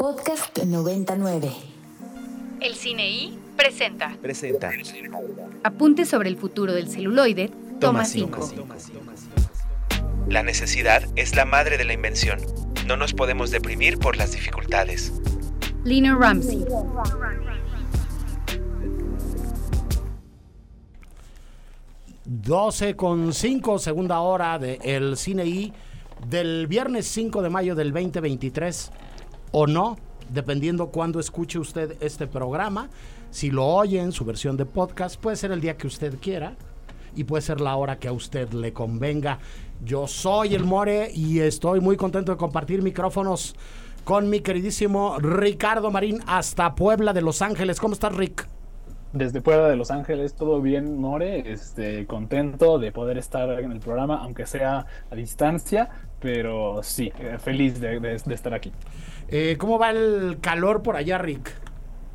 Podcast 0.00 0.56
99. 0.62 1.50
El 2.60 2.76
Cine 2.76 3.36
presenta. 3.56 4.16
Presenta. 4.22 4.70
Apunte 5.64 6.06
sobre 6.06 6.28
el 6.28 6.36
futuro 6.36 6.72
del 6.72 6.88
celuloide. 6.88 7.50
Toma 7.80 8.04
5. 8.04 8.48
La 10.28 10.44
necesidad 10.44 11.02
es 11.16 11.34
la 11.34 11.44
madre 11.46 11.78
de 11.78 11.84
la 11.84 11.94
invención. 11.94 12.38
No 12.86 12.96
nos 12.96 13.12
podemos 13.12 13.50
deprimir 13.50 13.98
por 13.98 14.16
las 14.16 14.30
dificultades. 14.30 15.12
Lina 15.82 16.16
Ramsey. 16.16 16.64
...12 22.24 22.94
con 22.94 23.34
5, 23.34 23.80
segunda 23.80 24.20
hora 24.20 24.60
de 24.60 24.78
El 24.84 25.16
Cine 25.16 25.44
I... 25.44 25.72
...del 26.28 26.68
viernes 26.68 27.08
5 27.08 27.42
de 27.42 27.50
mayo 27.50 27.74
del 27.74 27.92
2023... 27.92 28.92
...o 29.50 29.66
no, 29.66 29.96
dependiendo 30.30 30.88
cuándo 30.88 31.20
escuche 31.20 31.58
usted 31.58 31.96
este 32.00 32.26
programa... 32.26 32.88
...si 33.30 33.50
lo 33.50 33.66
oye 33.66 34.00
en 34.00 34.12
su 34.12 34.24
versión 34.24 34.56
de 34.56 34.66
podcast... 34.66 35.20
...puede 35.20 35.36
ser 35.36 35.52
el 35.52 35.60
día 35.60 35.76
que 35.76 35.86
usted 35.86 36.18
quiera... 36.20 36.54
...y 37.14 37.24
puede 37.24 37.42
ser 37.42 37.60
la 37.60 37.76
hora 37.76 37.98
que 37.98 38.08
a 38.08 38.12
usted 38.12 38.52
le 38.52 38.72
convenga... 38.72 39.38
...yo 39.84 40.06
soy 40.06 40.54
el 40.54 40.64
More 40.64 41.10
y 41.12 41.40
estoy 41.40 41.80
muy 41.80 41.96
contento 41.96 42.32
de 42.32 42.38
compartir 42.38 42.82
micrófonos... 42.82 43.54
...con 44.04 44.28
mi 44.28 44.40
queridísimo 44.40 45.18
Ricardo 45.18 45.90
Marín... 45.90 46.20
...hasta 46.26 46.74
Puebla 46.74 47.12
de 47.12 47.22
Los 47.22 47.42
Ángeles... 47.42 47.80
¿Cómo 47.80 47.94
estás 47.94 48.14
Rick? 48.14 48.46
desde 49.10 49.40
fuera 49.40 49.68
de 49.68 49.76
Los 49.76 49.90
Ángeles, 49.90 50.34
todo 50.34 50.60
bien, 50.60 50.98
More, 51.00 51.50
este, 51.50 52.06
contento 52.06 52.78
de 52.78 52.92
poder 52.92 53.16
estar 53.16 53.48
en 53.58 53.72
el 53.72 53.80
programa, 53.80 54.18
aunque 54.22 54.44
sea 54.44 54.84
a 55.10 55.14
distancia, 55.14 55.88
pero 56.20 56.82
sí, 56.82 57.10
eh, 57.18 57.38
feliz 57.38 57.80
de 57.80 58.20
estar 58.26 58.52
aquí. 58.52 58.70
Eh, 59.28 59.56
¿Cómo 59.58 59.78
va 59.78 59.90
el 59.90 60.38
calor 60.40 60.82
por 60.82 60.96
allá, 60.96 61.18
Rick? 61.18 61.52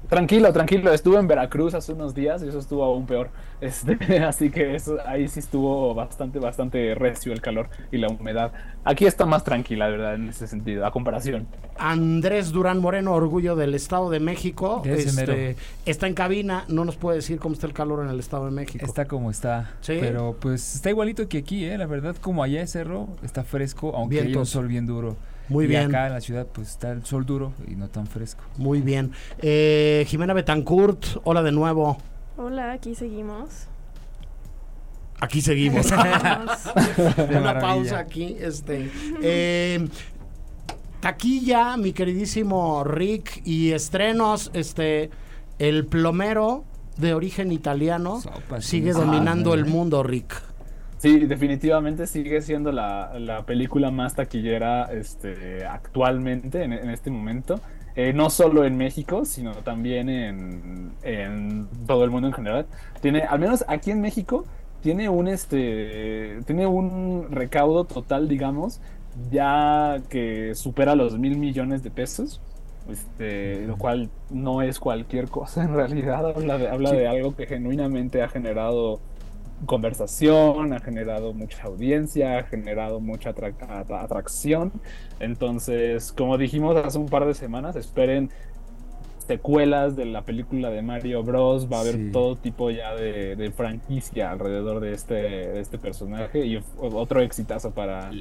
Tranquilo, 0.10 0.52
tranquilo, 0.52 0.92
estuve 0.94 1.18
en 1.18 1.28
Veracruz 1.28 1.74
hace 1.74 1.94
unos 1.94 2.14
días 2.14 2.44
y 2.44 2.50
eso 2.50 2.60
estuvo 2.60 2.84
aún 2.84 3.08
peor, 3.08 3.30
este, 3.62 4.20
así 4.24 4.52
que 4.52 4.76
eso, 4.76 4.98
ahí 5.08 5.28
sí 5.28 5.40
estuvo 5.40 5.96
bastante, 5.96 6.40
bastante 6.40 6.94
recio 6.94 7.32
el 7.32 7.42
calor 7.42 7.70
y 7.92 7.98
la 7.98 8.10
humedad. 8.10 8.52
Aquí 8.84 9.06
está 9.06 9.26
más 9.26 9.44
tranquila, 9.44 9.86
de 9.86 9.92
verdad, 9.94 10.16
en 10.16 10.30
ese 10.30 10.46
sentido, 10.46 10.86
a 10.86 10.92
comparación. 10.92 11.48
Andrés 11.78 12.52
Durán 12.52 12.80
Moreno, 12.80 13.14
orgullo 13.14 13.56
del 13.56 13.74
Estado 13.74 14.10
de 14.10 14.20
México, 14.20 14.84
este, 14.86 15.56
está 15.86 16.06
en 16.06 16.14
cabina, 16.14 16.66
no 16.68 16.84
nos 16.86 16.98
puede 16.98 17.18
decir 17.18 17.40
cómo 17.40 17.54
está 17.54 17.66
el 17.66 17.74
calor 17.74 18.04
en 18.04 18.10
el 18.12 18.20
Estado 18.20 18.46
de 18.46 18.52
México. 18.52 18.86
Está 18.86 19.06
como 19.06 19.32
está. 19.32 19.72
Sí. 19.82 19.98
Pero 20.00 20.36
pues 20.40 20.76
está 20.76 20.90
igualito 20.90 21.28
que 21.28 21.40
aquí, 21.40 21.66
¿eh? 21.66 21.78
La 21.78 21.88
verdad, 21.88 22.16
como 22.22 22.44
allá 22.44 22.62
es 22.62 22.72
cerro, 22.72 23.08
está 23.24 23.44
fresco, 23.44 23.96
aunque 23.96 24.18
hay 24.18 24.22
un 24.24 24.28
Vientos. 24.28 24.50
sol 24.50 24.68
bien 24.68 24.86
duro. 24.86 25.16
Muy 25.54 25.66
y 25.66 25.68
bien. 25.68 25.88
acá 25.88 26.08
en 26.08 26.14
la 26.14 26.22
ciudad, 26.22 26.48
pues 26.52 26.70
está 26.70 26.92
el 26.92 27.06
sol 27.06 27.26
duro 27.26 27.54
y 27.68 27.76
no 27.76 27.88
tan 27.88 28.08
fresco. 28.08 28.44
Muy 28.58 28.82
bien. 28.82 29.12
Eh, 29.40 30.04
Jimena 30.08 30.34
Betancourt, 30.34 31.06
hola 31.24 31.44
de 31.44 31.52
nuevo. 31.52 31.98
Hola, 32.38 32.72
aquí 32.72 32.96
seguimos. 32.96 33.68
Aquí 35.20 35.42
seguimos. 35.42 35.92
Una 35.92 37.40
maravilla. 37.40 37.60
pausa 37.60 38.00
aquí. 38.00 38.36
Este, 38.40 38.90
eh, 39.22 39.88
taquilla, 41.00 41.78
mi 41.78 41.94
queridísimo 41.94 42.84
Rick, 42.84 43.42
y 43.46 43.74
estrenos, 43.74 44.50
este, 44.54 45.12
el 45.60 45.86
plomero 45.86 46.66
de 46.98 47.14
origen 47.14 47.52
italiano 47.52 48.22
sigue 48.60 48.94
sí, 48.94 49.00
dominando 49.00 49.54
sí, 49.54 49.60
el 49.60 49.66
mundo, 49.66 50.02
Rick. 50.02 50.42
Sí, 51.04 51.20
definitivamente 51.26 52.08
sigue 52.08 52.42
siendo 52.42 52.72
la, 52.72 53.20
la 53.20 53.46
película 53.46 53.92
más 53.92 54.16
taquillera 54.16 54.86
este, 54.94 55.66
actualmente, 55.66 56.64
en, 56.64 56.72
en 56.72 56.90
este 56.90 57.12
momento. 57.12 57.60
Eh, 57.96 58.14
no 58.14 58.30
solo 58.30 58.64
en 58.66 58.78
México, 58.78 59.26
sino 59.26 59.52
también 59.64 60.08
en, 60.10 60.94
en 61.04 61.68
todo 61.86 62.06
el 62.06 62.10
mundo 62.10 62.28
en 62.30 62.34
general. 62.34 62.68
Tiene, 63.02 63.24
al 63.24 63.40
menos 63.40 63.66
aquí 63.68 63.92
en 63.92 64.00
México, 64.00 64.46
tiene 64.82 65.10
un, 65.10 65.28
este, 65.28 66.40
tiene 66.46 66.68
un 66.68 67.28
recaudo 67.32 67.84
total, 67.84 68.30
digamos, 68.30 68.80
ya 69.30 70.02
que 70.10 70.56
supera 70.56 70.96
los 70.96 71.20
mil 71.20 71.38
millones 71.38 71.84
de 71.84 71.92
pesos. 71.92 72.42
Este, 72.90 73.66
lo 73.66 73.78
cual 73.78 74.10
no 74.30 74.62
es 74.62 74.78
cualquier 74.80 75.30
cosa 75.30 75.64
en 75.64 75.74
realidad, 75.74 76.26
habla 76.36 76.58
de, 76.58 76.68
habla 76.68 76.90
Sí. 76.90 76.98
de 76.98 77.08
algo 77.08 77.34
que 77.36 77.46
genuinamente 77.48 78.22
ha 78.22 78.28
generado 78.30 79.00
conversación, 79.66 80.74
ha 80.74 80.80
generado 80.80 81.34
mucha 81.34 81.64
audiencia, 81.64 82.38
ha 82.40 82.44
generado 82.44 83.00
mucha 83.00 83.34
atra- 83.34 83.56
atra- 83.58 84.04
atracción. 84.04 84.72
Entonces, 85.20 86.12
como 86.12 86.38
dijimos 86.38 86.76
hace 86.78 86.98
un 86.98 87.08
par 87.08 87.26
de 87.26 87.34
semanas, 87.34 87.76
esperen 87.76 88.30
secuelas 89.28 89.96
de 89.96 90.06
la 90.06 90.24
película 90.24 90.70
de 90.70 90.82
Mario 90.82 91.24
Bros. 91.24 91.72
Va 91.72 91.78
a 91.78 91.82
haber 91.82 91.96
Sí. 91.96 92.10
todo 92.12 92.36
tipo 92.36 92.70
ya 92.72 92.94
de, 92.96 93.36
de 93.36 93.52
franquicia 93.52 94.32
alrededor 94.32 94.80
de 94.82 94.94
este, 94.94 95.14
de 95.14 95.60
este 95.62 95.78
personaje 95.78 96.46
y 96.46 96.62
otro 96.78 97.22
exitazo 97.22 97.72
para, 97.72 98.12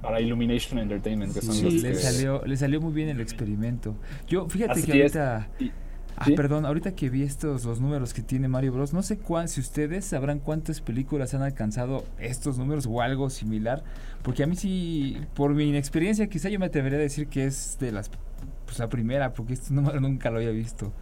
para 0.00 0.20
Illumination 0.20 0.78
Entertainment, 0.78 1.34
que 1.34 1.42
son 1.42 1.54
Sí, 1.54 1.64
los 1.64 1.74
le 1.74 1.88
que... 1.90 1.94
salió, 1.96 2.42
le 2.44 2.56
salió 2.56 2.80
muy 2.80 2.92
bien 2.92 3.08
el 3.08 3.20
experimento. 3.20 3.96
Yo, 4.28 4.48
fíjate 4.48 4.72
Así 4.72 4.82
que 4.84 4.92
ahorita. 5.02 5.48
Ah, 6.16 6.26
perdón, 6.36 6.64
ahorita 6.64 6.94
que 6.94 7.10
vi 7.10 7.22
estos 7.22 7.64
los 7.64 7.80
números 7.80 8.14
que 8.14 8.22
tiene 8.22 8.46
Mario 8.48 8.72
Bros. 8.72 8.92
No 8.92 9.02
sé 9.02 9.18
cuán, 9.18 9.48
si 9.48 9.60
ustedes 9.60 10.04
sabrán 10.04 10.38
cuántas 10.38 10.80
películas 10.80 11.34
han 11.34 11.42
alcanzado 11.42 12.04
estos 12.18 12.56
números 12.56 12.86
o 12.86 13.00
algo 13.00 13.30
similar. 13.30 13.82
Porque 14.22 14.42
a 14.44 14.46
mí 14.46 14.56
sí, 14.56 15.18
por 15.34 15.54
mi 15.54 15.64
inexperiencia, 15.64 16.28
quizá 16.28 16.48
yo 16.48 16.58
me 16.58 16.66
atrevería 16.66 16.98
a 16.98 17.02
decir 17.02 17.26
que 17.26 17.44
es 17.44 17.78
de 17.80 17.92
las 17.92 18.10
pues 18.64 18.78
la 18.78 18.88
primera, 18.88 19.32
porque 19.32 19.54
este 19.54 19.74
número 19.74 20.00
nunca 20.00 20.30
lo 20.30 20.38
había 20.38 20.50
visto. 20.50 20.92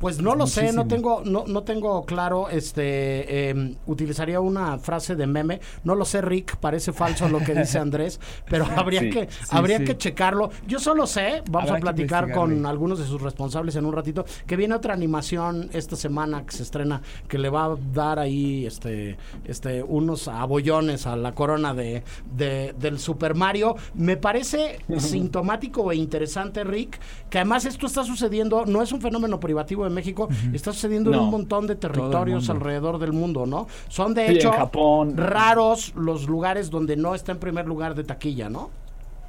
Pues 0.00 0.20
no 0.20 0.34
lo 0.34 0.46
sé, 0.46 0.72
no 0.72 0.88
tengo, 0.88 1.22
no, 1.26 1.44
no 1.46 1.62
tengo 1.62 2.04
claro, 2.06 2.48
este, 2.48 3.50
em, 3.50 3.76
utilizaría 3.86 4.40
una 4.40 4.78
frase 4.78 5.14
de 5.14 5.26
meme, 5.26 5.60
no 5.84 5.94
lo 5.94 6.06
sé 6.06 6.22
Rick, 6.22 6.56
parece 6.56 6.92
falso 6.94 7.28
lo 7.28 7.38
que 7.40 7.54
dice 7.54 7.78
Andrés, 7.78 8.18
pero 8.48 8.64
habría 8.64 9.00
Sí, 9.00 9.10
que, 9.10 9.28
sí, 9.30 9.36
habría 9.50 9.76
sí. 9.78 9.84
que 9.84 9.98
checarlo. 9.98 10.50
Yo 10.66 10.78
solo 10.78 11.06
sé, 11.06 11.42
vamos 11.50 11.68
Habrá 11.70 11.78
a 11.78 11.80
platicar 11.82 12.32
con 12.32 12.64
algunos 12.64 12.98
de 12.98 13.04
sus 13.04 13.20
responsables 13.20 13.76
en 13.76 13.84
un 13.84 13.92
ratito, 13.92 14.24
que 14.46 14.56
viene 14.56 14.74
otra 14.74 14.94
animación 14.94 15.68
esta 15.74 15.96
semana 15.96 16.46
que 16.46 16.52
se 16.56 16.62
estrena, 16.62 17.02
que 17.28 17.36
le 17.36 17.50
va 17.50 17.66
a 17.66 17.76
dar 17.92 18.18
ahí, 18.18 18.64
este, 18.64 19.18
este, 19.44 19.82
unos 19.82 20.28
abollones 20.28 21.06
a 21.06 21.14
la 21.14 21.32
corona 21.34 21.74
de, 21.74 22.02
de- 22.34 22.74
del 22.78 22.98
Super 22.98 23.34
Mario. 23.34 23.76
Me 23.92 24.16
parece 24.16 24.78
sintomático 24.98 25.92
e 25.92 25.96
interesante, 25.96 26.64
Rick, 26.64 26.98
que 27.28 27.36
además 27.38 27.66
esto 27.66 27.86
está 27.86 28.02
sucediendo, 28.04 28.64
no 28.64 28.80
es 28.82 28.92
un 28.92 29.00
fenómeno 29.02 29.38
privativo 29.38 29.89
de 29.90 29.94
México, 29.94 30.28
está 30.52 30.72
sucediendo 30.72 31.10
en 31.10 31.16
No. 31.16 31.24
un 31.24 31.30
montón 31.30 31.66
de 31.66 31.76
territorios 31.76 32.48
alrededor 32.50 32.98
del 32.98 33.12
mundo, 33.12 33.46
¿no? 33.46 33.66
Son 33.88 34.14
de 34.14 34.22
Sí, 34.26 34.30
en 34.30 34.36
hecho 34.36 34.52
Japón. 34.52 35.16
raros 35.16 35.92
los 35.96 36.26
lugares 36.28 36.70
donde 36.70 36.96
no 36.96 37.14
está 37.14 37.32
en 37.32 37.38
primer 37.38 37.66
lugar 37.66 37.94
de 37.94 38.04
taquilla, 38.04 38.48
¿no? 38.48 38.70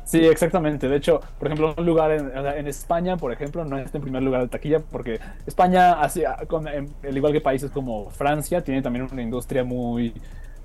Sí, 0.04 0.18
exactamente. 0.20 0.90
De 0.90 0.98
hecho, 0.98 1.22
por 1.40 1.48
ejemplo, 1.48 1.74
un 1.78 1.86
lugar 1.86 2.12
en, 2.12 2.32
en 2.36 2.68
España, 2.68 3.16
por 3.18 3.32
ejemplo, 3.32 3.64
no 3.64 3.78
está 3.78 3.98
en 3.98 4.02
primer 4.04 4.22
lugar 4.24 4.42
de 4.42 4.48
taquilla 4.50 4.80
porque 4.80 5.20
España, 5.46 5.94
así, 6.02 6.24
con- 6.48 6.68
al 6.68 7.18
igual 7.18 7.32
que 7.32 7.40
países 7.40 7.72
como 7.72 8.10
Francia, 8.10 8.62
tiene 8.64 8.82
también 8.82 9.08
una 9.12 9.22
industria 9.22 9.64
muy, 9.64 10.14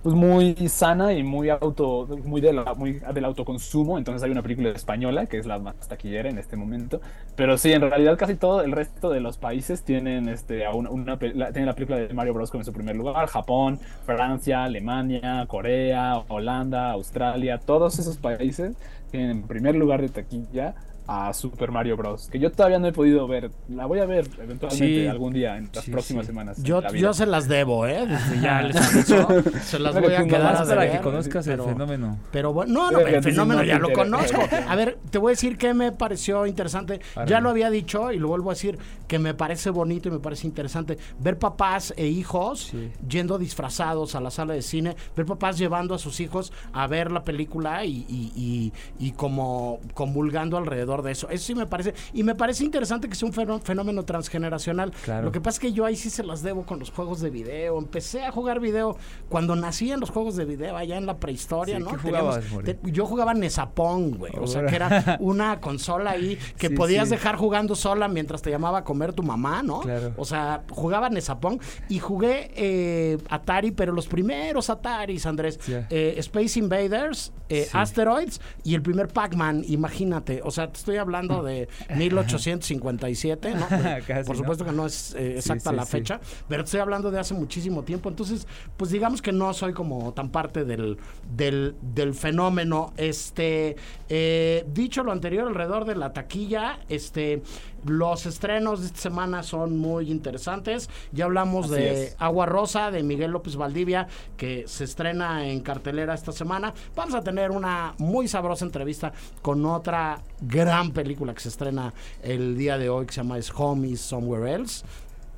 pues 0.02 0.14
muy 0.14 0.54
sana 0.68 1.12
y 1.14 1.22
muy 1.24 1.50
auto, 1.50 2.06
muy, 2.24 2.40
de 2.40 2.52
la- 2.52 2.74
muy 2.74 3.00
del 3.12 3.24
autoconsumo. 3.24 3.98
Entonces 3.98 4.22
hay 4.22 4.30
una 4.30 4.42
película 4.42 4.70
española 4.70 5.26
que 5.26 5.38
es 5.38 5.46
la 5.46 5.58
más 5.58 5.74
taquillera 5.88 6.28
en 6.30 6.38
este 6.38 6.56
momento. 6.56 7.00
Pero 7.34 7.58
sí, 7.58 7.72
en 7.72 7.82
realidad 7.82 8.16
casi 8.16 8.36
todo 8.36 8.62
el 8.62 8.72
resto 8.72 9.10
de 9.10 9.20
los 9.20 9.36
países 9.38 9.82
tienen, 9.84 10.28
este, 10.28 10.68
una, 10.68 10.90
una 10.90 11.18
la, 11.34 11.52
tienen 11.52 11.66
la 11.66 11.74
película 11.74 11.98
de 11.98 12.14
Mario 12.14 12.34
Bros. 12.34 12.50
como 12.50 12.60
en 12.62 12.64
su 12.66 12.72
primer 12.72 12.94
lugar. 12.96 13.26
Japón, 13.26 13.80
Francia, 14.04 14.64
Alemania, 14.64 15.44
Corea, 15.48 16.18
Holanda, 16.28 16.92
Australia, 16.92 17.58
todos 17.58 17.98
esos 17.98 18.18
países 18.18 18.76
tienen 19.10 19.30
en 19.30 19.42
primer 19.46 19.74
lugar 19.76 20.00
de 20.02 20.08
taquilla 20.08 20.74
a 21.06 21.32
Super 21.32 21.70
Mario 21.70 21.96
Bros. 21.96 22.28
Que 22.30 22.38
yo 22.38 22.50
todavía 22.50 22.78
no 22.78 22.86
he 22.88 22.92
podido 22.92 23.26
ver. 23.28 23.50
La 23.68 23.86
voy 23.86 24.00
a 24.00 24.06
ver 24.06 24.26
eventualmente 24.42 24.76
Sí. 25.02 25.06
algún 25.06 25.32
día 25.32 25.56
en 25.56 25.68
las 25.72 25.84
Sí, 25.84 25.90
próximas 25.90 26.26
sí. 26.26 26.32
semanas. 26.32 26.62
Yo, 26.62 26.82
yo 26.92 27.12
se 27.14 27.26
las 27.26 27.48
debo, 27.48 27.86
¿eh? 27.86 28.06
Desde 28.06 28.40
ya 28.40 28.62
les 28.62 28.76
aviso, 28.76 29.28
se 29.62 29.78
las 29.78 29.94
voy 30.00 30.14
a 30.14 30.24
quedar 30.24 30.56
a 30.56 30.64
para 30.64 30.90
que 30.90 31.00
conozcas 31.00 31.46
pero- 31.46 31.64
el 31.64 31.70
fenómeno. 31.70 32.18
Pero 32.32 32.52
bueno, 32.52 32.72
no, 32.72 32.90
no, 32.90 32.98
el 33.00 33.22
fenómeno 33.22 33.60
no 33.60 33.66
ya 33.66 33.78
lo 33.78 33.92
conozco. 33.92 34.40
A 34.68 34.74
ver, 34.76 34.98
te 35.10 35.18
voy 35.18 35.30
a 35.30 35.32
decir 35.32 35.56
que 35.58 35.74
me 35.74 35.92
pareció 35.92 36.46
interesante. 36.46 37.00
Ya 37.26 37.40
lo 37.40 37.50
había 37.50 37.70
dicho 37.70 38.12
y 38.12 38.18
lo 38.18 38.28
vuelvo 38.28 38.50
a 38.50 38.54
decir, 38.54 38.78
que 39.06 39.18
me 39.18 39.34
parece 39.34 39.70
bonito 39.70 40.08
y 40.08 40.12
me 40.12 40.18
parece 40.18 40.46
interesante 40.46 40.98
ver 41.20 41.38
papás 41.38 41.94
e 41.96 42.06
hijos 42.06 42.72
yendo 43.08 43.38
disfrazados 43.38 44.14
a 44.14 44.20
la 44.20 44.30
sala 44.30 44.54
de 44.54 44.62
cine, 44.62 44.96
ver 45.16 45.26
papás 45.26 45.58
llevando 45.58 45.94
a 45.94 45.98
sus 45.98 46.20
hijos 46.20 46.52
a 46.72 46.86
ver 46.86 47.12
la 47.12 47.22
película 47.22 47.84
y, 47.84 48.04
y, 48.08 48.32
y- 48.36 48.72
y 48.98 49.12
como 49.12 49.78
convulgando 49.94 50.56
alrededor 50.56 50.95
alrededor 50.96 51.02
de 51.06 51.12
eso. 51.12 51.28
Eso 51.30 51.44
sí 51.44 51.54
me 51.54 51.66
parece. 51.66 51.94
Y 52.12 52.22
me 52.22 52.34
parece 52.34 52.64
interesante 52.64 53.08
que 53.08 53.14
sea 53.14 53.26
un 53.28 53.34
fenó- 53.34 53.60
fenómeno 53.60 54.04
transgeneracional. 54.04 54.92
Claro. 55.04 55.24
Lo 55.26 55.32
que 55.32 55.40
pasa 55.40 55.56
es 55.56 55.60
que 55.60 55.72
yo 55.72 55.84
ahí 55.84 55.96
sí 55.96 56.10
se 56.10 56.22
las 56.22 56.42
debo 56.42 56.64
con 56.64 56.78
los 56.78 56.90
juegos 56.90 57.20
de 57.20 57.30
video. 57.30 57.78
Empecé 57.78 58.24
a 58.24 58.30
jugar 58.32 58.60
video 58.60 58.96
cuando 59.28 59.56
nací 59.56 59.90
en 59.90 60.00
los 60.00 60.10
juegos 60.10 60.36
de 60.36 60.44
video, 60.44 60.76
allá 60.76 60.96
en 60.96 61.06
la 61.06 61.16
prehistoria, 61.18 61.76
Sí, 61.78 61.82
¿no? 61.82 61.90
¿qué 61.90 61.96
jugabas, 61.98 62.40
te- 62.64 62.78
yo 62.84 63.06
jugaba 63.06 63.34
Nesapón, 63.34 64.12
güey. 64.18 64.32
O 64.40 64.46
sea, 64.46 64.66
que 64.66 64.76
era 64.76 65.16
una 65.20 65.60
consola 65.60 66.10
ahí 66.12 66.38
que 66.58 66.68
Sí, 66.68 66.74
podías 66.74 67.08
sí. 67.08 67.14
dejar 67.14 67.36
jugando 67.36 67.74
sola 67.74 68.08
mientras 68.08 68.42
te 68.42 68.50
llamaba 68.50 68.78
a 68.78 68.84
comer 68.84 69.12
tu 69.12 69.22
mamá, 69.22 69.62
¿no? 69.62 69.80
Claro. 69.80 70.12
O 70.16 70.24
sea, 70.24 70.62
jugaba 70.70 71.08
Nesapón 71.10 71.60
y 71.88 71.98
jugué 71.98 72.50
eh, 72.56 73.18
Atari, 73.28 73.70
pero 73.70 73.92
los 73.92 74.06
primeros 74.06 74.70
Ataris, 74.70 75.26
Andrés. 75.26 75.58
Eh, 75.90 76.14
Space 76.18 76.58
Invaders, 76.58 77.32
eh. 77.48 77.68
Asteroids 77.72 78.40
y 78.64 78.74
el 78.74 78.82
primer 78.82 79.08
Pac-Man, 79.08 79.64
imagínate. 79.66 80.40
O 80.44 80.50
sea, 80.50 80.70
te 80.72 80.85
estoy 80.86 80.98
hablando 80.98 81.42
de 81.42 81.68
1857, 81.96 83.54
¿no? 83.54 83.66
Casi, 84.06 84.24
Por 84.24 84.36
¿no? 84.36 84.42
supuesto 84.42 84.64
que 84.64 84.70
no 84.70 84.86
es 84.86 85.14
eh, 85.16 85.34
exacta 85.36 85.70
sí, 85.70 85.76
la 85.76 85.84
sí. 85.84 85.90
fecha, 85.90 86.20
pero 86.48 86.62
estoy 86.62 86.78
hablando 86.78 87.10
de 87.10 87.18
hace 87.18 87.34
muchísimo 87.34 87.82
tiempo. 87.82 88.08
Entonces, 88.08 88.46
pues 88.76 88.92
digamos 88.92 89.20
que 89.20 89.32
no 89.32 89.52
soy 89.52 89.72
como 89.72 90.12
tan 90.12 90.30
parte 90.30 90.64
del, 90.64 90.96
del, 91.34 91.74
del 91.82 92.14
fenómeno. 92.14 92.92
Este, 92.96 93.74
eh, 94.08 94.64
dicho 94.72 95.02
lo 95.02 95.10
anterior, 95.10 95.48
alrededor 95.48 95.86
de 95.86 95.96
la 95.96 96.12
taquilla, 96.12 96.78
este, 96.88 97.42
los 97.84 98.26
estrenos 98.26 98.80
de 98.80 98.86
esta 98.86 99.00
semana 99.00 99.42
son 99.42 99.78
muy 99.78 100.10
interesantes. 100.10 100.88
Ya 101.12 101.26
hablamos 101.26 101.66
Así 101.66 101.74
de 101.74 102.04
es. 102.04 102.16
Agua 102.18 102.46
Rosa 102.46 102.90
de 102.90 103.02
Miguel 103.02 103.30
López 103.30 103.56
Valdivia, 103.56 104.08
que 104.36 104.64
se 104.66 104.84
estrena 104.84 105.46
en 105.46 105.60
cartelera 105.60 106.14
esta 106.14 106.32
semana. 106.32 106.74
Vamos 106.94 107.14
a 107.14 107.22
tener 107.22 107.50
una 107.50 107.94
muy 107.98 108.28
sabrosa 108.28 108.64
entrevista 108.64 109.12
con 109.42 109.64
otra 109.66 110.20
gran 110.40 110.92
película 110.92 111.34
que 111.34 111.40
se 111.40 111.48
estrena 111.48 111.92
el 112.22 112.56
día 112.56 112.78
de 112.78 112.88
hoy, 112.88 113.06
que 113.06 113.12
se 113.12 113.20
llama 113.20 113.38
Es 113.38 113.52
Home 113.54 113.88
is 113.88 114.00
Somewhere 114.00 114.52
Else. 114.52 114.84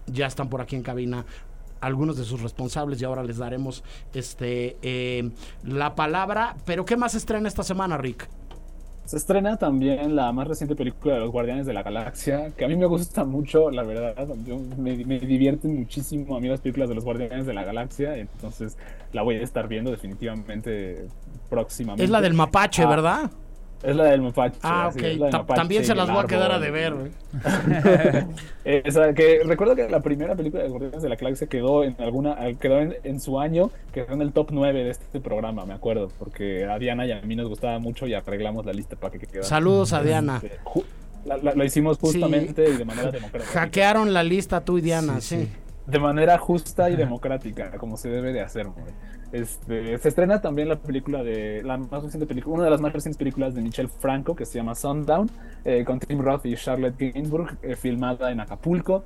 Ya 0.07 0.27
están 0.27 0.49
por 0.49 0.61
aquí 0.61 0.77
en 0.77 0.83
cabina 0.83 1.27
algunos 1.81 2.17
de 2.17 2.25
sus 2.25 2.41
responsables 2.43 3.01
y 3.01 3.05
ahora 3.05 3.23
les 3.23 3.39
daremos 3.39 3.85
este 4.15 4.77
eh, 4.83 5.31
la 5.63 5.95
palabra. 5.95 6.57
Pero 6.65 6.85
¿qué 6.85 6.97
más 6.97 7.15
estrena 7.15 7.49
esta 7.49 7.63
semana, 7.63 7.97
Rick? 7.97 8.29
Se 9.09 9.17
estrena 9.17 9.57
también 9.57 10.15
la 10.15 10.31
más 10.33 10.47
reciente 10.47 10.77
película 10.77 11.15
de 11.15 11.21
los 11.21 11.31
Guardianes 11.33 11.65
de 11.65 11.73
la 11.73 11.83
Galaxia, 11.83 12.51
que 12.55 12.67
a 12.67 12.69
mí 12.69 12.77
me 12.77 12.85
gusta 12.85 13.25
mucho, 13.25 13.71
la 13.71 13.83
verdad. 13.83 14.15
Yo- 14.47 14.59
me, 14.77 14.97
me 15.07 15.19
divierten 15.19 15.79
muchísimo 15.79 16.37
a 16.37 16.41
mí 16.41 16.49
las 16.49 16.61
películas 16.61 16.91
de 16.91 16.95
los 16.95 17.05
Guardianes 17.05 17.47
de 17.47 17.55
la 17.55 17.65
Galaxia, 17.65 18.19
entonces 18.19 18.77
la 19.15 19.23
voy 19.23 19.37
a 19.37 19.43
estar 19.43 19.67
viendo 19.67 19.91
definitivamente 19.91 21.07
próximamente. 21.49 22.05
Es 22.05 22.11
la 22.11 22.21
del 22.21 22.35
mapache, 22.35 22.83
Ah, 22.83 22.89
¿verdad? 22.89 23.31
Es 23.83 23.95
la 23.95 24.05
del 24.07 24.23
mapache. 24.23 24.59
Ah, 24.63 24.91
ok. 24.93 25.03
mapache 25.33 25.55
También 25.55 25.85
se 25.85 25.95
las 25.95 26.11
voy 26.11 26.19
a 26.19 26.27
quedar 26.27 26.51
a 26.51 26.59
deber. 26.59 26.95
güey. 26.95 27.11
Eh, 28.65 28.83
esa 28.85 29.15
que 29.15 29.41
recuerdo 29.45 29.75
que 29.75 29.89
la 29.89 30.01
primera 30.01 30.35
película 30.35 30.63
de 30.63 30.69
Guardianes 30.69 31.03
de 31.03 31.09
la 31.09 31.17
Galaxia 31.17 31.47
quedó 31.47 31.85
en 31.85 31.97
alguna 32.01 32.37
quedó 32.61 32.81
en, 32.81 32.97
en 33.03 33.19
su 33.19 33.41
año, 33.41 33.71
quedó 33.95 34.13
en 34.13 34.21
el 34.21 34.33
top 34.33 34.49
9 34.51 34.85
de 34.85 34.91
este 34.91 35.21
programa, 35.21 35.65
me 35.65 35.73
acuerdo, 35.73 36.11
porque 36.19 36.67
a 36.67 36.79
Diana 36.79 37.07
y 37.07 37.13
a 37.13 37.23
mí 37.23 37.35
nos 37.35 37.49
gustaba 37.49 37.79
mucho 37.79 38.07
y 38.07 38.13
arreglamos 38.13 38.67
la 38.67 38.75
lista 38.75 38.97
para 38.97 39.19
que 39.19 39.27
quedara. 39.27 39.45
Saludos 39.45 39.95
a 39.95 40.03
Diana. 40.03 40.43
Este, 40.43 40.59
lo 41.55 41.65
hicimos 41.65 41.97
justamente 41.99 42.69
y 42.69 42.77
de 42.77 42.85
manera 42.85 43.11
democrática. 43.11 43.53
Hackearon 43.61 44.13
la 44.13 44.23
lista 44.23 44.61
tú 44.61 44.77
y 44.77 44.83
Diana, 44.83 45.21
sí. 45.23 45.49
De 45.89 45.99
manera 45.99 46.37
justa 46.37 46.91
y 46.91 46.97
democrática, 46.97 47.71
como 47.79 47.97
se 47.97 48.11
debe 48.11 48.35
de 48.35 48.43
hacer. 48.43 48.67
Este, 49.33 49.97
se 49.97 50.09
estrena 50.09 50.41
también 50.41 50.69
la 50.69 50.77
película 50.77 51.23
de 51.23 51.63
la 51.63 51.79
más 51.79 52.03
reciente 52.03 52.27
película, 52.27 52.57
una 52.57 52.65
de 52.65 52.71
las 52.71 52.81
más 52.83 52.93
recientes 52.93 53.17
películas 53.17 53.55
de 53.55 53.63
Michelle 53.63 53.89
Franco 53.89 54.37
que 54.37 54.45
se 54.45 54.59
llama 54.59 54.75
Sundown, 54.75 55.31
eh, 55.65 55.85
con 55.87 55.99
Tim 55.99 56.21
Roth 56.21 56.45
y 56.45 56.57
Charlotte 56.57 56.95
Gainsbourg, 56.99 57.57
eh, 57.63 57.75
filmada 57.75 58.31
en 58.31 58.41
Acapulco. 58.41 59.03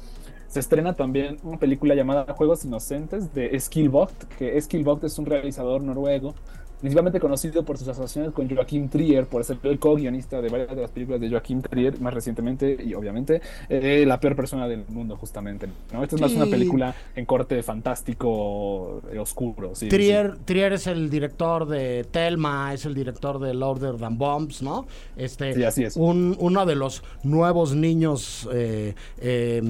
Se 0.49 0.59
estrena 0.59 0.95
también 0.95 1.39
una 1.45 1.57
película 1.57 1.95
llamada 1.95 2.35
Juegos 2.35 2.65
Inocentes 2.65 3.33
de 3.33 3.59
Skillbox, 3.59 4.27
que 4.37 4.61
Skillbox 4.61 5.05
es 5.05 5.19
un 5.21 5.27
realizador 5.27 5.83
noruego, 5.83 6.35
principalmente 6.83 7.21
conocido 7.21 7.65
por 7.65 7.79
sus 7.79 7.89
asociaciones 7.89 8.33
con 8.33 8.51
Joachim 8.51 8.89
Trier, 8.89 9.27
por 9.27 9.45
ser 9.45 9.57
el 9.63 9.79
co-guionista 9.79 10.43
de 10.43 10.49
varias 10.49 10.75
de 10.75 10.83
las 10.83 10.91
películas 10.91 11.21
de 11.21 11.31
Joachim 11.31 11.63
Trier, 11.63 12.01
más 12.01 12.13
recientemente, 12.13 12.77
y 12.85 12.93
obviamente, 12.93 13.41
eh, 13.69 14.05
La 14.07 14.19
peor 14.19 14.35
persona 14.35 14.67
del 14.67 14.85
mundo, 14.89 15.17
justamente. 15.17 15.69
¿no? 15.93 16.03
Esta 16.03 16.17
es 16.17 16.21
más 16.21 16.33
una 16.33 16.47
película 16.47 16.95
en 17.15 17.25
corte 17.25 17.63
fantástico, 17.63 19.01
eh, 19.13 19.19
oscuro. 19.19 19.75
sí, 19.75 19.89
Trier, 19.89 20.37
Trier 20.45 20.73
es 20.73 20.89
el 20.89 21.09
director 21.09 21.67
de 21.67 22.05
Telma, 22.11 22.75
es 22.75 22.85
el 22.85 22.95
director 22.95 23.39
de 23.39 23.55
Lord 23.55 23.99
Than 23.99 24.19
Bombs, 24.19 24.61
¿no? 24.61 24.87
Este, 25.17 25.55
Sí, 25.55 25.63
así 25.63 25.85
es. 25.85 25.97
Un, 25.97 26.37
uno 26.41 26.67
de 26.67 26.75
los 26.75 27.05
nuevos 27.23 27.77
niños 27.77 28.49
eh, 28.53 28.95
eh, 29.19 29.61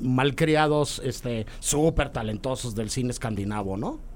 malcriados, 0.00 1.00
este, 1.04 1.46
súper 1.60 2.10
talentosos 2.10 2.74
del 2.74 2.90
cine 2.90 3.10
escandinavo, 3.10 3.76
¿no? 3.76 4.13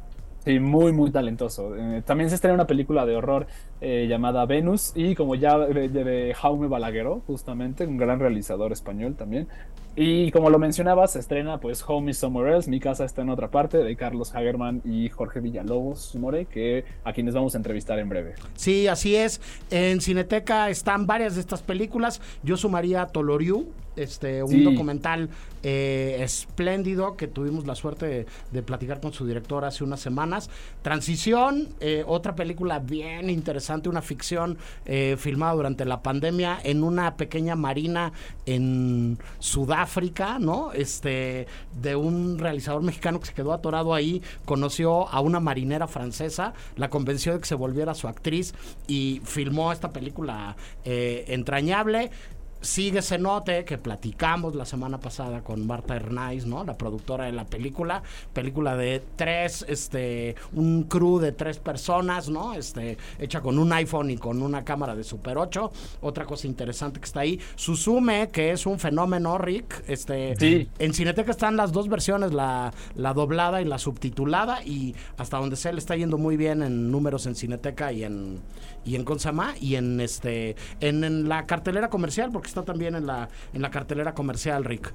Sí, 0.48 0.60
muy, 0.60 0.94
muy 0.94 1.10
talentoso. 1.10 1.76
Eh, 1.76 2.02
también 2.06 2.30
se 2.30 2.36
estrena 2.36 2.54
una 2.54 2.66
película 2.66 3.04
de 3.04 3.14
horror 3.14 3.46
eh, 3.82 4.06
llamada 4.08 4.46
Venus 4.46 4.92
y 4.94 5.14
como 5.14 5.34
ya 5.34 5.58
de, 5.58 5.90
de- 5.90 6.32
Jaume 6.34 6.68
Balagueró, 6.68 7.20
justamente, 7.26 7.84
un 7.86 7.98
gran 7.98 8.18
realizador 8.18 8.72
español 8.72 9.14
también. 9.14 9.46
Y 9.94 10.30
como 10.30 10.48
lo 10.48 10.58
mencionaba, 10.58 11.06
se 11.06 11.18
estrena 11.18 11.58
pues 11.60 11.84
Home 11.86 12.12
is 12.12 12.16
Somewhere 12.18 12.54
Else, 12.54 12.70
Mi 12.70 12.80
casa 12.80 13.04
está 13.04 13.20
en 13.20 13.28
otra 13.28 13.50
parte, 13.50 13.76
de 13.76 13.94
Carlos 13.94 14.34
Hagerman 14.34 14.80
y 14.86 15.10
Jorge 15.10 15.40
Villalobos 15.40 16.14
More, 16.14 16.46
que 16.46 16.86
a 17.04 17.12
quienes 17.12 17.34
vamos 17.34 17.54
a 17.54 17.58
entrevistar 17.58 17.98
en 17.98 18.08
breve. 18.08 18.32
Sí, 18.54 18.88
así 18.88 19.16
es. 19.16 19.42
En 19.70 20.00
Cineteca 20.00 20.70
están 20.70 21.06
varias 21.06 21.34
de 21.34 21.42
estas 21.42 21.60
películas. 21.62 22.22
Yo 22.42 22.56
sumaría 22.56 23.04
Toloriu, 23.04 23.66
este, 24.02 24.42
un 24.42 24.50
Sí. 24.50 24.62
documental 24.62 25.28
eh, 25.62 26.18
espléndido 26.20 27.16
que 27.16 27.26
tuvimos 27.26 27.66
la 27.66 27.74
suerte 27.74 28.06
de, 28.06 28.26
de 28.52 28.62
platicar 28.62 29.00
con 29.00 29.12
su 29.12 29.26
director 29.26 29.64
hace 29.64 29.82
unas 29.84 30.00
semanas. 30.00 30.50
Transición, 30.82 31.68
eh, 31.80 32.04
otra 32.06 32.34
película 32.34 32.78
bien 32.78 33.28
interesante, 33.28 33.88
una 33.88 34.00
ficción 34.02 34.56
eh, 34.86 35.16
filmada 35.18 35.54
durante 35.54 35.84
la 35.84 36.00
pandemia 36.02 36.58
en 36.62 36.84
una 36.84 37.16
pequeña 37.16 37.56
marina 37.56 38.12
en 38.46 39.18
Sudáfrica, 39.38 40.38
¿no? 40.38 40.72
Este, 40.72 41.46
de 41.82 41.96
un 41.96 42.38
realizador 42.38 42.82
mexicano 42.82 43.18
que 43.20 43.26
se 43.26 43.34
quedó 43.34 43.52
atorado 43.52 43.94
ahí, 43.94 44.22
conoció 44.44 45.08
a 45.08 45.20
una 45.20 45.40
marinera 45.40 45.88
francesa, 45.88 46.54
la 46.76 46.88
convenció 46.88 47.32
de 47.32 47.40
que 47.40 47.46
se 47.46 47.54
volviera 47.56 47.94
su 47.94 48.06
actriz 48.08 48.54
y 48.86 49.20
filmó 49.24 49.72
esta 49.72 49.90
película 49.92 50.56
entrañable. 50.84 52.10
Sigue 52.60 53.02
Cenote, 53.02 53.64
que 53.64 53.78
platicamos 53.78 54.54
la 54.54 54.64
semana 54.64 54.98
pasada 54.98 55.42
con 55.42 55.66
Marta 55.66 55.94
Hernáiz, 55.96 56.46
¿no? 56.46 56.64
La 56.64 56.76
productora 56.76 57.26
de 57.26 57.32
la 57.32 57.44
película. 57.44 58.02
Película 58.32 58.76
de 58.76 59.02
tres, 59.16 59.64
este, 59.68 60.34
un 60.52 60.84
crew 60.84 61.18
de 61.18 61.32
tres 61.32 61.58
personas, 61.58 62.28
¿no? 62.28 62.54
Este, 62.54 62.98
hecha 63.18 63.40
con 63.40 63.58
un 63.58 63.72
iPhone 63.72 64.10
y 64.10 64.16
con 64.16 64.42
una 64.42 64.64
cámara 64.64 64.94
de 64.94 65.04
Super 65.04 65.38
8. 65.38 65.70
Otra 66.00 66.24
cosa 66.24 66.46
interesante 66.46 67.00
que 67.00 67.06
está 67.06 67.20
ahí. 67.20 67.40
Susume, 67.54 68.28
que 68.28 68.50
es 68.50 68.66
un 68.66 68.78
fenómeno, 68.78 69.38
Rick. 69.38 69.84
Este, 69.86 70.34
Sí. 70.38 70.68
En 70.78 70.94
Cineteca 70.94 71.30
están 71.30 71.56
las 71.56 71.72
dos 71.72 71.88
versiones, 71.88 72.32
la, 72.32 72.72
la 72.94 73.14
doblada 73.14 73.62
y 73.62 73.64
la 73.64 73.78
subtitulada. 73.78 74.64
Y 74.64 74.94
hasta 75.16 75.38
donde 75.38 75.56
sé, 75.56 75.72
le 75.72 75.78
está 75.78 75.96
yendo 75.96 76.18
muy 76.18 76.36
bien 76.36 76.62
en 76.62 76.90
números 76.90 77.26
en 77.26 77.34
Cineteca 77.34 77.92
y 77.92 78.04
en, 78.04 78.40
y 78.84 78.96
en 78.96 79.04
Consama 79.04 79.54
y 79.60 79.76
en 79.76 80.00
este 80.00 80.56
en, 80.80 81.04
en 81.04 81.28
la 81.28 81.46
cartelera 81.46 81.88
comercial, 81.90 82.30
porque 82.32 82.47
está 82.48 82.62
también 82.64 82.94
en 82.94 83.06
la, 83.06 83.28
en 83.52 83.62
la 83.62 83.70
cartelera 83.70 84.12
comercial, 84.14 84.64
Rick. 84.64 84.92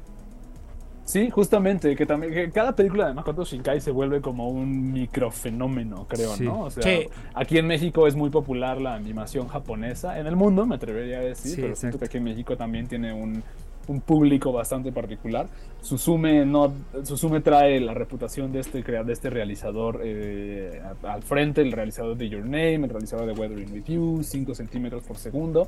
Sí, 1.06 1.30
justamente, 1.30 1.98
que 1.98 2.06
también 2.06 2.34
que 2.34 2.50
cada 2.52 2.74
película 2.74 3.08
de 3.10 3.14
Makoto 3.14 3.44
Shinkai 3.44 3.82
se 3.82 3.92
vuelve 3.92 4.22
como 4.22 4.48
un 4.48 4.94
microfenómeno, 4.94 6.08
creo, 6.08 6.34
Sí. 6.34 6.46
¿no? 6.46 6.62
O 6.62 6.70
sea, 6.72 6.82
Sí. 6.82 7.08
aquí 7.34 7.58
en 7.58 7.68
México 7.68 8.08
es 8.08 8.16
muy 8.16 8.30
popular 8.30 8.80
la 8.80 8.96
animación 8.96 9.50
japonesa, 9.50 10.18
en 10.18 10.28
el 10.28 10.38
mundo 10.38 10.66
me 10.66 10.76
atrevería 10.76 11.18
a 11.18 11.22
decir, 11.22 11.56
Sí, 11.56 11.62
pero 11.62 11.76
siento 11.76 11.98
exacto. 11.98 12.00
que 12.00 12.06
aquí 12.06 12.18
en 12.20 12.24
México 12.24 12.56
también 12.56 12.88
tiene 12.88 13.12
un, 13.12 13.44
un 13.90 14.00
público 14.00 14.54
bastante 14.54 14.94
particular. 14.94 15.48
Susume, 15.82 16.46
no, 16.46 16.72
Susume 17.04 17.42
trae 17.42 17.82
la 17.82 17.94
reputación 17.94 18.54
de 18.54 18.62
este, 18.62 18.82
de 18.82 19.12
este 19.12 19.30
realizador 19.30 20.00
eh, 20.06 20.82
al 21.04 21.22
frente, 21.22 21.62
el 21.62 21.74
realizador 21.74 22.16
de 22.16 22.30
Your 22.30 22.46
Name, 22.46 22.76
el 22.76 22.90
realizador 22.90 23.26
de 23.26 23.34
Weathering 23.34 23.74
With 23.74 23.84
You, 23.88 24.24
5 24.24 24.56
centímetros 24.56 25.04
por 25.04 25.18
segundo. 25.18 25.68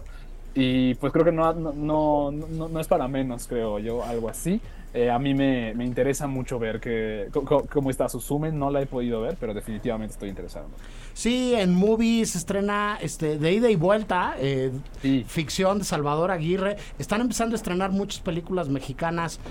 Y 0.57 0.95
pues 0.95 1.11
creo 1.11 1.25
que 1.25 1.33
no, 1.33 1.51
no, 1.53 2.31
no, 2.31 2.31
no, 2.69 2.79
es 2.79 2.87
para 2.87 3.07
menos, 3.09 3.45
creo 3.47 3.77
yo, 3.79 4.03
algo 4.03 4.29
así. 4.29 4.61
Eh, 4.93 5.11
a 5.11 5.19
mí 5.19 5.33
me, 5.33 5.73
me 5.73 5.83
interesa 5.83 6.25
mucho 6.27 6.57
ver 6.57 6.79
que, 6.79 7.27
cómo 7.69 7.89
está 7.89 8.07
Susume, 8.07 8.53
no 8.53 8.71
la 8.71 8.81
he 8.81 8.85
podido 8.85 9.19
ver, 9.19 9.35
pero 9.37 9.53
definitivamente 9.53 10.13
estoy 10.13 10.29
interesado. 10.29 10.67
Sí, 11.13 11.53
en 11.53 11.75
Movies 11.75 12.31
se 12.31 12.37
estrena 12.37 12.97
este, 13.01 13.37
de 13.37 13.51
ida 13.51 13.69
y 13.69 13.75
vuelta, 13.75 14.35
eh, 14.39 14.71
Sí. 15.01 15.25
ficción 15.27 15.79
de 15.79 15.83
Salvador 15.83 16.31
Aguirre. 16.31 16.77
Están 16.97 17.19
empezando 17.19 17.55
a 17.55 17.57
estrenar 17.57 17.91
muchas 17.91 18.21
películas 18.21 18.69
mexicanas 18.69 19.41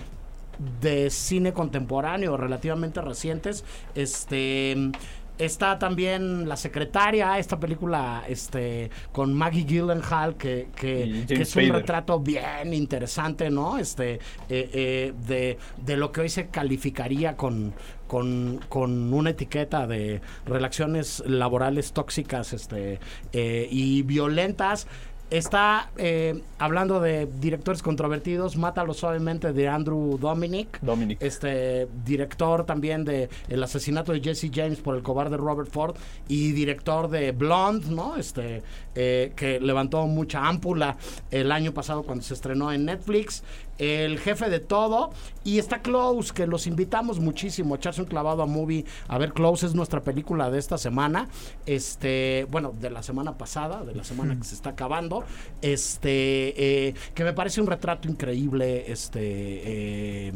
de 0.81 1.11
cine 1.11 1.53
contemporáneo 1.53 2.37
relativamente 2.39 3.03
recientes. 3.03 3.65
Este 3.95 4.93
Está 5.37 5.81
también 5.81 6.49
La 6.49 6.57
Secretaria, 6.57 7.41
esta 7.41 7.59
película 7.59 8.23
este, 8.29 8.91
con 9.11 9.35
Maggie 9.35 9.65
Gyllenhaal, 9.65 10.37
que, 10.37 10.69
que, 10.77 11.25
que 11.27 11.43
es 11.43 11.57
un 11.57 11.71
retrato 11.71 12.21
bien 12.21 12.73
interesante, 12.73 13.51
¿no? 13.51 13.77
Este, 13.77 14.15
eh, 14.15 14.21
eh, 14.49 15.13
de, 15.27 15.59
de 15.85 15.97
lo 15.97 16.13
que 16.13 16.21
hoy 16.21 16.29
se 16.29 16.47
calificaría 16.49 17.37
con, 17.37 17.75
con, 18.07 18.61
con 18.69 19.13
una 19.13 19.31
etiqueta 19.31 19.89
de 19.89 20.21
relaciones 20.47 21.21
laborales 21.27 21.93
tóxicas 21.93 22.53
este, 22.53 23.01
eh, 23.33 23.67
y 23.69 24.03
violentas. 24.03 24.87
Está 25.35 25.91
eh, 25.97 26.43
hablando 26.61 27.01
de 27.01 27.27
directores 27.27 27.83
controvertidos, 27.83 28.57
Mátalo 28.57 28.95
suavemente 28.95 29.53
de 29.53 29.67
Andrew 29.67 30.17
Dominic. 30.17 30.79
Dominic. 30.81 31.21
Este 31.21 31.89
director 32.05 32.65
también 32.65 33.05
de 33.05 33.29
El 33.49 33.61
asesinato 33.61 34.13
de 34.13 34.21
Jesse 34.21 34.49
James 34.55 34.79
por 34.79 34.95
el 34.95 35.03
cobarde 35.03 35.37
Robert 35.37 35.69
Ford 35.69 35.97
y 36.29 36.53
director 36.53 37.11
de 37.11 37.33
Blonde, 37.33 37.89
¿no? 37.91 38.17
Este 38.17 38.63
eh, 38.95 39.33
que 39.35 39.59
levantó 39.59 40.07
mucha 40.07 40.47
ámpula 40.47 40.99
el 41.33 41.51
año 41.51 41.75
pasado 41.75 42.05
cuando 42.05 42.23
se 42.23 42.35
estrenó 42.35 42.71
en 42.71 42.85
Netflix. 42.85 43.43
El 43.79 44.19
jefe 44.19 44.49
de 44.51 44.61
todo 44.61 45.11
y 45.43 45.59
está 45.59 45.83
Close 45.83 46.33
que 46.33 46.47
los 46.47 46.67
invitamos 46.67 47.19
muchísimo 47.19 47.75
a 47.75 47.77
echarse 47.77 48.03
un 48.03 48.07
clavado 48.07 48.43
a 48.43 48.47
movie. 48.47 48.85
A 49.09 49.19
ver, 49.19 49.33
Close 49.33 49.67
es 49.67 49.75
nuestra 49.75 50.03
película 50.03 50.51
de 50.51 50.59
esta 50.59 50.79
semana. 50.79 51.29
Este, 51.67 52.47
bueno, 52.51 52.73
de 52.81 52.91
la 52.91 53.03
semana 53.03 53.37
pasada, 53.37 53.85
de 53.85 53.95
la 53.95 54.05
semana 54.05 54.37
que 54.37 54.45
se 54.45 54.55
está 54.55 54.71
acabando. 54.71 55.25
Este, 55.63 56.89
eh, 56.89 56.95
que 57.15 57.25
me 57.25 57.33
parece 57.33 57.61
un 57.61 57.67
retrato 57.67 58.09
increíble. 58.09 58.91
Este, 58.91 59.21
eh, 59.23 60.33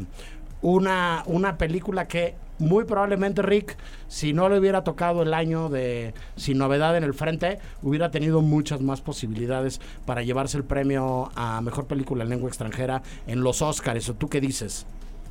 una, 0.61 1.23
una 1.25 1.57
película 1.57 2.07
que 2.07 2.35
muy 2.59 2.83
probablemente 2.83 3.41
Rick, 3.41 3.77
si 4.07 4.33
no 4.33 4.49
le 4.49 4.59
hubiera 4.59 4.83
tocado 4.83 5.23
el 5.23 5.33
año 5.33 5.69
de 5.69 6.13
Sin 6.35 6.57
Novedad 6.57 6.95
en 6.97 7.03
el 7.03 7.13
Frente, 7.13 7.59
hubiera 7.81 8.11
tenido 8.11 8.41
muchas 8.41 8.81
más 8.81 9.01
posibilidades 9.01 9.81
para 10.05 10.23
llevarse 10.23 10.57
el 10.57 10.63
premio 10.63 11.31
a 11.35 11.61
Mejor 11.61 11.87
Película 11.87 12.23
en 12.23 12.29
Lengua 12.29 12.49
Extranjera 12.49 13.01
en 13.27 13.41
los 13.41 13.61
Oscars. 13.61 14.09
¿O 14.09 14.13
tú 14.13 14.29
qué 14.29 14.41
dices? 14.41 14.85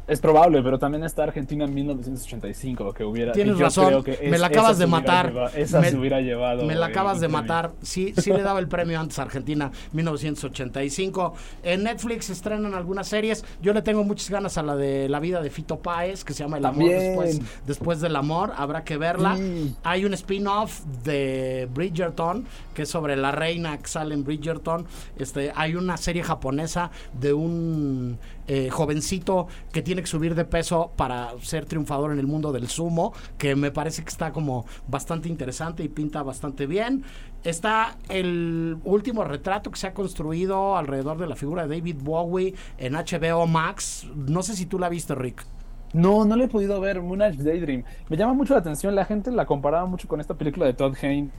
Es 0.08 0.20
probable, 0.20 0.62
pero 0.62 0.78
también 0.78 1.04
está 1.04 1.24
Argentina 1.24 1.66
en 1.66 1.74
1985, 1.74 2.92
que 2.94 3.04
hubiera. 3.04 3.32
Tienes 3.32 3.56
yo 3.58 3.64
razón, 3.64 3.86
creo 3.86 4.02
que 4.02 4.28
me 4.30 4.38
la 4.38 4.46
acabas 4.46 4.78
de 4.78 4.86
matar. 4.86 5.28
lleva- 5.28 5.50
esa 5.54 5.80
Me- 5.80 5.90
se 5.90 5.98
hubiera 5.98 6.20
llevado. 6.22 6.64
Me 6.64 6.74
la 6.74 6.86
acabas 6.86 7.20
de 7.20 7.28
matar. 7.28 7.72
Sí, 7.82 8.14
sí 8.16 8.32
le 8.32 8.42
daba 8.42 8.58
el 8.58 8.68
premio 8.68 8.98
antes 8.98 9.18
a 9.18 9.22
Argentina, 9.22 9.70
1985. 9.92 11.34
En 11.62 11.82
Netflix 11.84 12.30
estrenan 12.30 12.74
algunas 12.74 13.06
series. 13.08 13.44
Yo 13.62 13.72
le 13.72 13.82
tengo 13.82 14.04
muchas 14.04 14.30
ganas 14.30 14.56
a 14.58 14.62
la 14.62 14.76
de 14.76 15.08
la 15.08 15.20
vida 15.20 15.42
de 15.42 15.50
Fito 15.50 15.78
Páez, 15.78 16.24
que 16.24 16.32
se 16.32 16.42
llama 16.44 16.58
El 16.58 16.64
amor 16.66 16.88
después, 16.88 17.40
después 17.66 18.00
del 18.00 18.16
amor. 18.16 18.52
Habrá 18.56 18.84
que 18.84 18.96
verla. 18.96 19.36
Sí. 19.36 19.74
Hay 19.84 20.04
un 20.04 20.14
spin-off 20.14 20.80
de 21.04 21.68
Bridgerton, 21.74 22.46
que 22.74 22.82
es 22.82 22.88
sobre 22.88 23.16
la 23.16 23.30
reina 23.32 23.76
que 23.78 23.88
sale 23.88 24.14
en 24.14 24.24
Bridgerton. 24.24 24.86
Este, 25.18 25.52
hay 25.54 25.74
una 25.74 25.96
serie 25.96 26.22
japonesa 26.22 26.90
de 27.20 27.32
un 27.32 28.18
eh, 28.48 28.70
jovencito 28.70 29.46
que 29.72 29.82
tiene 29.82 30.00
que 30.00 30.08
subir 30.08 30.34
de 30.34 30.44
peso 30.44 30.90
para 30.96 31.30
ser 31.42 31.66
triunfador 31.66 32.12
en 32.12 32.18
el 32.18 32.26
mundo 32.26 32.50
del 32.50 32.68
sumo, 32.68 33.12
que 33.36 33.54
me 33.54 33.70
parece 33.70 34.02
que 34.02 34.08
está 34.08 34.32
como 34.32 34.64
bastante 34.86 35.28
interesante 35.28 35.82
y 35.82 35.88
pinta 35.88 36.22
bastante 36.22 36.66
bien. 36.66 37.04
Está 37.44 37.96
el 38.08 38.78
último 38.84 39.22
retrato 39.22 39.70
que 39.70 39.78
se 39.78 39.86
ha 39.86 39.94
construido 39.94 40.76
alrededor 40.76 41.18
de 41.18 41.26
la 41.26 41.36
figura 41.36 41.66
de 41.66 41.76
David 41.76 41.96
Bowie 42.02 42.54
en 42.78 42.94
HBO 42.94 43.46
Max. 43.46 44.06
No 44.14 44.42
sé 44.42 44.56
si 44.56 44.66
tú 44.66 44.78
la 44.78 44.88
viste, 44.88 45.14
Rick. 45.14 45.44
No, 45.92 46.24
no 46.24 46.36
le 46.36 46.44
he 46.44 46.48
podido 46.48 46.80
ver 46.80 47.00
Moonage 47.00 47.42
Daydream. 47.42 47.84
Me 48.08 48.16
llama 48.16 48.34
mucho 48.34 48.54
la 48.54 48.60
atención, 48.60 48.94
la 48.94 49.04
gente 49.04 49.30
la 49.30 49.46
comparaba 49.46 49.86
mucho 49.86 50.08
con 50.08 50.20
esta 50.20 50.34
película 50.34 50.66
de 50.66 50.72
Todd 50.74 50.94
Haynes 51.02 51.30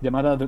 llamada 0.00 0.38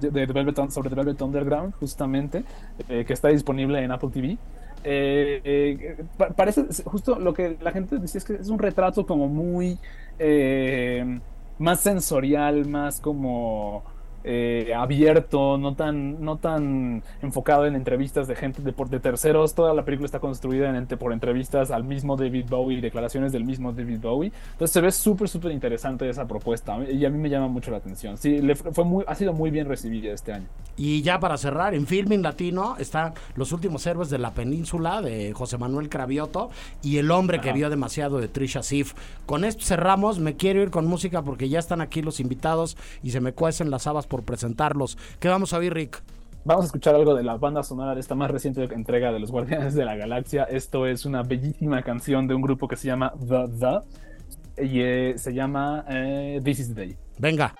sobre 0.70 1.14
The 1.14 1.24
Underground, 1.24 1.74
justamente, 1.74 2.44
eh, 2.88 3.04
que 3.04 3.12
está 3.12 3.28
disponible 3.28 3.82
en 3.82 3.92
Apple 3.92 4.10
TV. 4.10 4.38
Eh, 4.84 5.40
eh, 5.44 6.04
pa- 6.16 6.30
parece 6.34 6.64
justo 6.84 7.18
lo 7.18 7.32
que 7.34 7.56
la 7.60 7.70
gente 7.72 7.98
decía 7.98 8.18
es 8.18 8.24
que 8.24 8.34
es 8.34 8.48
un 8.48 8.58
retrato 8.58 9.06
como 9.06 9.28
muy 9.28 9.80
eh, 10.18 11.20
más 11.58 11.80
sensorial, 11.80 12.66
más 12.66 13.00
como 13.00 13.84
eh, 14.24 14.72
abierto, 14.76 15.58
no 15.58 15.74
tan, 15.74 16.22
no 16.24 16.36
tan 16.36 17.02
enfocado 17.22 17.66
en 17.66 17.74
entrevistas 17.74 18.28
de 18.28 18.36
gente 18.36 18.62
de, 18.62 19.00
terceros. 19.00 19.54
Toda 19.54 19.74
la 19.74 19.84
película 19.84 20.06
está 20.06 20.20
construida 20.20 20.76
en, 20.76 20.86
por 20.86 21.12
entrevistas 21.12 21.70
al 21.70 21.84
mismo 21.84 22.16
David 22.16 22.46
Bowie, 22.48 22.80
declaraciones 22.80 23.32
del 23.32 23.44
mismo 23.44 23.72
David 23.72 24.00
Bowie. 24.00 24.32
Entonces 24.52 24.72
se 24.72 24.80
ve 24.80 24.92
súper, 24.92 25.28
súper 25.28 25.52
interesante 25.52 26.08
esa 26.08 26.26
propuesta 26.26 26.78
y 26.84 27.04
a 27.04 27.10
mí 27.10 27.18
me 27.18 27.28
llama 27.28 27.48
mucho 27.48 27.70
la 27.70 27.78
atención. 27.78 28.16
Sí, 28.18 28.40
le 28.40 28.54
fue 28.54 28.84
muy, 28.84 29.04
ha 29.06 29.14
sido 29.14 29.32
muy 29.32 29.50
bien 29.50 29.66
recibida 29.66 30.12
este 30.12 30.32
año. 30.32 30.46
Y 30.76 31.02
ya 31.02 31.20
para 31.20 31.36
cerrar, 31.36 31.74
en 31.74 31.86
Filming 31.86 32.22
Latino 32.22 32.76
están 32.78 33.12
Los 33.36 33.52
últimos 33.52 33.86
héroes 33.86 34.08
de 34.08 34.18
la 34.18 34.32
península 34.32 35.02
de 35.02 35.32
José 35.34 35.58
Manuel 35.58 35.88
Cravioto 35.88 36.50
y 36.82 36.96
El 36.96 37.10
hombre 37.10 37.40
que 37.40 37.52
vio 37.52 37.68
demasiado 37.68 38.18
de 38.18 38.28
Trisha 38.28 38.62
Sif. 38.62 38.94
Con 39.26 39.44
esto 39.44 39.64
cerramos, 39.64 40.18
me 40.18 40.36
quiero 40.36 40.62
ir 40.62 40.70
con 40.70 40.86
música 40.86 41.22
porque 41.22 41.48
ya 41.48 41.58
están 41.58 41.80
aquí 41.80 42.00
los 42.02 42.20
invitados 42.20 42.76
y 43.02 43.10
se 43.10 43.20
me 43.20 43.32
cuecen 43.32 43.70
las 43.70 43.86
habas 43.86 44.06
por 44.12 44.24
presentarlos. 44.24 44.98
¿Qué 45.18 45.28
vamos 45.28 45.54
a 45.54 45.56
oír, 45.56 45.72
Rick? 45.72 46.02
Vamos 46.44 46.64
a 46.64 46.66
escuchar 46.66 46.94
algo 46.94 47.14
de 47.14 47.22
la 47.22 47.38
banda 47.38 47.62
sonora 47.62 47.94
de 47.94 48.00
esta 48.00 48.14
más 48.14 48.30
reciente 48.30 48.62
entrega 48.64 49.10
de 49.10 49.18
los 49.18 49.30
Guardianes 49.30 49.74
de 49.74 49.86
la 49.86 49.96
Galaxia. 49.96 50.44
Esto 50.44 50.86
es 50.86 51.06
una 51.06 51.22
bellísima 51.22 51.82
canción 51.82 52.28
de 52.28 52.34
un 52.34 52.42
grupo 52.42 52.68
que 52.68 52.76
se 52.76 52.88
llama 52.88 53.14
The 53.26 53.48
The 53.58 54.64
y 54.66 54.80
eh, 54.82 55.14
se 55.16 55.32
llama 55.32 55.86
eh, 55.88 56.42
This 56.44 56.58
is 56.58 56.74
the 56.74 56.74
Day. 56.74 56.96
Venga. 57.18 57.54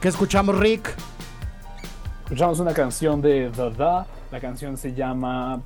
¿Qué 0.00 0.08
escuchamos, 0.08 0.58
Rick? 0.58 0.96
Escuchamos 2.24 2.58
una 2.58 2.74
canción 2.74 3.22
de 3.22 3.52
The 3.54 3.70
The. 3.70 4.32
La 4.32 4.40
canción 4.40 4.76
se 4.76 4.92
llama 4.92 5.62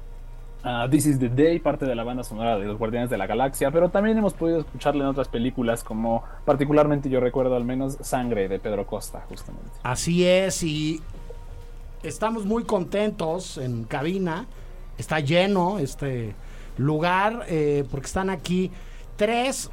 ah, 0.66 0.88
This 0.90 1.06
is 1.06 1.18
the 1.18 1.28
Day, 1.28 1.58
parte 1.60 1.86
de 1.86 1.94
la 1.94 2.04
banda 2.04 2.24
sonora 2.24 2.58
de 2.58 2.66
los 2.66 2.76
Guardianes 2.76 3.08
de 3.08 3.16
la 3.16 3.26
Galaxia. 3.26 3.70
Pero 3.70 3.88
también 3.88 4.18
hemos 4.18 4.34
podido 4.34 4.60
escucharla 4.60 5.04
en 5.04 5.10
otras 5.10 5.28
películas, 5.28 5.84
como 5.84 6.24
particularmente 6.44 7.08
yo 7.08 7.20
recuerdo 7.20 7.56
al 7.56 7.64
menos 7.64 7.96
Sangre 8.00 8.48
de 8.48 8.58
Pedro 8.58 8.86
Costa, 8.86 9.24
justamente. 9.28 9.70
Así 9.82 10.26
es, 10.26 10.62
y 10.62 11.00
estamos 12.02 12.44
muy 12.44 12.64
contentos 12.64 13.56
en 13.58 13.84
cabina. 13.84 14.46
Está 14.98 15.20
lleno 15.20 15.78
este 15.78 16.34
lugar 16.78 17.44
eh, 17.48 17.84
porque 17.90 18.06
están 18.06 18.30
aquí 18.30 18.70
tres 19.16 19.70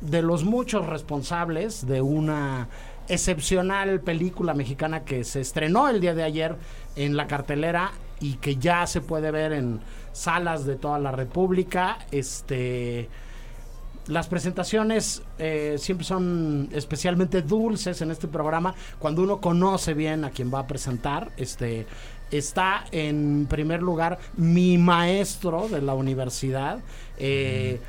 de 0.00 0.22
los 0.22 0.44
muchos 0.44 0.86
responsables 0.86 1.86
de 1.86 2.00
una 2.00 2.68
excepcional 3.08 4.00
película 4.00 4.54
mexicana 4.54 5.04
que 5.04 5.24
se 5.24 5.40
estrenó 5.40 5.88
el 5.88 6.00
día 6.00 6.14
de 6.14 6.22
ayer 6.22 6.56
en 6.96 7.16
la 7.16 7.26
cartelera 7.26 7.92
y 8.20 8.34
que 8.34 8.56
ya 8.56 8.86
se 8.86 9.00
puede 9.00 9.30
ver 9.30 9.52
en 9.52 9.80
salas 10.12 10.64
de 10.64 10.76
toda 10.76 10.98
la 10.98 11.12
República. 11.12 11.98
Este 12.10 13.08
las 14.06 14.28
presentaciones 14.28 15.22
eh, 15.38 15.76
siempre 15.78 16.04
son 16.04 16.68
especialmente 16.72 17.42
dulces 17.42 18.00
en 18.02 18.10
este 18.10 18.26
programa 18.28 18.74
cuando 18.98 19.22
uno 19.22 19.40
conoce 19.40 19.94
bien 19.94 20.24
a 20.24 20.30
quien 20.30 20.52
va 20.52 20.60
a 20.60 20.66
presentar. 20.66 21.30
Este 21.36 21.86
está 22.30 22.84
en 22.92 23.46
primer 23.48 23.82
lugar 23.82 24.18
mi 24.36 24.78
maestro 24.78 25.68
de 25.68 25.82
la 25.82 25.94
universidad. 25.94 26.80
eh, 27.18 27.80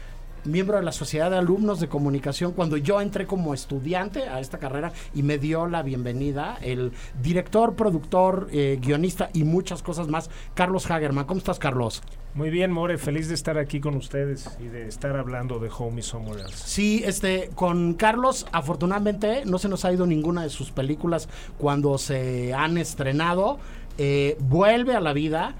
miembro 0.46 0.78
de 0.78 0.84
la 0.84 0.92
Sociedad 0.92 1.30
de 1.30 1.38
Alumnos 1.38 1.80
de 1.80 1.88
Comunicación, 1.88 2.54
cuando 2.54 2.78
yo 2.78 3.02
entré 3.02 3.28
como 3.28 3.54
estudiante 3.54 4.24
a 4.24 4.40
esta 4.40 4.58
carrera 4.58 4.92
y 5.14 5.24
me 5.24 5.38
dio 5.38 5.68
la 5.68 5.84
bienvenida, 5.84 6.58
el 6.62 6.92
director, 7.22 7.76
productor, 7.76 8.48
eh, 8.52 8.80
guionista 8.82 9.30
y 9.34 9.44
muchas 9.44 9.82
cosas 9.84 10.08
más, 10.08 10.30
Carlos 10.54 10.90
Hagerman. 10.90 11.26
¿Cómo 11.26 11.40
estás, 11.40 11.60
Carlos? 11.60 12.02
Muy 12.34 12.50
bien, 12.50 12.72
More, 12.72 12.98
feliz 12.98 13.28
de 13.28 13.36
estar 13.36 13.58
aquí 13.58 13.82
con 13.82 13.96
ustedes 13.96 14.58
y 14.60 14.68
de 14.68 14.88
estar 14.88 15.18
hablando 15.18 15.60
de 15.60 15.70
Homie 15.78 16.02
Somewhere 16.02 16.42
Else. 16.42 16.64
Sí, 16.66 17.04
este, 17.06 17.50
con 17.56 17.94
Carlos, 17.96 18.46
afortunadamente 18.54 19.44
no 19.46 19.58
se 19.58 19.68
nos 19.68 19.84
ha 19.84 19.92
ido 19.92 20.06
ninguna 20.06 20.44
de 20.44 20.50
sus 20.50 20.72
películas 20.72 21.28
cuando 21.58 21.98
se 21.98 22.54
han 22.54 22.78
estrenado. 22.78 23.60
Eh, 23.98 24.38
vuelve 24.40 24.96
a 24.96 25.02
la 25.02 25.14
vida. 25.14 25.56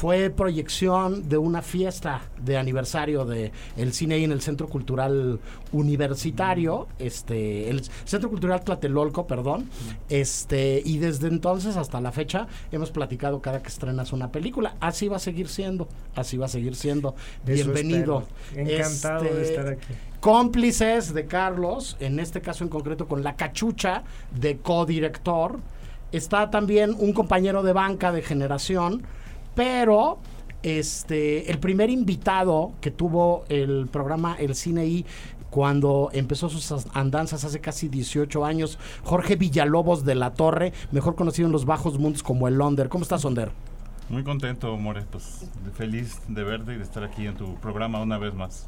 Fue 0.00 0.30
proyección 0.30 1.28
de 1.28 1.36
una 1.36 1.60
fiesta 1.60 2.22
de 2.42 2.56
aniversario 2.56 3.26
de 3.26 3.52
el 3.76 3.92
cine 3.92 4.14
ahí 4.14 4.24
en 4.24 4.32
el 4.32 4.40
Centro 4.40 4.66
Cultural 4.66 5.38
Universitario, 5.72 6.88
este, 6.98 7.68
el 7.68 7.82
Centro 8.06 8.30
Cultural 8.30 8.64
Tlatelolco, 8.64 9.26
perdón. 9.26 9.68
Este, 10.08 10.80
y 10.82 10.96
desde 10.96 11.28
entonces 11.28 11.76
hasta 11.76 12.00
la 12.00 12.12
fecha 12.12 12.46
hemos 12.72 12.90
platicado 12.90 13.42
cada 13.42 13.60
que 13.60 13.68
estrenas 13.68 14.14
una 14.14 14.32
película. 14.32 14.74
Así 14.80 15.06
va 15.06 15.16
a 15.16 15.18
seguir 15.18 15.48
siendo, 15.48 15.86
así 16.16 16.38
va 16.38 16.46
a 16.46 16.48
seguir 16.48 16.76
siendo. 16.76 17.14
Eso 17.46 17.70
Bienvenido. 17.70 18.24
espero. 18.56 18.70
Encantado 18.70 19.24
de 19.24 19.42
Este, 19.42 19.54
estar 19.54 19.68
aquí. 19.68 19.92
cómplices 20.20 21.12
de 21.12 21.26
Carlos, 21.26 21.98
en 22.00 22.20
este 22.20 22.40
caso 22.40 22.64
en 22.64 22.70
concreto 22.70 23.06
con 23.06 23.22
la 23.22 23.36
cachucha 23.36 24.04
de 24.34 24.56
codirector. 24.56 25.60
Está 26.10 26.50
también 26.50 26.96
un 26.98 27.12
compañero 27.12 27.62
de 27.62 27.74
banca 27.74 28.12
de 28.12 28.22
generación, 28.22 29.02
pero 29.60 30.16
este, 30.62 31.50
el 31.50 31.58
primer 31.58 31.90
invitado 31.90 32.72
que 32.80 32.90
tuvo 32.90 33.44
el 33.50 33.88
programa 33.92 34.36
El 34.38 34.54
Cine 34.54 34.86
I 34.86 35.04
cuando 35.50 36.08
empezó 36.14 36.48
sus 36.48 36.72
as- 36.72 36.86
andanzas 36.94 37.44
hace 37.44 37.60
casi 37.60 37.88
18 37.90 38.46
años, 38.46 38.78
Jorge 39.04 39.36
Villalobos 39.36 40.06
de 40.06 40.14
la 40.14 40.32
Torre, 40.32 40.72
mejor 40.92 41.14
conocido 41.14 41.44
en 41.44 41.52
los 41.52 41.66
bajos 41.66 41.98
mundos 41.98 42.22
como 42.22 42.48
el 42.48 42.58
Onder. 42.58 42.88
¿Cómo 42.88 43.02
estás, 43.02 43.22
Onder? 43.26 43.50
Muy 44.08 44.24
contento, 44.24 44.74
More, 44.78 45.02
pues 45.10 45.44
feliz 45.74 46.20
de 46.26 46.42
verte 46.42 46.72
y 46.72 46.76
de 46.78 46.82
estar 46.82 47.04
aquí 47.04 47.26
en 47.26 47.34
tu 47.36 47.56
programa 47.56 48.00
una 48.00 48.16
vez 48.16 48.32
más. 48.32 48.66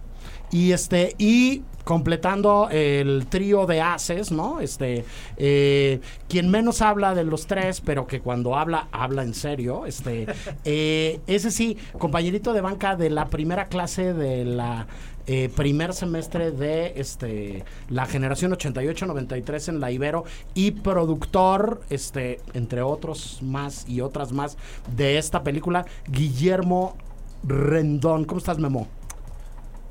Y 0.50 0.72
este, 0.72 1.14
y 1.18 1.62
completando 1.84 2.68
el 2.70 3.26
trío 3.28 3.66
de 3.66 3.80
haces, 3.80 4.30
¿no? 4.30 4.60
Este, 4.60 5.04
eh, 5.36 6.00
quien 6.28 6.50
menos 6.50 6.80
habla 6.82 7.14
de 7.14 7.24
los 7.24 7.46
tres, 7.46 7.80
pero 7.80 8.06
que 8.06 8.20
cuando 8.20 8.56
habla, 8.56 8.88
habla 8.92 9.22
en 9.22 9.34
serio. 9.34 9.86
Este, 9.86 10.26
eh, 10.64 11.20
ese 11.26 11.50
sí, 11.50 11.76
compañerito 11.98 12.52
de 12.52 12.60
banca 12.60 12.96
de 12.96 13.10
la 13.10 13.26
primera 13.26 13.66
clase 13.66 14.12
de 14.14 14.44
la 14.44 14.86
eh, 15.28 15.48
primer 15.54 15.94
semestre 15.94 16.50
de 16.50 16.94
este 16.96 17.64
la 17.88 18.06
generación 18.06 18.50
88-93 18.52 19.68
en 19.68 19.78
la 19.78 19.92
Ibero 19.92 20.24
y 20.52 20.72
productor, 20.72 21.80
este, 21.90 22.40
entre 22.54 22.82
otros 22.82 23.38
más 23.40 23.88
y 23.88 24.00
otras 24.00 24.32
más 24.32 24.56
de 24.96 25.18
esta 25.18 25.44
película, 25.44 25.86
Guillermo 26.08 26.96
Rendón. 27.44 28.24
¿Cómo 28.24 28.38
estás, 28.38 28.58
Memo? 28.58 28.88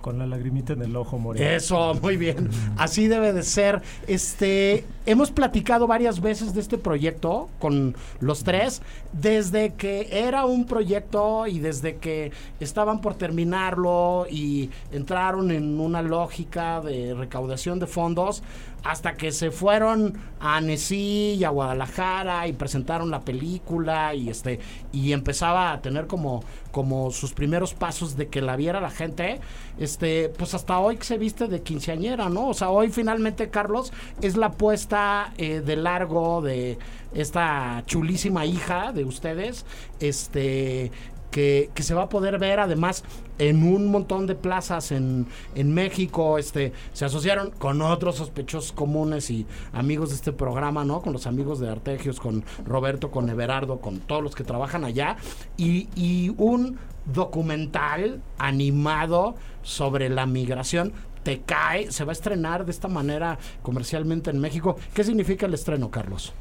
Con 0.01 0.17
la 0.17 0.25
lagrimita 0.25 0.74
en 0.74 0.81
el 0.81 0.96
ojo, 0.96 1.20
More. 1.20 1.55
Eso, 1.55 1.93
muy 2.01 2.17
bien. 2.17 2.50
Así 2.77 3.08
debe 3.08 3.34
de 3.34 3.43
ser. 3.43 3.81
Este, 4.08 4.84
hemos 5.05 5.31
platicado 5.31 5.88
varias 5.88 6.20
veces 6.22 6.53
de 6.53 6.62
este 6.62 6.77
proyecto 6.77 7.50
con 7.60 7.96
los 8.20 8.43
tres, 8.43 8.81
desde 9.13 9.74
que 9.74 10.08
era 10.12 10.46
un 10.46 10.65
proyecto 10.65 11.46
y 11.48 11.60
desde 11.60 11.98
que 11.98 12.31
estaban 12.60 13.01
por 13.01 13.13
terminarlo 13.13 14.25
y 14.29 14.70
entraron 14.91 15.51
en 15.51 15.79
una 15.79 16.01
lógica 16.01 16.81
de 16.81 17.13
recaudación 17.13 17.79
de 17.79 17.88
fondos, 17.88 18.43
hasta 18.83 19.13
que 19.13 19.31
se 19.31 19.51
fueron 19.51 20.17
a 20.39 20.57
Annecy 20.57 21.35
y 21.39 21.43
a 21.43 21.50
Guadalajara 21.50 22.47
y 22.47 22.53
presentaron 22.53 23.11
la 23.11 23.21
película 23.21 24.13
y 24.15 24.29
este 24.29 24.59
y 24.91 25.13
empezaba 25.13 25.71
a 25.71 25.81
tener 25.81 26.07
como 26.07 26.43
como 26.71 27.11
sus 27.11 27.33
primeros 27.33 27.73
pasos 27.73 28.17
de 28.17 28.27
que 28.29 28.41
la 28.41 28.55
viera 28.55 28.79
la 28.79 28.89
gente, 28.89 29.39
este, 29.77 30.29
pues 30.29 30.53
hasta 30.53 30.79
hoy 30.79 30.97
que 30.97 31.03
se 31.03 31.17
viste 31.17 31.47
de 31.47 31.61
quinceañera, 31.61 32.29
¿no? 32.29 32.50
O 32.50 32.53
sea, 32.53 32.69
hoy 32.69 32.89
finalmente, 32.89 33.50
Carlos, 33.50 33.91
es 34.21 34.38
la 34.38 34.51
puesta 34.51 35.33
eh, 35.38 35.61
de 35.61 35.75
largo 35.75 36.41
de 36.41 36.77
esta 37.13 37.83
chulísima 37.85 38.45
hija 38.45 38.93
de 38.93 39.03
ustedes, 39.03 39.65
este, 40.00 40.91
que, 41.31 41.71
se 41.81 41.93
va 41.95 42.03
a 42.03 42.09
poder 42.09 42.38
ver 42.38 42.59
además 42.59 43.03
en 43.39 43.63
un 43.63 43.88
montón 43.88 44.27
de 44.27 44.35
plazas 44.35 44.91
en, 44.91 45.25
en 45.55 45.73
México, 45.73 46.38
este, 46.38 46.73
se 46.93 47.05
asociaron 47.05 47.50
con 47.51 47.81
otros 47.81 48.17
sospechosos 48.17 48.71
comunes 48.71 49.31
y 49.31 49.47
amigos 49.73 50.09
de 50.09 50.15
este 50.15 50.31
programa, 50.31 50.85
¿no? 50.85 51.01
Con 51.01 51.13
los 51.13 51.25
amigos 51.25 51.59
de 51.59 51.69
Artegios, 51.69 52.19
con 52.19 52.43
Roberto, 52.65 53.09
con 53.09 53.29
Everardo, 53.29 53.79
con 53.79 54.00
todos 54.00 54.21
los 54.21 54.35
que 54.35 54.43
trabajan 54.43 54.85
allá, 54.85 55.15
y, 55.57 55.88
y 55.95 56.33
un 56.38 56.77
documental 57.05 58.21
animado 58.38 59.35
sobre 59.63 60.09
la 60.09 60.27
migración 60.27 60.93
te 61.23 61.41
cae, 61.41 61.91
se 61.91 62.03
va 62.03 62.11
a 62.11 62.13
estrenar 62.13 62.65
de 62.65 62.71
esta 62.71 62.88
manera 62.88 63.38
comercialmente 63.61 64.29
en 64.29 64.39
México. 64.39 64.75
¿Qué 64.93 65.03
significa 65.03 65.45
el 65.45 65.53
estreno, 65.53 65.89
Carlos? 65.91 66.33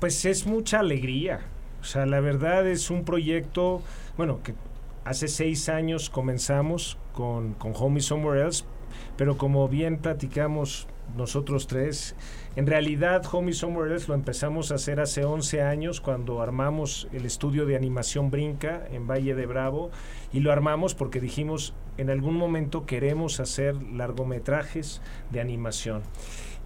Pues 0.00 0.24
es 0.24 0.46
mucha 0.46 0.80
alegría. 0.80 1.40
Sea, 1.86 2.04
la 2.04 2.20
verdad 2.20 2.66
es 2.66 2.90
un 2.90 3.04
proyecto, 3.04 3.80
bueno, 4.16 4.42
que 4.42 4.54
hace 5.04 5.28
seis 5.28 5.68
años 5.68 6.10
comenzamos 6.10 6.98
con, 7.12 7.54
con 7.54 7.72
Homie 7.76 8.00
Somewhere 8.00 8.42
Else, 8.42 8.64
pero 9.16 9.38
como 9.38 9.68
bien 9.68 9.98
platicamos 9.98 10.88
nosotros 11.16 11.68
tres, 11.68 12.16
en 12.56 12.66
realidad 12.66 13.22
Homie 13.30 13.54
Somewhere 13.54 13.94
Else 13.94 14.08
lo 14.08 14.14
empezamos 14.14 14.72
a 14.72 14.74
hacer 14.74 14.98
hace 14.98 15.24
11 15.24 15.62
años 15.62 16.00
cuando 16.00 16.42
armamos 16.42 17.06
el 17.12 17.24
estudio 17.24 17.66
de 17.66 17.76
animación 17.76 18.32
Brinca 18.32 18.84
en 18.90 19.06
Valle 19.06 19.36
de 19.36 19.46
Bravo 19.46 19.90
y 20.32 20.40
lo 20.40 20.50
armamos 20.50 20.96
porque 20.96 21.20
dijimos 21.20 21.72
en 21.98 22.10
algún 22.10 22.34
momento 22.34 22.84
queremos 22.84 23.38
hacer 23.38 23.80
largometrajes 23.80 25.00
de 25.30 25.40
animación. 25.40 26.02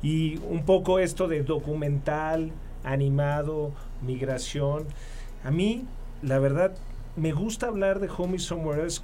Y 0.02 0.38
un 0.38 0.64
poco 0.64 0.98
esto 0.98 1.28
de 1.28 1.42
documental, 1.42 2.52
animado, 2.84 3.72
migración. 4.02 4.86
A 5.44 5.50
mí, 5.50 5.84
la 6.22 6.38
verdad, 6.38 6.72
me 7.16 7.32
gusta 7.32 7.66
hablar 7.66 8.00
de 8.00 8.08
Homie 8.08 8.38
Somewhere 8.38 8.82
Else 8.82 9.02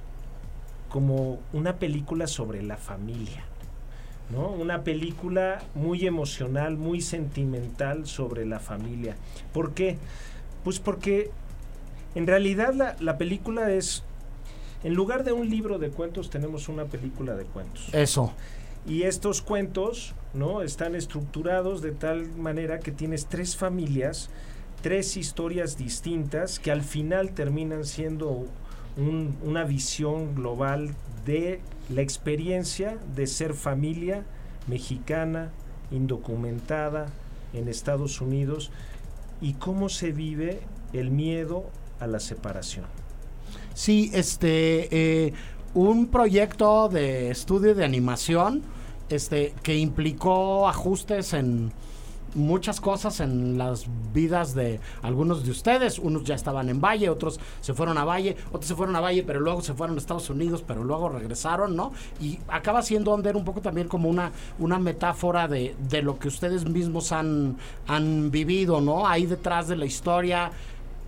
como 0.89 1.39
una 1.53 1.77
película 1.77 2.27
sobre 2.27 2.61
la 2.63 2.77
familia. 2.77 3.43
¿no? 4.29 4.49
Una 4.49 4.83
película 4.83 5.63
muy 5.73 6.05
emocional, 6.05 6.77
muy 6.77 7.01
sentimental 7.01 8.05
sobre 8.07 8.45
la 8.45 8.59
familia. 8.59 9.15
¿Por 9.53 9.73
qué? 9.73 9.97
Pues 10.63 10.79
porque 10.79 11.31
en 12.15 12.27
realidad 12.27 12.73
la, 12.73 12.95
la 12.99 13.17
película 13.17 13.71
es, 13.71 14.03
en 14.83 14.93
lugar 14.93 15.23
de 15.23 15.31
un 15.31 15.49
libro 15.49 15.79
de 15.79 15.89
cuentos, 15.89 16.29
tenemos 16.29 16.67
una 16.67 16.85
película 16.85 17.35
de 17.35 17.45
cuentos. 17.45 17.89
Eso. 17.93 18.33
Y 18.85 19.03
estos 19.03 19.41
cuentos, 19.41 20.13
¿no? 20.33 20.61
Están 20.61 20.95
estructurados 20.95 21.81
de 21.81 21.91
tal 21.91 22.27
manera 22.37 22.79
que 22.79 22.91
tienes 22.91 23.27
tres 23.27 23.55
familias, 23.55 24.29
tres 24.81 25.17
historias 25.17 25.77
distintas 25.77 26.59
que 26.59 26.71
al 26.71 26.81
final 26.81 27.31
terminan 27.31 27.85
siendo 27.85 28.45
un- 28.97 29.35
una 29.43 29.63
visión 29.63 30.35
global 30.35 30.93
de 31.25 31.59
la 31.89 32.01
experiencia 32.01 32.97
de 33.15 33.27
ser 33.27 33.53
familia 33.53 34.23
mexicana, 34.67 35.51
indocumentada 35.91 37.07
en 37.53 37.67
Estados 37.67 38.21
Unidos 38.21 38.71
y 39.41 39.53
cómo 39.53 39.89
se 39.89 40.11
vive 40.11 40.59
el 40.93 41.11
miedo 41.11 41.65
a 41.99 42.07
la 42.07 42.19
separación. 42.19 42.85
Sí, 43.73 44.09
este, 44.13 45.25
eh, 45.27 45.33
un 45.73 46.07
proyecto 46.07 46.89
de 46.89 47.29
estudio 47.29 47.75
de 47.75 47.85
animación, 47.85 48.63
este, 49.09 49.53
que 49.63 49.77
implicó 49.77 50.67
ajustes 50.67 51.33
en 51.33 51.71
muchas 52.35 52.81
cosas 52.81 53.19
en 53.19 53.57
las 53.57 53.85
vidas 54.13 54.53
de 54.53 54.79
algunos 55.01 55.43
de 55.43 55.51
ustedes. 55.51 55.99
Unos 55.99 56.23
ya 56.23 56.35
estaban 56.35 56.69
en 56.69 56.81
Valle, 56.81 57.09
otros 57.09 57.39
se 57.61 57.73
fueron 57.73 57.97
a 57.97 58.05
Valle, 58.05 58.35
otros 58.49 58.65
se 58.65 58.75
fueron 58.75 58.95
a 58.95 59.01
Valle, 59.01 59.23
pero 59.23 59.39
luego 59.39 59.61
se 59.61 59.73
fueron 59.73 59.95
a 59.95 59.99
Estados 59.99 60.29
Unidos, 60.29 60.63
pero 60.65 60.83
luego 60.83 61.09
regresaron, 61.09 61.75
¿no? 61.75 61.91
Y 62.19 62.39
acaba 62.47 62.81
siendo 62.81 63.11
Onder 63.11 63.35
un 63.35 63.45
poco 63.45 63.61
también 63.61 63.87
como 63.87 64.09
una, 64.09 64.31
una 64.59 64.79
metáfora 64.79 65.47
de, 65.47 65.75
de 65.89 66.01
lo 66.01 66.19
que 66.19 66.27
ustedes 66.27 66.65
mismos 66.65 67.11
han, 67.11 67.57
han 67.87 68.31
vivido, 68.31 68.81
¿no? 68.81 69.07
Ahí 69.07 69.25
detrás 69.25 69.67
de 69.67 69.75
la 69.75 69.85
historia 69.85 70.51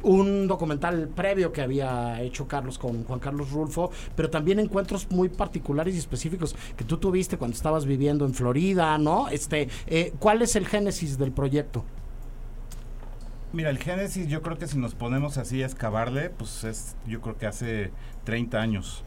un 0.03 0.47
documental 0.47 1.07
previo 1.09 1.51
que 1.51 1.61
había 1.61 2.21
hecho 2.21 2.47
Carlos 2.47 2.77
con 2.77 3.03
Juan 3.03 3.19
Carlos 3.19 3.51
Rulfo, 3.51 3.91
pero 4.15 4.29
también 4.29 4.59
encuentros 4.59 5.09
muy 5.11 5.29
particulares 5.29 5.95
y 5.95 5.97
específicos 5.97 6.55
que 6.75 6.83
tú 6.83 6.97
tuviste 6.97 7.37
cuando 7.37 7.55
estabas 7.55 7.85
viviendo 7.85 8.25
en 8.25 8.33
Florida, 8.33 8.97
¿no? 8.97 9.29
Este, 9.29 9.69
eh, 9.87 10.13
¿cuál 10.19 10.41
es 10.41 10.55
el 10.55 10.67
génesis 10.67 11.17
del 11.17 11.31
proyecto? 11.31 11.83
Mira, 13.51 13.71
el 13.71 13.79
Génesis, 13.79 14.27
yo 14.27 14.43
creo 14.43 14.59
que 14.59 14.67
si 14.67 14.77
nos 14.77 14.93
ponemos 14.93 15.39
así 15.39 15.63
a 15.63 15.65
excavarle, 15.65 16.29
pues 16.29 16.63
es, 16.63 16.95
yo 17.07 17.19
creo 17.19 17.35
que 17.35 17.47
hace 17.47 17.91
30 18.25 18.61
años, 18.61 19.03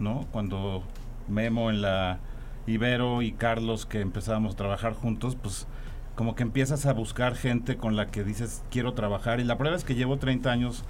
¿no? 0.00 0.26
Cuando 0.32 0.82
Memo 1.28 1.70
en 1.70 1.82
la 1.82 2.18
Ibero 2.66 3.22
y 3.22 3.30
Carlos 3.30 3.86
que 3.86 4.00
empezábamos 4.00 4.54
a 4.54 4.56
trabajar 4.56 4.94
juntos, 4.94 5.36
pues 5.40 5.68
como 6.16 6.34
que 6.34 6.42
empiezas 6.42 6.86
a 6.86 6.92
buscar 6.92 7.36
gente 7.36 7.76
con 7.76 7.94
la 7.94 8.06
que 8.06 8.24
dices 8.24 8.62
quiero 8.70 8.94
trabajar 8.94 9.38
y 9.38 9.44
la 9.44 9.56
prueba 9.58 9.76
es 9.76 9.84
que 9.84 9.94
llevo 9.94 10.16
30 10.16 10.50
años 10.50 10.82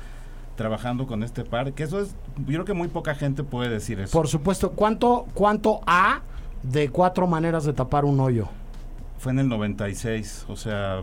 trabajando 0.57 1.07
con 1.07 1.23
este 1.23 1.45
par, 1.45 1.75
que 1.75 1.83
eso 1.83 2.01
es, 2.01 2.15
yo 2.39 2.45
creo 2.47 2.65
que 2.65 2.73
muy 2.73 2.89
poca 2.89 3.15
gente 3.15 3.45
puede 3.45 3.69
decir 3.69 4.01
eso. 4.01 4.17
Por 4.17 4.29
supuesto, 4.29 4.71
¿cuánto, 4.73 5.27
cuánto 5.35 5.81
A 5.87 6.23
de 6.63 6.89
cuatro 6.89 7.27
maneras 7.27 7.65
de 7.65 7.75
tapar 7.75 8.07
un 8.07 8.19
hoyo? 8.21 8.49
Fue 9.19 9.33
en 9.33 9.41
el 9.41 9.49
96, 9.49 10.47
o 10.49 10.57
sea, 10.57 11.03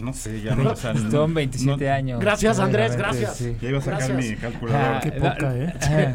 no 0.00 0.12
sé, 0.12 0.40
ya 0.42 0.54
no 0.54 0.64
me 0.70 0.76
sale. 0.76 1.10
Son 1.10 1.32
27 1.34 1.84
no- 1.86 1.92
años. 1.92 2.20
Gracias, 2.20 2.58
Andrés, 2.58 2.96
gracias. 2.96 3.36
sí. 3.36 3.56
Ya 3.60 3.68
iba 3.70 3.78
a 3.78 3.82
sacar 3.82 4.08
Gracias. 4.10 4.30
mi 4.30 4.36
calculadora. 4.36 4.96
Ah, 4.96 5.00
Qué 5.00 5.12
poca, 5.12 5.56
¿eh? 5.56 6.14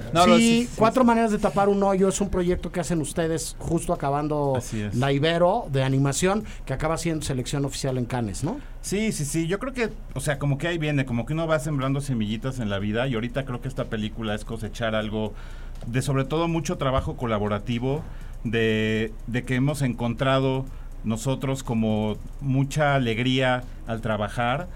No, 0.12 0.24
sí, 0.36 0.68
cuatro 0.76 1.04
maneras 1.04 1.30
de 1.32 1.38
tapar 1.38 1.68
un 1.68 1.82
hoyo 1.82 2.08
es 2.08 2.20
un 2.20 2.28
proyecto 2.30 2.70
que 2.72 2.80
hacen 2.80 3.00
ustedes 3.00 3.56
justo 3.58 3.92
acabando 3.92 4.58
la 4.94 5.12
Ibero 5.12 5.66
de 5.70 5.82
animación 5.82 6.44
que 6.64 6.72
acaba 6.72 6.96
siendo 6.98 7.24
selección 7.24 7.64
oficial 7.64 7.98
en 7.98 8.04
Cannes, 8.04 8.44
¿no? 8.44 8.58
Sí, 8.82 9.12
sí, 9.12 9.24
sí. 9.24 9.46
Yo 9.46 9.58
creo 9.58 9.72
que, 9.74 9.90
o 10.14 10.20
sea, 10.20 10.38
como 10.38 10.58
que 10.58 10.68
ahí 10.68 10.78
viene, 10.78 11.04
como 11.04 11.26
que 11.26 11.32
uno 11.32 11.46
va 11.46 11.58
sembrando 11.58 12.00
semillitas 12.00 12.58
en 12.60 12.70
la 12.70 12.78
vida 12.78 13.06
y 13.06 13.14
ahorita 13.14 13.44
creo 13.44 13.60
que 13.60 13.68
esta 13.68 13.84
película 13.84 14.34
es 14.34 14.44
cosechar 14.44 14.94
algo 14.94 15.34
de 15.86 16.02
sobre 16.02 16.24
todo 16.24 16.48
mucho 16.48 16.76
trabajo 16.78 17.16
colaborativo, 17.16 18.02
de, 18.44 19.12
de 19.26 19.42
que 19.42 19.54
hemos 19.54 19.82
encontrado 19.82 20.64
nosotros 21.04 21.62
como 21.62 22.16
mucha 22.40 22.94
alegría 22.94 23.64
al 23.86 24.00
trabajar 24.00 24.68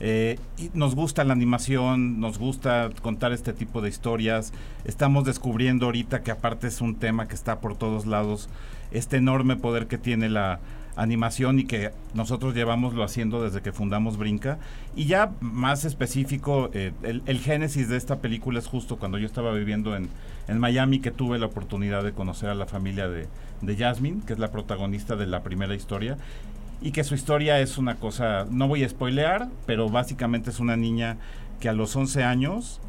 Eh, 0.00 0.38
y 0.56 0.70
nos 0.74 0.94
gusta 0.94 1.24
la 1.24 1.32
animación, 1.32 2.20
nos 2.20 2.38
gusta 2.38 2.90
contar 3.02 3.32
este 3.32 3.52
tipo 3.52 3.80
de 3.80 3.88
historias. 3.88 4.52
Estamos 4.84 5.24
descubriendo 5.24 5.86
ahorita 5.86 6.22
que 6.22 6.30
aparte 6.30 6.68
es 6.68 6.80
un 6.80 6.96
tema 6.96 7.26
que 7.26 7.34
está 7.34 7.60
por 7.60 7.76
todos 7.76 8.06
lados, 8.06 8.48
este 8.92 9.16
enorme 9.16 9.56
poder 9.56 9.88
que 9.88 9.98
tiene 9.98 10.28
la 10.28 10.60
animación 10.96 11.60
y 11.60 11.64
que 11.64 11.90
nosotros 12.14 12.54
llevamos 12.54 12.94
lo 12.94 13.04
haciendo 13.04 13.42
desde 13.42 13.60
que 13.60 13.72
fundamos 13.72 14.16
Brinca. 14.16 14.58
Y 14.96 15.06
ya 15.06 15.32
más 15.40 15.84
específico, 15.84 16.70
eh, 16.74 16.92
el, 17.02 17.22
el, 17.26 17.38
génesis 17.40 17.88
de 17.88 17.96
esta 17.96 18.16
película 18.20 18.58
es 18.58 18.66
justo 18.66 18.96
cuando 18.96 19.18
yo 19.18 19.26
estaba 19.26 19.52
viviendo 19.52 19.96
en, 19.96 20.08
en 20.48 20.58
Miami 20.58 21.00
que 21.00 21.10
tuve 21.10 21.38
la 21.38 21.46
oportunidad 21.46 22.02
de 22.02 22.12
conocer 22.12 22.48
a 22.50 22.54
la 22.54 22.66
familia 22.66 23.08
de, 23.08 23.28
de 23.62 23.76
Jasmine, 23.76 24.22
que 24.26 24.32
es 24.32 24.38
la 24.38 24.50
protagonista 24.50 25.14
de 25.16 25.26
la 25.26 25.42
primera 25.42 25.74
historia 25.74 26.16
y 26.80 26.92
que 26.92 27.04
su 27.04 27.14
historia 27.14 27.60
es 27.60 27.76
una 27.78 27.96
cosa, 27.96 28.46
no 28.50 28.68
voy 28.68 28.84
a 28.84 28.88
spoilear, 28.88 29.48
pero 29.66 29.88
básicamente 29.88 30.50
es 30.50 30.60
una 30.60 30.76
niña 30.76 31.16
que 31.60 31.68
a 31.68 31.72
los 31.72 31.94
11 31.96 32.22
años 32.22 32.80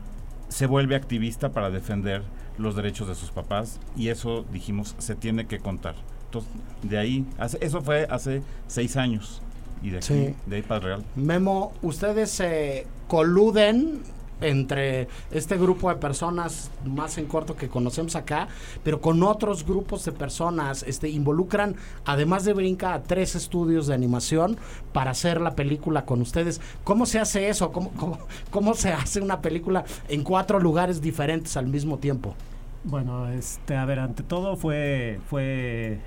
se 0.48 0.65
vuelve 0.67 0.95
activista 0.95 1.50
para 1.50 1.69
defender 1.69 2.22
los 2.58 2.76
derechos 2.76 3.08
de 3.08 3.15
sus 3.15 3.32
papás 3.32 3.80
y 3.95 4.10
eso 4.10 4.45
dijimos 4.54 4.95
se 5.00 5.15
tiene 5.15 5.48
que 5.48 5.60
contar. 5.60 5.95
Entonces, 6.26 6.52
de 6.84 6.98
ahí, 7.00 7.26
hace, 7.39 7.58
eso 7.62 7.82
fue 7.82 8.06
hace 8.10 8.43
seis 8.67 8.95
años 8.98 9.41
y 9.82 9.89
de 9.89 9.98
aquí, 9.98 10.06
Sí. 10.08 10.36
de 10.45 10.56
ahí 10.58 10.62
para 10.62 10.78
el 10.78 10.84
Real. 10.84 11.04
Memo, 11.15 11.72
ustedes 11.82 12.30
se 12.30 12.86
coluden 13.08 14.02
entre 14.41 15.08
este 15.32 15.58
grupo 15.58 15.89
de 15.89 15.95
personas 15.95 16.71
más 16.86 17.17
en 17.17 17.25
corto 17.25 17.56
que 17.56 17.67
conocemos 17.67 18.15
acá, 18.15 18.47
pero 18.84 19.02
con 19.02 19.21
otros 19.23 19.65
grupos 19.65 20.06
de 20.06 20.12
personas, 20.12 20.84
este 20.84 21.10
involucran 21.10 21.75
además 22.06 22.45
de 22.45 22.54
Brinca 22.54 22.93
a 22.93 23.04
tres 23.04 23.36
estudios 23.36 23.88
de 23.88 23.93
animación 23.93 24.58
para 24.93 25.12
hacer 25.12 25.41
la 25.41 25.56
película 25.56 26.06
con 26.06 26.21
ustedes. 26.21 26.62
¿Cómo 26.84 27.06
se 27.06 27.19
hace 27.19 27.49
eso? 27.49 27.71
¿Cómo, 27.71 27.91
cómo, 27.91 28.19
cómo 28.52 28.73
se 28.73 28.93
hace 28.93 29.21
una 29.21 29.41
película 29.41 29.84
en 30.08 30.23
cuatro 30.23 30.60
lugares 30.60 31.02
diferentes 31.02 31.58
al 31.58 31.67
mismo 31.67 31.97
tiempo? 31.97 32.36
Bueno, 32.84 33.28
este, 33.30 33.75
a 33.75 33.86
ver, 33.86 33.99
ante 33.99 34.23
todo 34.23 34.56
fue, 34.56 35.19
fue 35.30 35.99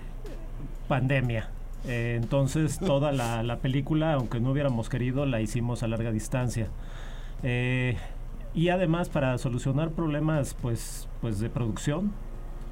pandemia. 0.89 1.51
Eh, 1.87 2.19
entonces 2.21 2.79
toda 2.87 3.13
la, 3.13 3.43
la 3.43 3.57
película, 3.59 4.15
aunque 4.15 4.41
no 4.41 4.53
hubiéramos 4.53 4.89
querido, 4.89 5.27
la 5.27 5.41
hicimos 5.41 5.83
a 5.83 5.89
larga 5.89 6.13
distancia. 6.13 6.69
Eh, 7.43 7.97
y 8.55 8.69
además 8.69 9.09
para 9.09 9.37
solucionar 9.39 9.91
problemas 9.91 10.55
pues, 10.61 11.09
pues 11.21 11.41
de 11.41 11.49
producción, 11.49 12.13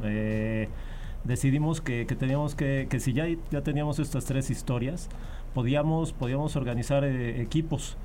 eh, 0.02 0.68
decidimos 1.24 1.80
que, 1.80 2.06
que 2.06 2.14
teníamos 2.14 2.54
que, 2.54 2.86
que 2.90 3.00
si 3.00 3.12
ya, 3.12 3.26
ya 3.50 3.62
teníamos 3.62 3.98
estas 3.98 4.24
tres 4.24 4.50
historias, 4.50 5.08
podíamos, 5.54 6.12
podíamos 6.12 6.56
organizar 6.56 7.04
eh, 7.04 7.40
equipos 7.40 7.96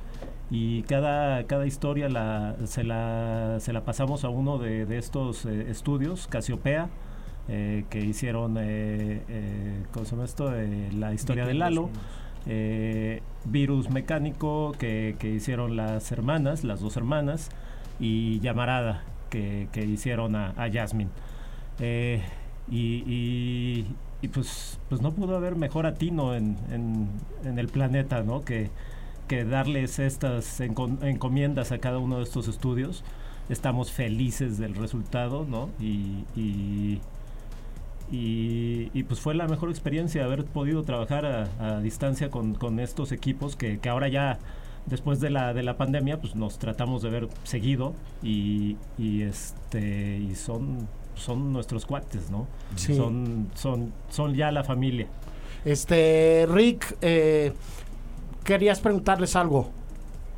y 0.52 0.84
cada, 0.84 1.46
cada 1.48 1.66
historia 1.66 2.08
la, 2.08 2.56
se, 2.66 2.84
la, 2.84 3.58
se 3.60 3.74
la 3.74 3.84
pasamos 3.84 4.24
a 4.24 4.30
uno 4.30 4.58
de, 4.58 4.86
de 4.86 4.98
estos 4.98 5.46
eh, 5.46 5.70
estudios, 5.70 6.28
Casiopea, 6.28 6.90
eh, 7.48 7.86
que 7.90 8.00
hicieron, 8.00 8.54
¿cómo 9.92 10.06
se 10.06 10.12
llama 10.12 10.26
esto? 10.26 10.52
La 10.98 11.14
historia 11.14 11.46
de 11.46 11.54
Lalo. 11.54 11.90
Eh, 12.48 13.22
Virus 13.46 13.90
Mecánico, 13.90 14.74
que, 14.78 15.16
que 15.20 15.30
hicieron 15.30 15.76
las 15.76 16.12
hermanas, 16.12 16.64
las 16.64 16.80
dos 16.80 16.96
hermanas, 16.98 17.50
y 18.00 18.40
Llamarada, 18.42 19.04
que, 19.30 19.68
que 19.72 19.84
hicieron 19.86 20.36
a, 20.36 20.50
a 20.58 20.72
Jasmine. 20.72 21.10
Eh, 21.80 22.22
y, 22.70 23.86
y, 24.22 24.28
pues, 24.30 24.80
pues 24.90 25.02
no 25.02 25.12
pudo 25.12 25.36
haber 25.36 25.56
mejor 25.56 25.86
atino 25.86 26.36
en, 26.36 26.58
en, 26.72 27.10
en 27.44 27.60
el 27.60 27.68
planeta, 27.68 28.24
¿no? 28.24 28.44
Que, 28.44 28.70
que 29.28 29.44
darles 29.46 30.00
estas 30.00 30.60
encom- 30.62 31.04
encomiendas 31.04 31.72
a 31.72 31.78
cada 31.80 32.00
uno 32.00 32.18
de 32.18 32.24
estos 32.24 32.48
estudios. 32.48 33.04
Estamos 33.50 33.92
felices 33.92 34.58
del 34.58 34.74
resultado, 34.76 35.46
¿no? 35.48 35.70
Y, 35.80 36.26
y, 36.36 37.00
y, 38.12 38.92
y, 38.94 39.04
pues 39.04 39.20
fue 39.20 39.34
la 39.34 39.48
mejor 39.48 39.70
experiencia 39.70 40.24
haber 40.24 40.46
podido 40.46 40.84
trabajar 40.84 41.26
a, 41.26 41.50
a 41.60 41.80
distancia 41.82 42.30
con, 42.30 42.54
con 42.54 42.80
estos 42.80 43.12
equipos 43.12 43.56
que, 43.56 43.80
que 43.80 43.90
ahora 43.90 44.08
ya 44.08 44.38
después 44.86 45.20
de 45.20 45.30
la 45.30 45.54
de 45.54 45.64
la 45.64 45.78
pandemia 45.78 46.20
pues 46.20 46.36
nos 46.36 46.58
tratamos 46.60 47.02
de 47.02 47.10
ver 47.10 47.28
seguido 47.44 47.94
y, 48.24 48.78
y 48.98 49.24
este 49.24 50.18
y 50.20 50.36
son 50.36 50.88
son 51.16 51.54
nuestros 51.54 51.86
cuates 51.86 52.30
no 52.30 52.46
Sí. 52.76 52.96
son 52.96 53.50
son 53.56 53.92
son 54.10 54.34
ya 54.36 54.52
la 54.52 54.64
familia 54.64 55.08
Este, 55.66 56.46
Rick, 56.50 56.96
eh, 57.02 57.52
querías 58.44 58.80
preguntarles 58.80 59.36
algo. 59.36 59.70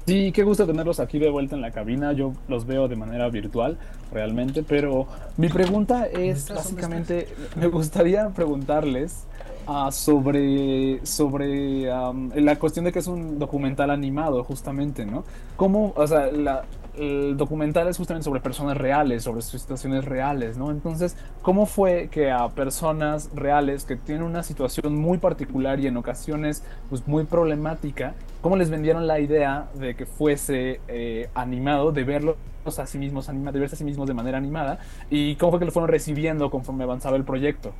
Sí, 0.05 0.31
qué 0.31 0.43
gusto 0.43 0.65
tenerlos 0.65 1.01
aquí 1.01 1.19
de 1.19 1.29
vuelta 1.29 1.55
en 1.55 1.61
la 1.61 1.71
cabina. 1.71 2.13
Yo 2.13 2.31
los 2.47 2.65
veo 2.65 2.87
de 2.87 2.95
manera 2.95 3.27
virtual, 3.29 3.77
realmente, 4.13 4.63
pero 4.63 5.05
mi 5.35 5.49
pregunta 5.49 6.05
es 6.05 6.47
básicamente, 6.47 7.27
me 7.57 7.67
gustaría 7.67 8.29
preguntarles 8.29 9.25
ah, 9.67 9.91
sobre, 9.91 11.05
sobre 11.05 11.85
la 11.85 12.55
cuestión 12.59 12.85
de 12.85 12.91
que 12.91 12.99
es 12.99 13.07
un 13.07 13.37
documental 13.39 13.91
animado, 13.91 14.43
justamente, 14.43 15.05
¿no? 15.05 15.23
¿Cómo, 15.55 15.93
o 15.95 16.07
sea, 16.07 16.31
la, 16.31 16.63
el 16.97 17.37
documental 17.37 17.87
es 17.87 17.97
justamente 17.97 18.25
sobre 18.25 18.39
personas 18.39 18.77
reales, 18.77 19.23
sobre 19.23 19.41
sus 19.41 19.61
situaciones 19.61 20.05
reales, 20.05 20.57
¿no? 20.57 20.71
Entonces, 20.71 21.15
¿cómo 21.41 21.65
fue 21.65 22.09
que 22.11 22.31
a 22.31 22.49
personas 22.49 23.29
reales 23.35 23.85
que 23.85 23.95
tienen 23.95 24.23
una 24.23 24.43
situación 24.43 24.95
muy 24.95 25.17
particular 25.17 25.79
y 25.79 25.87
en 25.87 25.97
ocasiones 25.97 26.63
pues 26.89 27.07
muy 27.07 27.25
problemática, 27.25 28.15
cómo 28.41 28.55
les 28.55 28.69
vendieron 28.69 29.07
la 29.07 29.19
idea 29.19 29.67
de 29.75 29.95
que 29.95 30.05
fuese 30.05 30.81
eh, 30.87 31.29
animado, 31.35 31.91
de 31.91 32.03
verlos 32.03 32.35
a 32.77 32.85
sí 32.85 32.97
mismos 32.97 33.29
anima, 33.29 33.51
de 33.51 33.59
verse 33.59 33.75
a 33.75 33.77
sí 33.77 33.85
mismos 33.85 34.07
de 34.07 34.13
manera 34.13 34.37
animada 34.37 34.79
y 35.09 35.35
cómo 35.35 35.51
fue 35.51 35.59
que 35.59 35.65
lo 35.65 35.71
fueron 35.71 35.89
recibiendo 35.89 36.49
conforme 36.49 36.83
avanzaba 36.83 37.15
el 37.15 37.23
proyecto? 37.23 37.73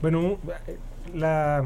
Bueno, 0.00 0.38
la 1.12 1.64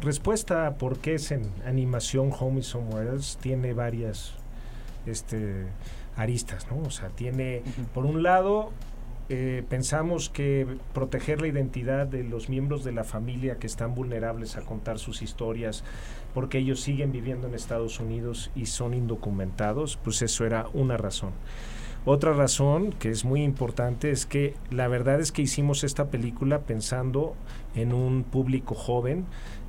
respuesta 0.00 0.66
a 0.66 0.74
por 0.78 0.98
qué 0.98 1.16
es 1.16 1.30
en 1.30 1.42
animación 1.66 2.30
Home 2.38 2.60
is 2.60 2.66
Somewhere 2.68 3.10
Else 3.10 3.38
tiene 3.38 3.74
varias 3.74 4.32
este, 5.04 5.66
aristas, 6.16 6.66
¿no? 6.70 6.78
O 6.86 6.90
sea, 6.90 7.10
tiene, 7.10 7.62
por 7.92 8.06
un 8.06 8.22
lado, 8.22 8.72
eh, 9.28 9.62
pensamos 9.68 10.30
que 10.30 10.66
proteger 10.94 11.42
la 11.42 11.48
identidad 11.48 12.06
de 12.06 12.24
los 12.24 12.48
miembros 12.48 12.82
de 12.82 12.92
la 12.92 13.04
familia 13.04 13.58
que 13.58 13.66
están 13.66 13.94
vulnerables 13.94 14.56
a 14.56 14.62
contar 14.62 14.98
sus 14.98 15.20
historias 15.20 15.84
porque 16.32 16.58
ellos 16.58 16.80
siguen 16.80 17.12
viviendo 17.12 17.46
en 17.46 17.54
Estados 17.54 18.00
Unidos 18.00 18.50
y 18.54 18.66
son 18.66 18.94
indocumentados, 18.94 19.98
pues 20.02 20.22
eso 20.22 20.46
era 20.46 20.66
una 20.72 20.96
razón. 20.96 21.32
Otra 22.08 22.32
razón 22.34 22.92
que 22.92 23.10
es 23.10 23.24
muy 23.24 23.42
importante 23.42 24.12
es 24.12 24.26
que 24.26 24.54
la 24.70 24.86
verdad 24.86 25.18
es 25.18 25.32
que 25.32 25.42
hicimos 25.42 25.82
esta 25.82 26.04
película 26.04 26.60
pensando 26.60 27.34
en 27.76 27.92
un 27.92 28.24
público 28.24 28.74
joven. 28.74 29.24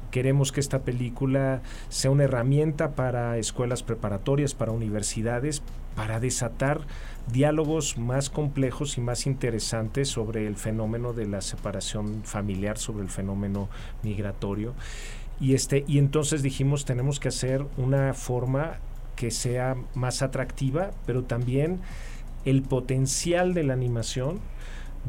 Queremos 0.09 0.51
que 0.51 0.61
esta 0.61 0.79
película 0.79 1.61
sea 1.89 2.09
una 2.11 2.23
herramienta 2.23 2.95
para 2.95 3.37
escuelas 3.37 3.83
preparatorias, 3.83 4.55
para 4.55 4.71
universidades, 4.71 5.61
para 5.95 6.19
desatar 6.19 6.81
diálogos 7.31 7.97
más 7.97 8.29
complejos 8.29 8.97
y 8.97 9.01
más 9.01 9.27
interesantes 9.27 10.07
sobre 10.07 10.47
el 10.47 10.55
fenómeno 10.55 11.13
de 11.13 11.25
la 11.25 11.41
separación 11.41 12.21
familiar, 12.23 12.77
sobre 12.77 13.03
el 13.03 13.09
fenómeno 13.09 13.67
migratorio. 14.03 14.73
Y, 15.39 15.53
este, 15.53 15.83
y 15.87 15.99
entonces 15.99 16.41
dijimos, 16.41 16.85
tenemos 16.85 17.19
que 17.19 17.27
hacer 17.27 17.65
una 17.77 18.13
forma 18.13 18.77
que 19.15 19.31
sea 19.31 19.75
más 19.93 20.21
atractiva, 20.21 20.91
pero 21.05 21.23
también 21.23 21.81
el 22.45 22.61
potencial 22.61 23.53
de 23.53 23.63
la 23.63 23.73
animación 23.73 24.39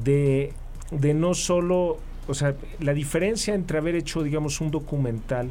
de, 0.03 0.53
de 0.91 1.15
no 1.15 1.35
solo, 1.35 1.99
o 2.29 2.35
sea, 2.35 2.55
la 2.81 2.93
diferencia 2.93 3.55
entre 3.55 3.79
haber 3.79 3.95
hecho, 3.95 4.23
digamos, 4.23 4.61
un 4.61 4.71
documental 4.71 5.49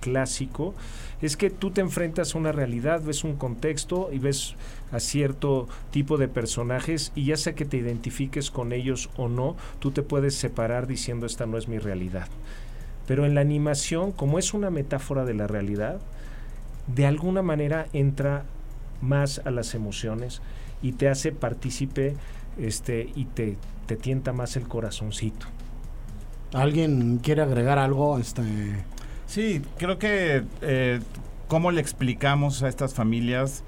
clásico 0.00 0.74
es 1.22 1.36
que 1.36 1.50
tú 1.50 1.70
te 1.70 1.80
enfrentas 1.80 2.34
a 2.34 2.38
una 2.38 2.52
realidad, 2.52 3.02
ves 3.02 3.24
un 3.24 3.36
contexto 3.36 4.10
y 4.12 4.18
ves 4.18 4.54
a 4.92 5.00
cierto 5.00 5.68
tipo 5.90 6.18
de 6.18 6.28
personajes 6.28 7.10
y 7.14 7.26
ya 7.26 7.36
sea 7.36 7.54
que 7.54 7.64
te 7.64 7.78
identifiques 7.78 8.50
con 8.50 8.72
ellos 8.72 9.10
o 9.16 9.28
no, 9.28 9.56
tú 9.80 9.90
te 9.90 10.02
puedes 10.02 10.34
separar 10.34 10.86
diciendo 10.86 11.26
esta 11.26 11.46
no 11.46 11.58
es 11.58 11.66
mi 11.66 11.78
realidad. 11.78 12.28
Pero 13.06 13.26
en 13.26 13.34
la 13.34 13.40
animación, 13.40 14.12
como 14.12 14.38
es 14.38 14.54
una 14.54 14.70
metáfora 14.70 15.24
de 15.24 15.34
la 15.34 15.46
realidad, 15.46 16.00
de 16.86 17.06
alguna 17.06 17.42
manera 17.42 17.86
entra 17.92 18.44
más 19.00 19.40
a 19.44 19.50
las 19.50 19.74
emociones 19.74 20.42
y 20.82 20.92
te 20.92 21.08
hace 21.08 21.32
partícipe 21.32 22.14
este, 22.58 23.10
y 23.14 23.24
te, 23.24 23.56
te 23.86 23.96
tienta 23.96 24.32
más 24.32 24.56
el 24.56 24.68
corazoncito. 24.68 25.46
¿Alguien 26.54 27.18
quiere 27.18 27.42
agregar 27.42 27.78
algo? 27.78 28.18
Este, 28.18 28.42
Sí, 29.26 29.62
creo 29.78 29.98
que 29.98 30.44
eh, 30.62 31.00
cómo 31.48 31.70
le 31.72 31.80
explicamos 31.80 32.62
a 32.62 32.68
estas 32.68 32.94
familias. 32.94 33.64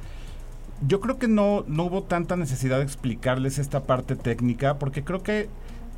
Yo 0.86 1.00
creo 1.00 1.18
que 1.18 1.28
no, 1.28 1.64
no 1.66 1.84
hubo 1.84 2.02
tanta 2.04 2.36
necesidad 2.36 2.78
de 2.78 2.84
explicarles 2.84 3.58
esta 3.58 3.84
parte 3.84 4.14
técnica, 4.14 4.78
porque 4.78 5.02
creo 5.02 5.22
que 5.22 5.48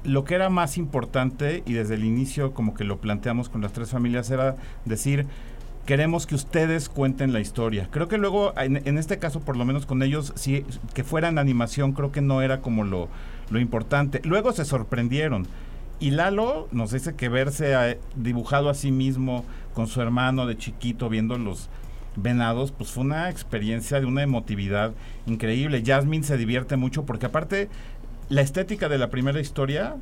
lo 0.04 0.24
que 0.24 0.36
era 0.36 0.48
más 0.48 0.78
importante, 0.78 1.62
y 1.66 1.74
desde 1.74 1.96
el 1.96 2.04
inicio 2.04 2.54
como 2.54 2.74
que 2.74 2.84
lo 2.84 2.98
planteamos 2.98 3.48
con 3.48 3.60
las 3.60 3.72
tres 3.72 3.90
familias, 3.90 4.30
era 4.30 4.56
decir, 4.84 5.26
queremos 5.84 6.26
que 6.26 6.36
ustedes 6.36 6.88
cuenten 6.88 7.32
la 7.32 7.40
historia. 7.40 7.88
Creo 7.90 8.08
que 8.08 8.16
luego, 8.16 8.54
en, 8.56 8.80
en 8.86 8.96
este 8.96 9.18
caso, 9.18 9.40
por 9.40 9.56
lo 9.56 9.64
menos 9.64 9.84
con 9.84 10.02
ellos, 10.02 10.32
si 10.36 10.64
que 10.94 11.04
fueran 11.04 11.38
animación, 11.38 11.92
creo 11.92 12.12
que 12.12 12.22
no 12.22 12.40
era 12.40 12.60
como 12.60 12.84
lo, 12.84 13.08
lo 13.50 13.58
importante. 13.58 14.20
Luego 14.24 14.52
se 14.52 14.64
sorprendieron. 14.64 15.48
Y 16.00 16.10
Lalo 16.12 16.68
nos 16.70 16.92
dice 16.92 17.14
que 17.16 17.28
verse 17.28 17.74
a- 17.74 17.96
dibujado 18.14 18.70
a 18.70 18.74
sí 18.74 18.92
mismo 18.92 19.44
con 19.74 19.86
su 19.88 20.00
hermano 20.00 20.46
de 20.46 20.56
chiquito 20.56 21.08
viendo 21.08 21.36
los 21.38 21.68
venados, 22.16 22.72
pues 22.72 22.90
fue 22.90 23.04
una 23.04 23.28
experiencia 23.30 24.00
de 24.00 24.06
una 24.06 24.22
emotividad 24.22 24.92
increíble. 25.26 25.82
Jasmine 25.84 26.24
se 26.24 26.36
divierte 26.36 26.76
mucho 26.76 27.04
porque 27.04 27.26
aparte 27.26 27.68
la 28.28 28.42
estética 28.42 28.88
de 28.88 28.98
la 28.98 29.10
primera 29.10 29.40
historia 29.40 29.96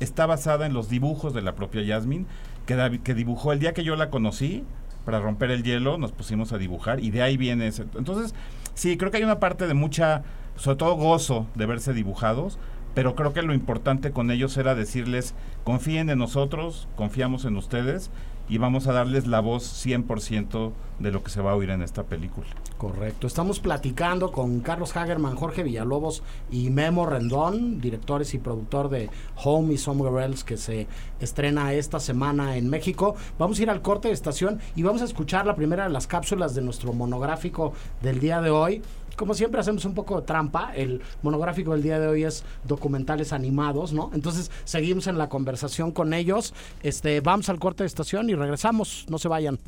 está 0.00 0.26
basada 0.26 0.66
en 0.66 0.72
los 0.74 0.88
dibujos 0.88 1.34
de 1.34 1.42
la 1.42 1.54
propia 1.54 1.82
Jasmine 1.86 2.26
que, 2.66 3.00
que 3.02 3.14
dibujó 3.14 3.52
el 3.52 3.58
día 3.60 3.72
que 3.74 3.84
yo 3.84 3.96
la 3.96 4.10
conocí 4.10 4.64
para 5.04 5.20
romper 5.20 5.50
el 5.50 5.62
hielo, 5.62 5.96
nos 5.98 6.12
pusimos 6.12 6.52
a 6.52 6.58
dibujar 6.58 7.00
y 7.00 7.10
de 7.10 7.22
ahí 7.22 7.36
viene 7.38 7.66
ese. 7.66 7.84
Entonces, 7.96 8.34
sí, 8.74 8.96
creo 8.98 9.10
que 9.10 9.16
hay 9.16 9.24
una 9.24 9.40
parte 9.40 9.66
de 9.66 9.72
mucha, 9.74 10.22
sobre 10.56 10.76
todo 10.76 10.96
gozo 10.96 11.46
de 11.54 11.64
verse 11.64 11.94
dibujados, 11.94 12.58
pero 12.98 13.14
creo 13.14 13.32
que 13.32 13.42
lo 13.42 13.54
importante 13.54 14.10
con 14.10 14.32
ellos 14.32 14.56
era 14.56 14.74
decirles, 14.74 15.32
confíen 15.62 16.10
en 16.10 16.18
nosotros, 16.18 16.88
confiamos 16.96 17.44
en 17.44 17.56
ustedes 17.56 18.10
y 18.48 18.58
vamos 18.58 18.88
a 18.88 18.92
darles 18.92 19.28
la 19.28 19.38
voz 19.38 19.86
100% 19.86 20.72
de 20.98 21.12
lo 21.12 21.22
que 21.22 21.30
se 21.30 21.40
va 21.40 21.52
a 21.52 21.54
oír 21.54 21.70
en 21.70 21.82
esta 21.82 22.02
película. 22.02 22.48
Correcto. 22.76 23.28
Estamos 23.28 23.60
platicando 23.60 24.32
con 24.32 24.58
Carlos 24.58 24.96
Hagerman, 24.96 25.36
Jorge 25.36 25.62
Villalobos 25.62 26.24
y 26.50 26.70
Memo 26.70 27.06
Rendón, 27.06 27.80
directores 27.80 28.34
y 28.34 28.38
productor 28.38 28.88
de 28.88 29.10
Home 29.44 29.74
y 29.74 29.78
Somewhere 29.78 30.24
Else, 30.24 30.44
que 30.44 30.56
se 30.56 30.88
estrena 31.20 31.74
esta 31.74 32.00
semana 32.00 32.56
en 32.56 32.68
México. 32.68 33.14
Vamos 33.38 33.60
a 33.60 33.62
ir 33.62 33.70
al 33.70 33.80
corte 33.80 34.08
de 34.08 34.14
estación 34.14 34.58
y 34.74 34.82
vamos 34.82 35.02
a 35.02 35.04
escuchar 35.04 35.46
la 35.46 35.54
primera 35.54 35.84
de 35.84 35.90
las 35.90 36.08
cápsulas 36.08 36.56
de 36.56 36.62
nuestro 36.62 36.92
monográfico 36.92 37.74
del 38.02 38.18
día 38.18 38.40
de 38.40 38.50
hoy. 38.50 38.82
Como 39.18 39.34
siempre 39.34 39.60
hacemos 39.60 39.84
un 39.84 39.94
poco 39.94 40.20
de 40.20 40.26
trampa, 40.28 40.70
el 40.76 41.02
monográfico 41.22 41.72
del 41.72 41.82
día 41.82 41.98
de 41.98 42.06
hoy 42.06 42.22
es 42.22 42.44
documentales 42.62 43.32
animados, 43.32 43.92
¿no? 43.92 44.12
Entonces 44.14 44.48
seguimos 44.62 45.08
en 45.08 45.18
la 45.18 45.28
conversación 45.28 45.90
con 45.90 46.14
ellos. 46.14 46.54
Este, 46.84 47.20
vamos 47.20 47.48
al 47.48 47.58
corte 47.58 47.82
de 47.82 47.88
estación 47.88 48.30
y 48.30 48.36
regresamos, 48.36 49.06
no 49.08 49.18
se 49.18 49.26
vayan. 49.26 49.58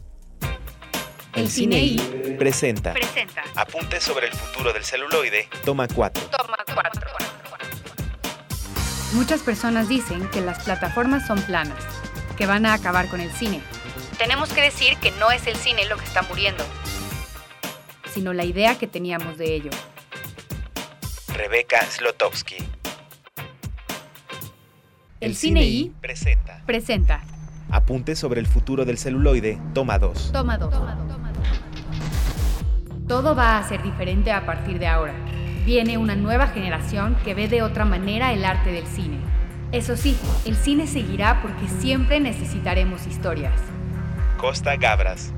El 1.35 1.49
cine 1.49 1.83
y 1.83 1.97
presenta 2.39 2.93
presenta. 2.93 3.43
Apuntes 3.57 4.05
sobre 4.05 4.29
el 4.29 4.33
futuro 4.33 4.73
del 4.73 4.85
celuloide, 4.85 5.49
toma 5.65 5.89
4. 5.89 6.23
Toma 6.31 6.57
4. 6.73 7.03
Muchas 9.15 9.41
personas 9.41 9.89
dicen 9.89 10.29
que 10.29 10.41
las 10.43 10.63
plataformas 10.63 11.27
son 11.27 11.43
planas, 11.43 11.83
que 12.39 12.47
van 12.47 12.67
a 12.67 12.75
acabar 12.75 13.09
con 13.09 13.21
el 13.21 13.33
cine. 13.33 13.61
Tenemos 14.17 14.53
que 14.53 14.63
decir 14.63 14.97
que 14.99 15.11
no 15.13 15.33
es 15.33 15.49
el 15.49 15.57
cine 15.57 15.87
lo 15.87 15.97
que 15.97 16.05
está 16.05 16.23
muriendo, 16.23 16.63
sino 18.13 18.33
la 18.33 18.45
idea 18.45 18.79
que 18.79 18.87
teníamos 18.87 19.39
de 19.39 19.55
ello. 19.55 19.71
Rebeca 21.35 21.81
Slotowski 21.87 22.57
El 25.21 25.35
cine 25.35 25.65
y 25.65 25.93
presenta 26.01 26.51
presenta. 26.71 27.21
Apuntes 27.73 28.17
sobre 28.17 28.39
el 28.39 28.47
futuro 28.47 28.85
del 28.85 28.97
celuloide, 28.97 29.59
toma 29.75 29.99
2. 29.99 30.31
Toma 30.31 30.57
2. 30.57 30.73
Todo 33.09 33.35
va 33.35 33.59
a 33.59 33.69
ser 33.69 33.83
diferente 33.83 34.31
a 34.31 34.47
partir 34.47 34.79
de 34.79 34.87
ahora. 34.87 35.15
Viene 35.67 35.99
una 35.99 36.15
nueva 36.15 36.47
generación 36.47 37.17
que 37.25 37.35
ve 37.35 37.49
de 37.49 37.63
otra 37.63 37.85
manera 37.85 38.33
el 38.33 38.45
arte 38.45 38.71
del 38.71 38.87
cine. 38.87 39.19
Eso 39.73 39.97
sí, 39.97 40.17
el 40.45 40.55
cine 40.55 40.87
seguirá 40.87 41.43
porque 41.43 41.67
siempre 41.67 42.21
necesitaremos 42.21 43.09
historias. 43.09 43.61
Costa 44.37 44.77
Gabras. 44.77 45.33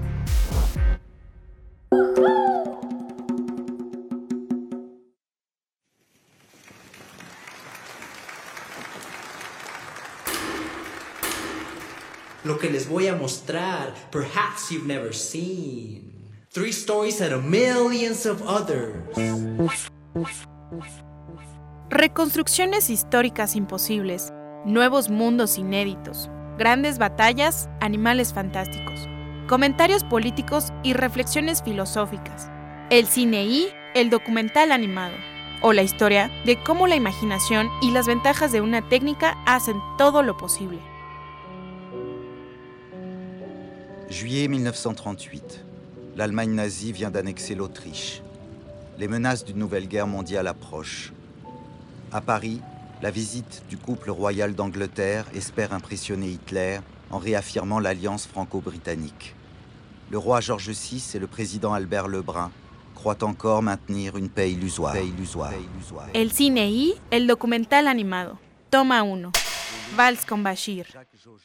Lo 12.44 12.58
que 12.58 12.70
les 12.70 12.88
voy 12.88 13.08
a 13.08 13.14
mostrar, 13.14 13.94
perhaps 14.10 14.70
you've 14.70 14.86
never 14.86 15.12
seen. 15.12 16.12
Three 16.50 16.72
stories 16.72 17.20
out 17.20 17.32
of 17.32 17.44
millions 17.44 18.26
of 18.26 18.42
others. 18.42 18.94
Reconstrucciones 21.90 22.88
históricas 22.88 23.54
imposibles, 23.54 24.32
nuevos 24.64 25.10
mundos 25.10 25.58
inéditos, 25.58 26.30
grandes 26.58 26.98
batallas, 26.98 27.68
animales 27.80 28.32
fantásticos, 28.32 29.06
comentarios 29.52 30.02
políticos 30.02 30.72
y 30.82 30.94
reflexiones 30.94 31.62
filosóficas. 31.62 32.48
El 32.88 33.06
cine 33.06 33.44
y 33.44 33.68
el 33.94 34.08
documental 34.08 34.72
animado, 34.72 35.12
o 35.60 35.74
la 35.74 35.82
historia 35.82 36.30
de 36.46 36.56
cómo 36.64 36.86
la 36.86 36.96
imaginación 36.96 37.68
y 37.82 37.90
las 37.90 38.06
ventajas 38.06 38.50
de 38.50 38.62
una 38.62 38.88
técnica 38.88 39.36
hacen 39.44 39.76
todo 39.98 40.22
lo 40.22 40.38
posible. 40.38 40.78
Juillet 44.08 44.48
1938. 44.48 45.62
L'Allemagne 46.16 46.54
nazie 46.54 46.92
vient 46.92 47.10
d'annexer 47.10 47.54
l'Autriche. 47.54 48.22
Les 48.96 49.06
menaces 49.06 49.44
d'une 49.44 49.58
nouvelle 49.58 49.86
guerre 49.86 50.06
mondiale 50.06 50.46
approchent. 50.46 51.12
À 52.10 52.22
Paris, 52.22 52.62
la 53.02 53.10
visite 53.10 53.64
du 53.68 53.76
couple 53.76 54.12
royal 54.12 54.54
d'Angleterre 54.54 55.26
espère 55.34 55.74
impressionner 55.74 56.28
Hitler 56.28 56.80
en 57.10 57.18
réaffirmant 57.18 57.80
l'alliance 57.80 58.26
franco-britannique. 58.26 59.34
Le 60.12 60.18
roi 60.18 60.42
George 60.42 60.68
VI 60.68 61.02
et 61.14 61.18
le 61.18 61.26
président 61.26 61.72
Albert 61.72 62.06
Lebrun 62.06 62.52
croient 62.94 63.24
encore 63.24 63.62
maintenir 63.62 64.14
une 64.18 64.28
paix 64.28 64.52
illusoire. 64.52 64.92
Paix 64.92 65.06
illusoire. 65.06 65.54
El 66.12 66.30
cine 66.32 66.68
y 66.70 66.94
el 67.10 67.26
documental 67.26 67.88
animado. 67.88 68.38
Toma 68.68 69.02
1. 69.04 69.32
Vals 69.96 70.26
con 70.26 70.42
Bashir. 70.42 70.86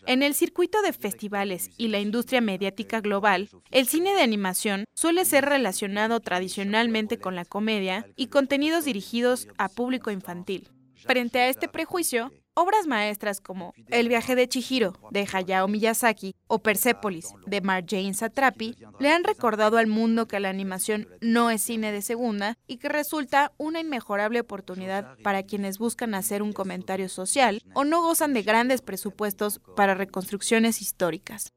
En 0.05 0.21
el 0.21 0.33
circuito 0.33 0.81
de 0.81 0.91
festivales 0.91 1.69
y 1.77 1.87
la 1.87 1.99
industria 1.99 2.41
mediática 2.41 2.99
global, 2.99 3.49
el 3.71 3.87
cine 3.87 4.13
de 4.13 4.21
animación 4.21 4.83
suele 4.95 5.23
ser 5.23 5.45
relacionado 5.45 6.19
tradicionalmente 6.19 7.19
con 7.19 7.35
la 7.37 7.45
comedia 7.45 8.05
y 8.17 8.27
contenidos 8.27 8.83
dirigidos 8.83 9.47
a 9.57 9.69
público 9.69 10.11
infantil. 10.11 10.69
Frente 11.05 11.39
a 11.39 11.47
este 11.47 11.69
prejuicio, 11.69 12.33
obras 12.57 12.87
maestras 12.87 13.39
como 13.39 13.75
El 13.89 14.09
viaje 14.09 14.35
de 14.35 14.49
Chihiro, 14.49 14.93
de 15.11 15.27
Hayao 15.31 15.67
Miyazaki, 15.67 16.35
o 16.47 16.57
Persepolis, 16.57 17.33
de 17.45 17.61
Marjane 17.61 18.15
Satrapi, 18.15 18.75
le 18.99 19.11
han 19.11 19.23
recordado 19.23 19.77
al 19.77 19.85
mundo 19.85 20.27
que 20.27 20.39
la 20.39 20.49
animación 20.49 21.07
no 21.21 21.51
es 21.51 21.61
cine 21.61 21.91
de 21.91 22.01
segunda 22.01 22.57
y 22.65 22.77
que 22.77 22.89
resulta 22.89 23.53
una 23.57 23.79
inmejorable 23.79 24.39
oportunidad 24.39 25.17
para 25.23 25.43
quienes 25.43 25.77
buscan 25.77 26.15
hacer 26.15 26.41
un 26.41 26.51
comentario 26.51 27.09
social 27.09 27.61
o 27.75 27.83
no 27.83 28.01
gozan 28.01 28.33
de 28.33 28.41
grandes 28.41 28.81
presupuestos 28.81 29.61
para 29.75 29.93
reconstrucciones 29.93 30.81
históricas. 30.81 31.53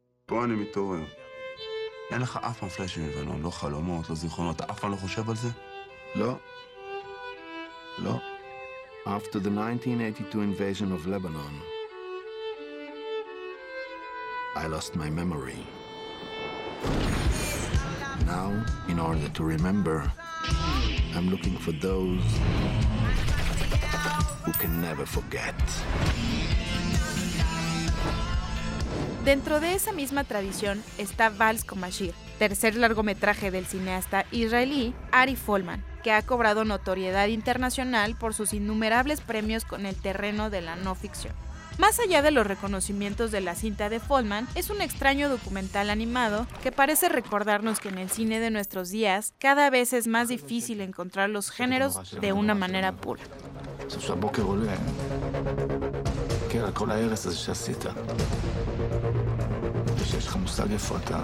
After 9.07 9.41
the 9.41 9.51
1982 9.51 10.43
invasion 10.43 10.93
of 10.93 11.07
Lebanon, 11.07 11.63
I 14.55 14.67
lost 14.67 14.95
my 14.95 15.09
memory. 15.09 15.67
Now, 18.27 18.63
in 18.89 18.99
order 18.99 19.27
to 19.29 19.43
remember, 19.43 20.13
I'm 21.15 21.31
looking 21.31 21.57
for 21.57 21.73
those 21.73 22.23
who 24.45 24.53
can 24.53 24.83
never 24.83 25.07
forget. 25.07 25.55
Dentro 29.24 29.61
de 29.61 29.74
esa 29.74 29.92
misma 29.92 30.24
tradición 30.24 30.83
está 30.96 31.28
Vals 31.28 31.64
con 31.64 31.80
Bashir, 31.80 32.14
tercer 32.38 32.74
largometraje 32.74 33.50
del 33.50 33.66
cineasta 33.66 34.24
israelí 34.30 34.94
Ari 35.12 35.37
Folman, 35.37 35.85
que 36.02 36.11
ha 36.11 36.22
cobrado 36.22 36.64
notoriedad 36.64 37.26
internacional 37.26 38.16
por 38.16 38.33
sus 38.33 38.54
innumerables 38.54 39.20
premios 39.20 39.66
con 39.66 39.85
el 39.85 39.94
terreno 39.94 40.48
de 40.48 40.62
la 40.62 40.76
no 40.76 40.94
ficción. 40.94 41.35
Más 41.76 42.00
allá 42.00 42.22
de 42.22 42.30
los 42.30 42.46
reconocimientos 42.46 43.30
de 43.30 43.42
la 43.42 43.54
cinta 43.54 43.90
de 43.90 44.00
Folman, 44.00 44.48
es 44.54 44.70
un 44.70 44.80
extraño 44.80 45.28
documental 45.28 45.90
animado 45.90 46.46
que 46.62 46.72
parece 46.72 47.11
recordarnos 47.11 47.78
que 47.78 47.90
en 47.90 47.98
el 47.98 48.11
cine 48.11 48.40
de 48.40 48.50
nuestros 48.50 48.88
días 48.88 49.35
cada 49.38 49.68
vez 49.68 49.92
es 49.92 50.06
más 50.06 50.28
difícil 50.28 50.80
encontrar 50.80 51.28
los 51.28 51.50
géneros 51.50 52.18
de 52.20 52.33
una 52.33 52.54
manera 52.54 52.92
pura. 52.92 53.22
לך 60.30 60.36
מושג 60.36 60.71
איפה 60.71 60.98
אתה. 60.98 61.24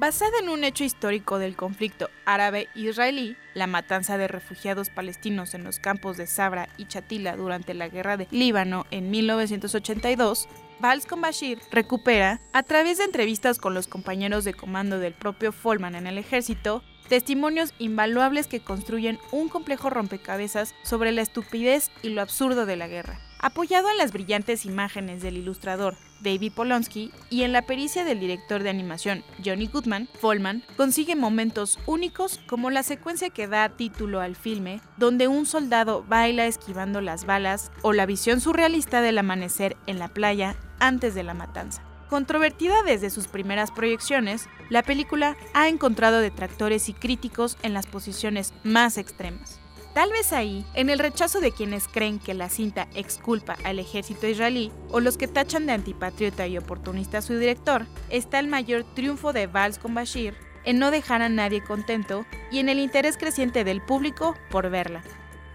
Basada 0.00 0.38
en 0.40 0.48
un 0.48 0.62
hecho 0.62 0.84
histórico 0.84 1.40
del 1.40 1.56
conflicto 1.56 2.08
árabe-israelí, 2.24 3.36
la 3.54 3.66
matanza 3.66 4.16
de 4.16 4.28
refugiados 4.28 4.90
palestinos 4.90 5.54
en 5.54 5.64
los 5.64 5.80
campos 5.80 6.16
de 6.16 6.28
Sabra 6.28 6.68
y 6.78 6.86
Chatila 6.86 7.34
durante 7.34 7.74
la 7.74 7.88
guerra 7.88 8.16
de 8.16 8.28
Líbano 8.30 8.86
en 8.92 9.10
1982, 9.10 10.46
Vals 10.78 11.04
con 11.04 11.20
Bashir 11.20 11.58
recupera, 11.72 12.40
a 12.52 12.62
través 12.62 12.98
de 12.98 13.04
entrevistas 13.04 13.58
con 13.58 13.74
los 13.74 13.88
compañeros 13.88 14.44
de 14.44 14.54
comando 14.54 15.00
del 15.00 15.14
propio 15.14 15.50
Folman 15.50 15.96
en 15.96 16.06
el 16.06 16.16
ejército, 16.16 16.84
testimonios 17.07 17.73
invaluables 17.79 18.47
que 18.47 18.59
construyen 18.59 19.19
un 19.31 19.49
complejo 19.49 19.89
rompecabezas 19.89 20.73
sobre 20.83 21.11
la 21.11 21.21
estupidez 21.21 21.91
y 22.01 22.09
lo 22.09 22.21
absurdo 22.21 22.65
de 22.65 22.75
la 22.75 22.87
guerra. 22.87 23.19
Apoyado 23.39 23.89
en 23.89 23.97
las 23.97 24.13
brillantes 24.13 24.65
imágenes 24.65 25.21
del 25.21 25.37
ilustrador 25.37 25.97
David 26.21 26.53
Polonsky 26.53 27.11
y 27.29 27.43
en 27.43 27.51
la 27.51 27.63
pericia 27.63 28.05
del 28.05 28.21
director 28.21 28.63
de 28.63 28.69
animación 28.69 29.23
Johnny 29.43 29.67
Goodman, 29.67 30.07
Folman 30.21 30.63
consigue 30.77 31.17
momentos 31.17 31.77
únicos 31.85 32.39
como 32.47 32.69
la 32.69 32.83
secuencia 32.83 33.29
que 33.29 33.47
da 33.47 33.67
título 33.67 34.21
al 34.21 34.37
filme, 34.37 34.79
donde 34.95 35.27
un 35.27 35.45
soldado 35.45 36.05
baila 36.07 36.45
esquivando 36.45 37.01
las 37.01 37.25
balas, 37.25 37.71
o 37.81 37.91
la 37.91 38.05
visión 38.05 38.39
surrealista 38.39 39.01
del 39.01 39.17
amanecer 39.17 39.75
en 39.87 39.99
la 39.99 40.07
playa 40.07 40.55
antes 40.79 41.13
de 41.13 41.23
la 41.23 41.33
matanza. 41.33 41.83
Controvertida 42.13 42.83
desde 42.83 43.09
sus 43.09 43.27
primeras 43.27 43.71
proyecciones, 43.71 44.47
la 44.69 44.83
película 44.83 45.35
ha 45.55 45.67
encontrado 45.67 46.19
detractores 46.19 46.87
y 46.87 46.93
críticos 46.93 47.57
en 47.63 47.73
las 47.73 47.87
posiciones 47.87 48.53
más 48.63 48.99
extremas. 48.99 49.59
Tal 49.95 50.11
vez 50.11 50.31
ahí, 50.31 50.63
en 50.75 50.91
el 50.91 50.99
rechazo 50.99 51.39
de 51.39 51.51
quienes 51.51 51.87
creen 51.87 52.19
que 52.19 52.35
la 52.35 52.49
cinta 52.49 52.87
exculpa 52.93 53.57
al 53.63 53.79
ejército 53.79 54.27
israelí 54.27 54.71
o 54.91 54.99
los 54.99 55.17
que 55.17 55.27
tachan 55.27 55.65
de 55.65 55.71
antipatriota 55.71 56.45
y 56.45 56.55
oportunista 56.55 57.17
a 57.17 57.21
su 57.23 57.35
director, 57.35 57.87
está 58.11 58.37
el 58.37 58.47
mayor 58.47 58.83
triunfo 58.93 59.33
de 59.33 59.47
Vals 59.47 59.79
con 59.79 59.95
Bashir 59.95 60.35
en 60.65 60.77
no 60.77 60.91
dejar 60.91 61.23
a 61.23 61.29
nadie 61.29 61.63
contento 61.63 62.27
y 62.51 62.59
en 62.59 62.69
el 62.69 62.77
interés 62.77 63.17
creciente 63.17 63.63
del 63.63 63.81
público 63.81 64.37
por 64.51 64.69
verla. 64.69 65.01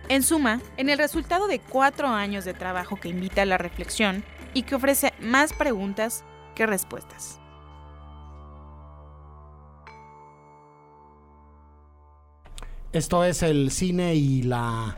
En 0.09 0.25
suma, 0.25 0.61
en 0.77 0.89
el 0.89 0.99
resultado 0.99 1.47
de 1.47 1.61
cuatro 1.61 2.09
años 2.09 2.45
de 2.45 2.53
trabajo 2.53 2.97
que 2.97 3.11
invita 3.11 3.43
a 3.43 3.47
la 3.47 3.59
reflexión 3.59 4.25
y 4.55 4.63
que 4.63 4.75
ofrece 4.75 5.13
más 5.21 5.53
preguntas 5.53 6.25
que 6.59 6.67
respuestas. 6.67 7.39
Esto 12.93 13.23
es 13.23 13.45
el 13.45 13.71
cine 13.71 14.17
y 14.17 14.43
la 14.43 14.97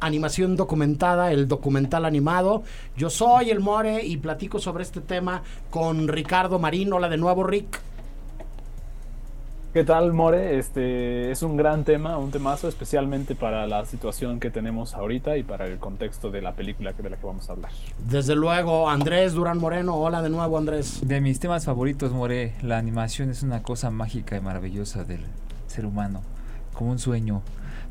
animación 0.00 0.56
documentada, 0.56 1.30
el 1.30 1.46
documental 1.46 2.04
animado. 2.04 2.64
Yo 2.96 3.08
soy 3.08 3.50
el 3.50 3.60
More 3.60 4.04
y 4.04 4.16
platico 4.16 4.58
sobre 4.58 4.82
este 4.82 5.00
tema 5.00 5.42
con 5.70 6.08
Ricardo 6.08 6.58
Marín. 6.58 6.92
Hola 6.92 7.08
de 7.08 7.18
nuevo, 7.18 7.44
Rick. 7.44 7.80
¿Qué 9.72 9.84
tal, 9.84 10.12
More? 10.12 10.58
Este 10.58 11.30
es 11.30 11.42
un 11.42 11.56
gran 11.56 11.84
tema, 11.84 12.18
un 12.18 12.30
temazo, 12.30 12.68
especialmente 12.68 13.34
para 13.34 13.66
la 13.66 13.86
situación 13.86 14.38
que 14.38 14.50
tenemos 14.50 14.92
ahorita 14.92 15.38
y 15.38 15.44
para 15.44 15.66
el 15.66 15.78
contexto 15.78 16.30
de 16.30 16.42
la 16.42 16.52
película 16.52 16.92
de 16.92 17.08
la 17.08 17.16
que 17.16 17.24
vamos 17.24 17.48
a 17.48 17.52
hablar. 17.52 17.70
Desde 18.06 18.34
luego, 18.34 18.90
Andrés 18.90 19.32
Durán 19.32 19.56
Moreno. 19.56 19.96
Hola 19.96 20.20
de 20.20 20.28
nuevo, 20.28 20.58
Andrés. 20.58 21.00
De 21.02 21.22
mis 21.22 21.40
temas 21.40 21.64
favoritos, 21.64 22.12
More, 22.12 22.52
la 22.60 22.76
animación 22.76 23.30
es 23.30 23.42
una 23.42 23.62
cosa 23.62 23.90
mágica 23.90 24.36
y 24.36 24.42
maravillosa 24.42 25.04
del 25.04 25.22
ser 25.68 25.86
humano, 25.86 26.20
como 26.74 26.90
un 26.90 26.98
sueño. 26.98 27.40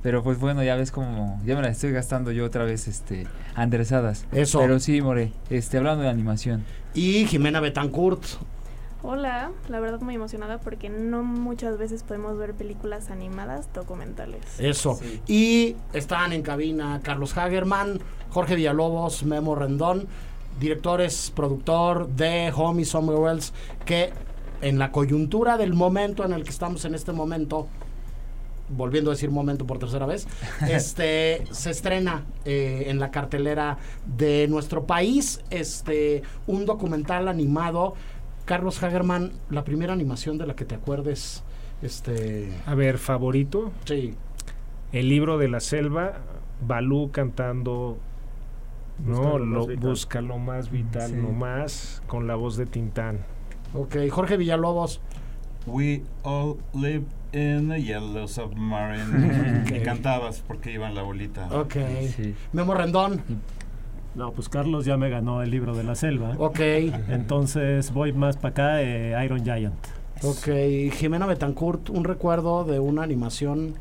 Pero 0.03 0.21
pues 0.21 0.39
bueno, 0.39 0.61
ya 0.61 0.75
ves 0.75 0.91
como 0.91 1.41
ya 1.43 1.55
me 1.55 1.63
la 1.63 1.69
estoy 1.69 1.91
gastando 1.91 2.31
yo 2.31 2.45
otra 2.45 2.63
vez 2.63 2.87
este 2.87 3.25
andresadas. 3.55 4.27
Eso. 4.31 4.59
Pero 4.59 4.79
sí, 4.79 5.01
More, 5.01 5.31
este 5.49 5.79
hablando 5.79 6.03
de 6.03 6.09
animación. 6.09 6.63
Y 6.93 7.25
Jimena 7.25 7.59
Betancourt. 7.59 8.23
Hola, 9.03 9.51
la 9.67 9.79
verdad 9.79 9.99
muy 10.01 10.13
emocionada 10.13 10.59
porque 10.59 10.87
no 10.89 11.23
muchas 11.23 11.79
veces 11.79 12.03
podemos 12.03 12.37
ver 12.37 12.53
películas 12.53 13.09
animadas 13.09 13.67
documentales. 13.73 14.59
Eso. 14.59 14.99
Y 15.27 15.75
están 15.93 16.33
en 16.33 16.43
cabina 16.43 16.99
Carlos 17.01 17.35
Hagerman, 17.35 17.99
Jorge 18.29 18.55
Villalobos, 18.55 19.23
Memo 19.23 19.55
Rendón, 19.55 20.07
directores, 20.59 21.31
productor 21.35 22.09
de 22.09 22.53
Homie 22.55 22.85
Somewhere 22.85 23.31
Else, 23.31 23.53
que 23.85 24.13
en 24.61 24.77
la 24.77 24.91
coyuntura 24.91 25.57
del 25.57 25.73
momento 25.73 26.23
en 26.23 26.33
el 26.33 26.43
que 26.43 26.51
estamos 26.51 26.85
en 26.85 26.93
este 26.93 27.11
momento, 27.11 27.67
volviendo 28.69 29.09
a 29.09 29.15
decir 29.15 29.31
momento 29.31 29.65
por 29.65 29.79
tercera 29.79 30.05
vez, 30.05 30.27
este 30.69 31.43
se 31.49 31.71
estrena 31.71 32.25
eh, 32.45 32.83
en 32.85 32.99
la 32.99 33.09
cartelera 33.09 33.79
de 34.05 34.47
nuestro 34.47 34.85
país, 34.85 35.41
este 35.49 36.21
un 36.45 36.67
documental 36.67 37.27
animado. 37.27 37.95
Carlos 38.51 38.83
Hagerman, 38.83 39.31
la 39.49 39.63
primera 39.63 39.93
animación 39.93 40.37
de 40.37 40.45
la 40.45 40.57
que 40.57 40.65
te 40.65 40.75
acuerdes, 40.75 41.41
este. 41.81 42.51
A 42.65 42.75
ver, 42.75 42.97
favorito. 42.97 43.71
Sí. 43.85 44.13
El 44.91 45.07
libro 45.07 45.37
de 45.37 45.47
la 45.47 45.61
selva, 45.61 46.15
Balú 46.59 47.11
cantando. 47.13 47.97
No, 49.05 49.15
Busca 49.15 49.39
lo 49.39 49.45
más 49.45 49.53
lo, 49.53 49.67
vital. 49.67 49.89
busca 49.89 50.21
lo 50.21 50.37
más 50.37 50.69
vital, 50.69 51.11
Sí. 51.11 51.15
lo 51.15 51.29
más, 51.31 52.03
con 52.07 52.27
la 52.27 52.35
voz 52.35 52.57
de 52.57 52.65
Tintán. 52.65 53.19
Ok, 53.73 53.95
Jorge 54.09 54.35
Villalobos. 54.35 54.99
We 55.65 56.03
all 56.23 56.57
live 56.73 57.05
in 57.31 57.71
a 57.71 57.77
yellow 57.77 58.27
submarine. 58.27 59.61
Ok. 59.63 59.71
Y 59.77 59.79
cantabas 59.79 60.43
porque 60.45 60.73
iba 60.73 60.89
en 60.89 60.95
la 60.95 61.03
bolita. 61.03 61.47
Ok. 61.57 61.77
Memo 62.51 62.73
Rendón. 62.73 63.21
No, 64.15 64.31
pues 64.31 64.49
Carlos 64.49 64.85
ya 64.85 64.97
me 64.97 65.09
ganó 65.09 65.41
el 65.41 65.51
libro 65.51 65.75
de 65.75 65.83
la 65.83 65.95
selva. 65.95 66.35
Ok. 66.37 66.59
Entonces 67.09 67.93
voy 67.93 68.11
más 68.13 68.35
para 68.37 68.49
acá, 68.49 68.81
eh, 68.81 69.15
Iron 69.23 69.43
Giant. 69.43 69.73
Ok, 70.23 70.93
Jimena 70.93 71.25
Betancourt, 71.25 71.89
un 71.89 72.03
recuerdo 72.03 72.63
de 72.63 72.79
una 72.79 73.01
animación 73.03 73.73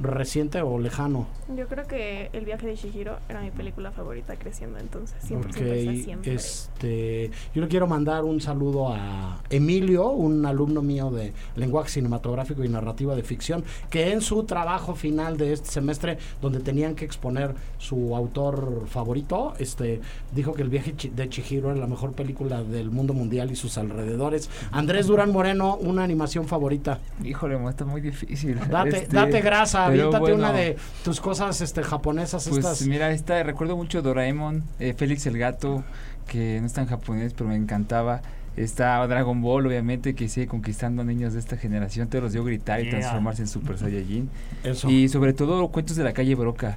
reciente 0.00 0.60
o 0.62 0.78
lejano. 0.78 1.26
Yo 1.56 1.66
creo 1.66 1.86
que 1.86 2.28
El 2.32 2.44
viaje 2.44 2.66
de 2.66 2.76
Shihiro 2.76 3.16
era 3.28 3.40
mi 3.40 3.50
película 3.50 3.90
favorita 3.90 4.36
creciendo, 4.36 4.78
entonces 4.78 5.16
siempre, 5.22 5.50
Ok, 5.50 5.56
siempre, 5.56 6.02
siempre. 6.04 6.34
este, 6.34 7.30
yo 7.54 7.62
le 7.62 7.68
quiero 7.68 7.86
mandar 7.86 8.24
un 8.24 8.40
saludo 8.40 8.92
a 8.92 9.40
Emilio, 9.50 10.08
un 10.10 10.44
alumno 10.44 10.82
mío 10.82 11.10
de 11.10 11.32
lenguaje 11.56 11.88
cinematográfico 11.90 12.64
y 12.64 12.68
narrativa 12.68 13.14
de 13.16 13.22
ficción, 13.22 13.64
que 13.90 14.12
en 14.12 14.20
su 14.20 14.44
trabajo 14.44 14.94
final 14.94 15.36
de 15.38 15.52
este 15.54 15.70
semestre, 15.70 16.18
donde 16.42 16.60
tenían 16.60 16.94
que 16.94 17.04
exponer 17.04 17.54
su 17.78 18.14
autor 18.14 18.86
favorito, 18.88 19.54
este, 19.58 20.00
dijo 20.34 20.52
que 20.52 20.62
el 20.62 20.68
viaje 20.68 20.94
de 21.10 21.28
Chihiro 21.28 21.70
era 21.70 21.80
la 21.80 21.86
mejor 21.86 22.12
película 22.12 22.62
del 22.62 22.90
mundo 22.90 23.14
mundial 23.14 23.50
y 23.50 23.56
sus 23.56 23.78
alrededores. 23.78 24.50
Andrés 24.70 25.06
Durán 25.06 25.32
Moreno, 25.32 25.76
una 25.76 26.04
animación 26.04 26.46
favorita. 26.46 26.98
Híjole, 27.24 27.58
está 27.68 27.84
muy 27.84 28.00
difícil. 28.00 28.58
Date, 28.68 28.88
Este, 28.98 29.16
date 29.16 29.40
grasa, 29.40 29.77
pero 29.86 30.08
aviéntate 30.08 30.32
una 30.32 30.52
de 30.52 30.76
tus 31.04 31.20
cosas 31.20 31.60
este, 31.60 31.82
japonesas 31.82 32.46
Pues 32.48 32.58
estas. 32.58 32.86
mira, 32.86 33.10
esta, 33.12 33.42
recuerdo 33.42 33.76
mucho 33.76 34.02
Doraemon, 34.02 34.64
eh, 34.78 34.94
Félix 34.96 35.26
el 35.26 35.38
Gato, 35.38 35.84
que 36.26 36.58
no 36.60 36.66
está 36.66 36.80
en 36.82 36.88
japonés, 36.88 37.32
pero 37.34 37.48
me 37.50 37.56
encantaba. 37.56 38.22
Está 38.56 39.06
Dragon 39.06 39.40
Ball, 39.40 39.66
obviamente, 39.66 40.14
que 40.16 40.28
sigue 40.28 40.48
conquistando 40.48 41.04
niños 41.04 41.32
de 41.32 41.38
esta 41.38 41.56
generación. 41.56 42.08
Te 42.08 42.20
los 42.20 42.32
dio 42.32 42.42
gritar 42.42 42.80
y 42.80 42.84
Yeah. 42.84 42.90
transformarse 42.98 43.42
en 43.42 43.48
Super 43.48 43.78
Saiyajin. 43.78 44.28
Eso. 44.64 44.90
Y 44.90 45.08
sobre 45.08 45.32
todo 45.32 45.68
cuentos 45.68 45.96
de 45.96 46.02
la 46.02 46.12
calle 46.12 46.34
Broca. 46.34 46.76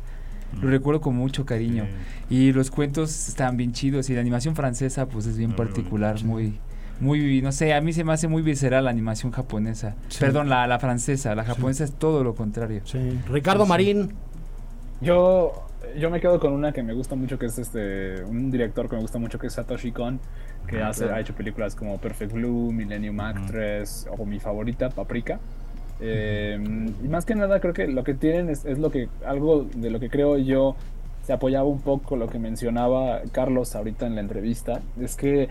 Lo 0.61 0.69
recuerdo 0.69 1.01
con 1.01 1.15
mucho 1.15 1.43
cariño. 1.45 1.87
Y 2.29 2.51
los 2.51 2.69
cuentos 2.69 3.27
están 3.29 3.57
bien 3.57 3.71
chidos. 3.73 4.09
Y 4.11 4.13
la 4.13 4.21
animación 4.21 4.55
francesa, 4.55 5.07
pues 5.07 5.25
es 5.25 5.37
bien 5.37 5.53
particular, 5.55 6.23
muy... 6.23 6.43
Muy, 6.43 6.59
no 7.01 7.51
sé, 7.51 7.73
a 7.73 7.81
mí 7.81 7.93
se 7.93 8.03
me 8.03 8.13
hace 8.13 8.27
muy 8.27 8.41
visceral 8.41 8.85
la 8.85 8.91
animación 8.91 9.31
japonesa. 9.31 9.95
Sí. 10.07 10.19
Perdón, 10.19 10.49
la, 10.49 10.67
la 10.67 10.79
francesa. 10.79 11.33
La 11.35 11.43
japonesa 11.43 11.83
es 11.83 11.93
todo 11.93 12.23
lo 12.23 12.35
contrario. 12.35 12.81
Ricardo 13.29 13.65
Marín. 13.65 14.13
Yo, 15.01 15.67
yo 15.97 16.09
me 16.11 16.19
quedo 16.21 16.39
con 16.39 16.53
una 16.53 16.71
que 16.71 16.83
me 16.83 16.93
gusta 16.93 17.15
mucho, 17.15 17.39
que 17.39 17.47
es 17.47 17.57
este 17.57 18.23
un 18.23 18.51
director 18.51 18.87
que 18.87 18.95
me 18.95 19.01
gusta 19.01 19.17
mucho, 19.17 19.39
que 19.39 19.47
es 19.47 19.53
Satoshi 19.53 19.91
Kon, 19.91 20.19
que 20.67 20.81
Ah, 20.81 20.89
hace, 20.89 21.03
claro. 21.03 21.15
ha 21.17 21.19
hecho 21.21 21.33
películas 21.33 21.75
como 21.75 21.97
Perfect 21.97 22.33
Blue, 22.33 22.71
Millennium 22.71 23.19
Actress, 23.19 24.07
o 24.17 24.25
mi 24.25 24.39
favorita, 24.39 24.89
Paprika. 24.89 25.39
Eh, 25.99 26.59
y 27.03 27.07
más 27.07 27.25
que 27.25 27.35
nada 27.35 27.59
creo 27.59 27.73
que 27.73 27.87
lo 27.87 28.03
que 28.03 28.13
tienen 28.13 28.49
es, 28.49 28.65
es 28.65 28.79
lo 28.79 28.89
que 28.91 29.07
algo 29.25 29.67
de 29.75 29.89
lo 29.91 29.99
que 29.99 30.09
creo 30.09 30.37
yo 30.37 30.75
se 31.23 31.31
apoyaba 31.33 31.67
un 31.67 31.79
poco 31.81 32.15
lo 32.15 32.27
que 32.27 32.39
mencionaba 32.39 33.21
Carlos 33.31 33.75
ahorita 33.75 34.07
en 34.07 34.15
la 34.15 34.21
entrevista 34.21 34.81
es 34.99 35.15
que 35.15 35.47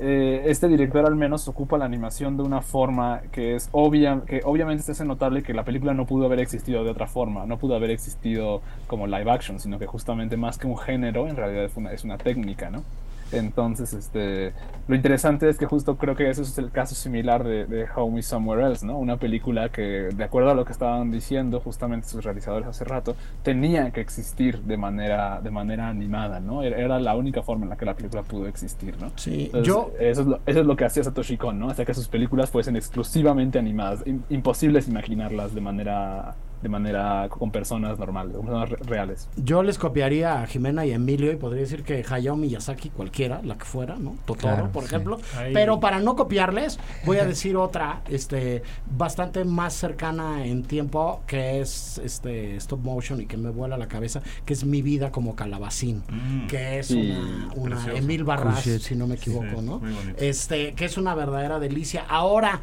eh, 0.00 0.42
este 0.46 0.68
director 0.68 1.04
al 1.06 1.16
menos 1.16 1.48
ocupa 1.48 1.76
la 1.76 1.84
animación 1.84 2.36
de 2.36 2.44
una 2.44 2.62
forma 2.62 3.22
que 3.32 3.56
es 3.56 3.68
obvia, 3.72 4.22
que 4.26 4.42
obviamente 4.44 4.84
se 4.84 4.92
hace 4.92 5.04
notable 5.04 5.42
que 5.42 5.52
la 5.52 5.64
película 5.64 5.92
no 5.92 6.06
pudo 6.06 6.26
haber 6.26 6.38
existido 6.38 6.84
de 6.84 6.90
otra 6.90 7.08
forma, 7.08 7.46
no 7.46 7.58
pudo 7.58 7.74
haber 7.74 7.90
existido 7.90 8.62
como 8.86 9.06
live 9.06 9.30
action, 9.30 9.58
sino 9.58 9.78
que 9.78 9.86
justamente 9.86 10.36
más 10.36 10.56
que 10.56 10.68
un 10.68 10.78
género, 10.78 11.26
en 11.26 11.36
realidad 11.36 11.64
es 11.64 11.76
una, 11.76 11.92
es 11.92 12.04
una 12.04 12.16
técnica, 12.16 12.70
¿no? 12.70 12.84
Entonces, 13.32 13.92
este, 13.92 14.52
lo 14.88 14.94
interesante 14.94 15.48
es 15.48 15.58
que 15.58 15.66
justo 15.66 15.96
creo 15.96 16.16
que 16.16 16.30
ese 16.30 16.42
es 16.42 16.56
el 16.58 16.70
caso 16.70 16.94
similar 16.94 17.44
de, 17.44 17.66
de 17.66 17.86
How 17.94 18.10
Me 18.10 18.22
Somewhere 18.22 18.64
Else, 18.66 18.86
¿no? 18.86 18.98
Una 18.98 19.16
película 19.16 19.68
que, 19.68 20.08
de 20.14 20.24
acuerdo 20.24 20.50
a 20.50 20.54
lo 20.54 20.64
que 20.64 20.72
estaban 20.72 21.10
diciendo 21.10 21.60
justamente 21.60 22.08
sus 22.08 22.24
realizadores 22.24 22.68
hace 22.68 22.84
rato, 22.84 23.16
tenía 23.42 23.90
que 23.90 24.00
existir 24.00 24.60
de 24.62 24.76
manera, 24.76 25.40
de 25.42 25.50
manera 25.50 25.88
animada, 25.88 26.40
¿no? 26.40 26.62
Era, 26.62 26.78
era 26.78 26.98
la 27.00 27.14
única 27.16 27.42
forma 27.42 27.64
en 27.64 27.70
la 27.70 27.76
que 27.76 27.84
la 27.84 27.94
película 27.94 28.22
pudo 28.22 28.46
existir, 28.46 28.94
¿no? 29.00 29.10
Sí, 29.16 29.44
Entonces, 29.46 29.66
yo- 29.68 29.92
Eso 29.98 30.20
es, 30.22 30.26
lo, 30.26 30.40
eso 30.46 30.60
es 30.60 30.66
lo 30.66 30.76
que 30.76 30.84
hacía 30.84 31.04
Satoshi 31.04 31.36
Kon, 31.36 31.58
¿no? 31.58 31.70
Hacía 31.70 31.84
que 31.84 31.94
sus 31.94 32.08
películas 32.08 32.50
fuesen 32.50 32.76
exclusivamente 32.76 33.58
animadas, 33.58 34.04
im- 34.06 34.22
imposibles 34.30 34.88
imaginarlas 34.88 35.54
de 35.54 35.60
manera 35.60 36.34
de 36.62 36.68
manera 36.68 37.28
con 37.28 37.50
personas 37.50 37.98
normales, 37.98 38.36
con 38.36 38.46
personas 38.46 38.70
re- 38.70 38.76
reales. 38.84 39.28
Yo 39.36 39.62
les 39.62 39.78
copiaría 39.78 40.42
a 40.42 40.46
Jimena 40.46 40.84
y 40.86 40.92
Emilio 40.92 41.30
y 41.32 41.36
podría 41.36 41.62
decir 41.62 41.84
que 41.84 42.04
Hayao 42.08 42.36
Miyazaki, 42.36 42.90
cualquiera, 42.90 43.40
la 43.44 43.56
que 43.56 43.64
fuera, 43.64 43.96
¿no? 43.96 44.16
Totoro, 44.24 44.54
Claro, 44.54 44.72
por 44.72 44.82
sí. 44.82 44.88
ejemplo. 44.88 45.18
Ahí- 45.36 45.52
Pero 45.54 45.78
para 45.80 46.00
no 46.00 46.16
copiarles, 46.16 46.78
voy 47.04 47.18
a 47.18 47.24
decir 47.24 47.56
otra, 47.56 48.02
este, 48.08 48.62
bastante 48.96 49.44
más 49.44 49.74
cercana 49.74 50.44
en 50.44 50.64
tiempo, 50.64 51.22
que 51.26 51.60
es 51.60 51.98
este 51.98 52.56
stop 52.56 52.80
motion 52.82 53.20
y 53.20 53.26
que 53.26 53.36
me 53.36 53.50
vuela 53.50 53.76
la 53.76 53.86
cabeza, 53.88 54.20
que 54.44 54.52
es 54.54 54.64
Mi 54.64 54.82
vida 54.82 55.12
como 55.12 55.36
calabacín, 55.36 56.02
Mm. 56.08 56.46
que 56.48 56.80
es 56.80 56.88
Sí. 56.88 57.10
una, 57.56 57.76
una. 57.76 57.94
Emil 57.94 58.24
Barras, 58.24 58.62
si 58.62 58.94
no 58.96 59.06
me 59.06 59.14
equivoco, 59.14 59.46
Sí, 59.60 59.64
¿no? 59.66 59.78
muy 59.78 59.92
bonito. 59.92 60.16
Este, 60.18 60.72
que 60.74 60.84
es 60.86 60.96
una 60.98 61.14
verdadera 61.14 61.58
delicia. 61.60 62.04
Ahora, 62.08 62.60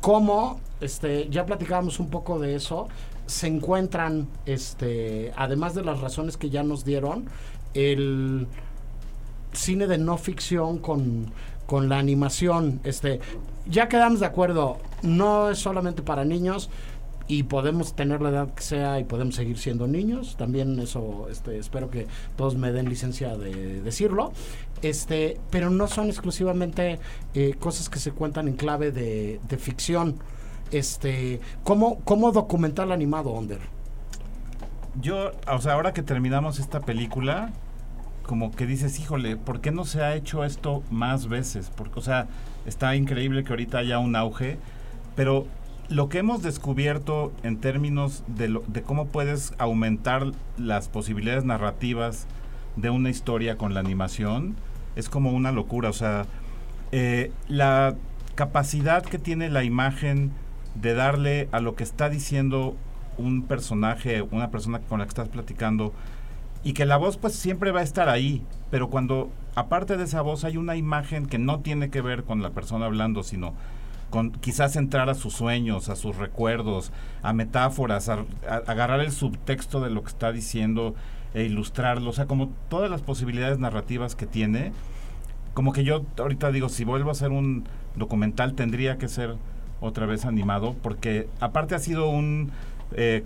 ¿cómo? 0.00 0.60
Este, 0.80 1.28
ya 1.30 1.46
platicábamos 1.46 2.00
un 2.00 2.10
poco 2.10 2.38
de 2.38 2.54
eso. 2.56 2.88
Se 3.26 3.46
encuentran, 3.46 4.28
este, 4.46 5.32
además 5.36 5.74
de 5.74 5.84
las 5.84 6.00
razones 6.00 6.36
que 6.36 6.50
ya 6.50 6.62
nos 6.62 6.84
dieron, 6.84 7.26
el 7.74 8.46
cine 9.52 9.86
de 9.86 9.98
no 9.98 10.18
ficción 10.18 10.78
con, 10.78 11.32
con 11.66 11.88
la 11.88 11.98
animación. 11.98 12.80
Este, 12.84 13.20
ya 13.66 13.88
quedamos 13.88 14.20
de 14.20 14.26
acuerdo, 14.26 14.78
no 15.02 15.50
es 15.50 15.58
solamente 15.58 16.02
para 16.02 16.24
niños 16.24 16.70
y 17.28 17.44
podemos 17.44 17.94
tener 17.94 18.20
la 18.20 18.30
edad 18.30 18.54
que 18.54 18.62
sea 18.62 19.00
y 19.00 19.04
podemos 19.04 19.36
seguir 19.36 19.58
siendo 19.58 19.86
niños. 19.86 20.36
También 20.36 20.78
eso, 20.78 21.28
este, 21.30 21.58
espero 21.58 21.90
que 21.90 22.06
todos 22.36 22.56
me 22.56 22.72
den 22.72 22.88
licencia 22.88 23.36
de 23.36 23.80
decirlo. 23.82 24.32
Este, 24.82 25.38
pero 25.50 25.70
no 25.70 25.86
son 25.86 26.08
exclusivamente 26.08 26.98
eh, 27.34 27.54
cosas 27.58 27.88
que 27.88 28.00
se 28.00 28.12
cuentan 28.12 28.48
en 28.48 28.54
clave 28.56 28.90
de, 28.90 29.40
de 29.48 29.56
ficción. 29.56 30.16
Este, 30.72 31.40
¿cómo, 31.62 32.00
¿Cómo 32.00 32.32
documental 32.32 32.90
animado, 32.92 33.30
Onder? 33.30 33.60
Yo, 35.00 35.30
o 35.50 35.60
sea, 35.60 35.74
ahora 35.74 35.92
que 35.92 36.02
terminamos 36.02 36.58
esta 36.58 36.80
película, 36.80 37.50
como 38.26 38.50
que 38.50 38.66
dices, 38.66 38.98
híjole, 38.98 39.36
¿por 39.36 39.60
qué 39.60 39.70
no 39.70 39.84
se 39.84 40.02
ha 40.02 40.14
hecho 40.14 40.44
esto 40.44 40.82
más 40.90 41.28
veces? 41.28 41.70
Porque, 41.74 41.98
o 41.98 42.02
sea, 42.02 42.26
está 42.66 42.96
increíble 42.96 43.44
que 43.44 43.50
ahorita 43.52 43.78
haya 43.78 43.98
un 43.98 44.16
auge, 44.16 44.58
pero 45.14 45.46
lo 45.88 46.08
que 46.08 46.18
hemos 46.18 46.42
descubierto 46.42 47.32
en 47.42 47.58
términos 47.58 48.22
de, 48.26 48.48
lo- 48.48 48.64
de 48.66 48.82
cómo 48.82 49.06
puedes 49.06 49.52
aumentar 49.58 50.32
las 50.56 50.88
posibilidades 50.88 51.44
narrativas 51.44 52.26
de 52.76 52.88
una 52.90 53.10
historia 53.10 53.56
con 53.58 53.74
la 53.74 53.80
animación 53.80 54.56
es 54.96 55.10
como 55.10 55.32
una 55.32 55.52
locura. 55.52 55.90
O 55.90 55.94
sea, 55.94 56.24
eh, 56.92 57.30
la 57.48 57.94
capacidad 58.34 59.02
que 59.02 59.18
tiene 59.18 59.50
la 59.50 59.64
imagen 59.64 60.32
de 60.74 60.94
darle 60.94 61.48
a 61.52 61.60
lo 61.60 61.74
que 61.74 61.84
está 61.84 62.08
diciendo 62.08 62.76
un 63.18 63.42
personaje, 63.42 64.22
una 64.22 64.50
persona 64.50 64.80
con 64.80 64.98
la 64.98 65.04
que 65.04 65.10
estás 65.10 65.28
platicando, 65.28 65.92
y 66.64 66.72
que 66.74 66.86
la 66.86 66.96
voz 66.96 67.16
pues 67.16 67.34
siempre 67.34 67.72
va 67.72 67.80
a 67.80 67.84
estar 67.84 68.08
ahí, 68.08 68.42
pero 68.70 68.88
cuando 68.88 69.30
aparte 69.54 69.96
de 69.96 70.04
esa 70.04 70.22
voz 70.22 70.44
hay 70.44 70.56
una 70.56 70.76
imagen 70.76 71.26
que 71.26 71.38
no 71.38 71.60
tiene 71.60 71.90
que 71.90 72.00
ver 72.00 72.24
con 72.24 72.40
la 72.42 72.50
persona 72.50 72.86
hablando, 72.86 73.22
sino 73.22 73.52
con 74.10 74.30
quizás 74.30 74.76
entrar 74.76 75.08
a 75.08 75.14
sus 75.14 75.34
sueños, 75.34 75.88
a 75.88 75.96
sus 75.96 76.16
recuerdos, 76.16 76.92
a 77.22 77.32
metáforas, 77.32 78.08
a, 78.08 78.24
a- 78.48 78.56
agarrar 78.66 79.00
el 79.00 79.10
subtexto 79.10 79.80
de 79.80 79.90
lo 79.90 80.02
que 80.02 80.08
está 80.10 80.32
diciendo 80.32 80.94
e 81.34 81.44
ilustrarlo, 81.44 82.10
o 82.10 82.12
sea, 82.12 82.26
como 82.26 82.50
todas 82.68 82.90
las 82.90 83.00
posibilidades 83.02 83.58
narrativas 83.58 84.14
que 84.14 84.26
tiene, 84.26 84.72
como 85.54 85.72
que 85.72 85.82
yo 85.84 86.04
ahorita 86.18 86.52
digo, 86.52 86.68
si 86.68 86.84
vuelvo 86.84 87.08
a 87.08 87.12
hacer 87.12 87.30
un 87.30 87.64
documental 87.96 88.54
tendría 88.54 88.98
que 88.98 89.08
ser 89.08 89.36
otra 89.82 90.06
vez 90.06 90.24
animado, 90.24 90.74
porque 90.82 91.28
aparte 91.40 91.74
ha 91.74 91.78
sido 91.78 92.08
un 92.08 92.50
eh, 92.92 93.24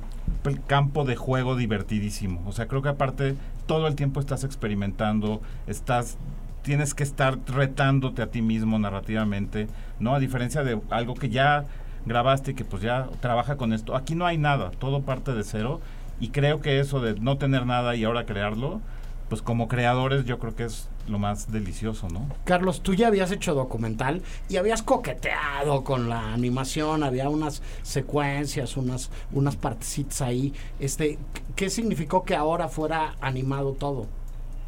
campo 0.67 1.05
de 1.05 1.15
juego 1.15 1.55
divertidísimo. 1.55 2.43
O 2.47 2.53
sea, 2.53 2.67
creo 2.67 2.83
que 2.83 2.89
aparte 2.89 3.37
todo 3.67 3.87
el 3.87 3.95
tiempo 3.95 4.19
estás 4.19 4.43
experimentando, 4.43 5.41
estás 5.67 6.19
tienes 6.63 6.95
que 6.95 7.05
estar 7.05 7.39
retándote 7.47 8.23
a 8.23 8.27
ti 8.27 8.43
mismo 8.43 8.77
narrativamente, 8.77 9.69
¿no? 10.01 10.17
A 10.17 10.19
diferencia 10.19 10.65
de 10.65 10.81
algo 10.91 11.15
que 11.15 11.29
ya 11.29 11.65
grabaste 12.07 12.51
y 12.51 12.55
que 12.55 12.65
pues 12.65 12.83
ya 12.83 13.09
trabaja 13.21 13.57
con 13.57 13.73
esto. 13.73 13.95
Aquí 13.95 14.17
no 14.17 14.27
hay 14.27 14.37
nada, 14.37 14.73
todo 14.73 15.03
parte 15.03 15.33
de 15.33 15.45
cero 15.45 15.81
y 16.19 16.31
creo 16.31 16.61
que 16.61 16.81
eso 16.81 17.01
de 17.01 17.21
no 17.21 17.39
tener 17.39 17.67
nada 17.67 17.95
y 17.95 18.03
ahora 18.03 18.27
crearlo, 18.27 18.81
pues 19.29 19.43
como 19.43 19.69
creadores 19.69 20.25
yo 20.25 20.41
creo 20.41 20.57
que 20.57 20.65
es 20.65 20.89
lo 21.09 21.19
más 21.19 21.51
delicioso, 21.51 22.09
¿no? 22.09 22.27
Carlos, 22.45 22.83
tú 22.83 22.95
ya 22.95 23.09
habías 23.09 23.31
hecho 23.31 23.55
documental 23.55 24.23
y 24.49 24.57
habías 24.57 24.83
coqueteado 24.83 25.85
con 25.85 26.09
la 26.09 26.33
animación, 26.33 27.03
había 27.03 27.29
unas 27.29 27.63
secuencias, 27.83 28.77
unas, 28.77 29.11
unas 29.33 29.57
partecitas 29.57 30.23
ahí. 30.23 30.53
Este, 30.81 31.19
¿Qué 31.55 31.71
significó 31.71 32.25
que 32.25 32.35
ahora 32.35 32.69
fuera 32.69 33.17
animado 33.21 33.73
todo? 33.73 34.07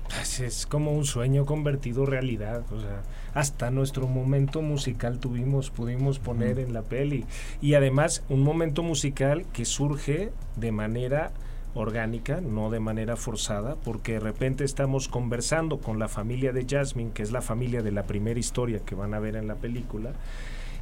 Pues 0.08 0.40
es 0.40 0.66
como 0.66 0.92
un 0.92 1.04
sueño 1.04 1.44
convertido 1.44 2.06
realidad, 2.06 2.64
o 2.72 2.80
sea, 2.80 3.02
hasta 3.34 3.70
nuestro 3.70 4.06
momento 4.06 4.62
musical 4.62 5.18
tuvimos, 5.18 5.70
pudimos 5.70 6.18
poner 6.18 6.58
en 6.58 6.72
la 6.72 6.82
peli. 6.82 7.26
Y 7.60 7.74
además 7.74 8.24
un 8.28 8.42
momento 8.42 8.82
musical 8.82 9.44
que 9.52 9.66
surge 9.66 10.32
de 10.56 10.72
manera 10.72 11.32
orgánica, 11.80 12.40
no 12.40 12.70
de 12.70 12.80
manera 12.80 13.16
forzada, 13.16 13.76
porque 13.76 14.14
de 14.14 14.20
repente 14.20 14.64
estamos 14.64 15.08
conversando 15.08 15.78
con 15.78 15.98
la 15.98 16.08
familia 16.08 16.52
de 16.52 16.66
Jasmine, 16.68 17.12
que 17.12 17.22
es 17.22 17.32
la 17.32 17.42
familia 17.42 17.82
de 17.82 17.92
la 17.92 18.04
primera 18.04 18.38
historia 18.38 18.80
que 18.80 18.94
van 18.94 19.14
a 19.14 19.18
ver 19.18 19.36
en 19.36 19.46
la 19.46 19.54
película, 19.54 20.12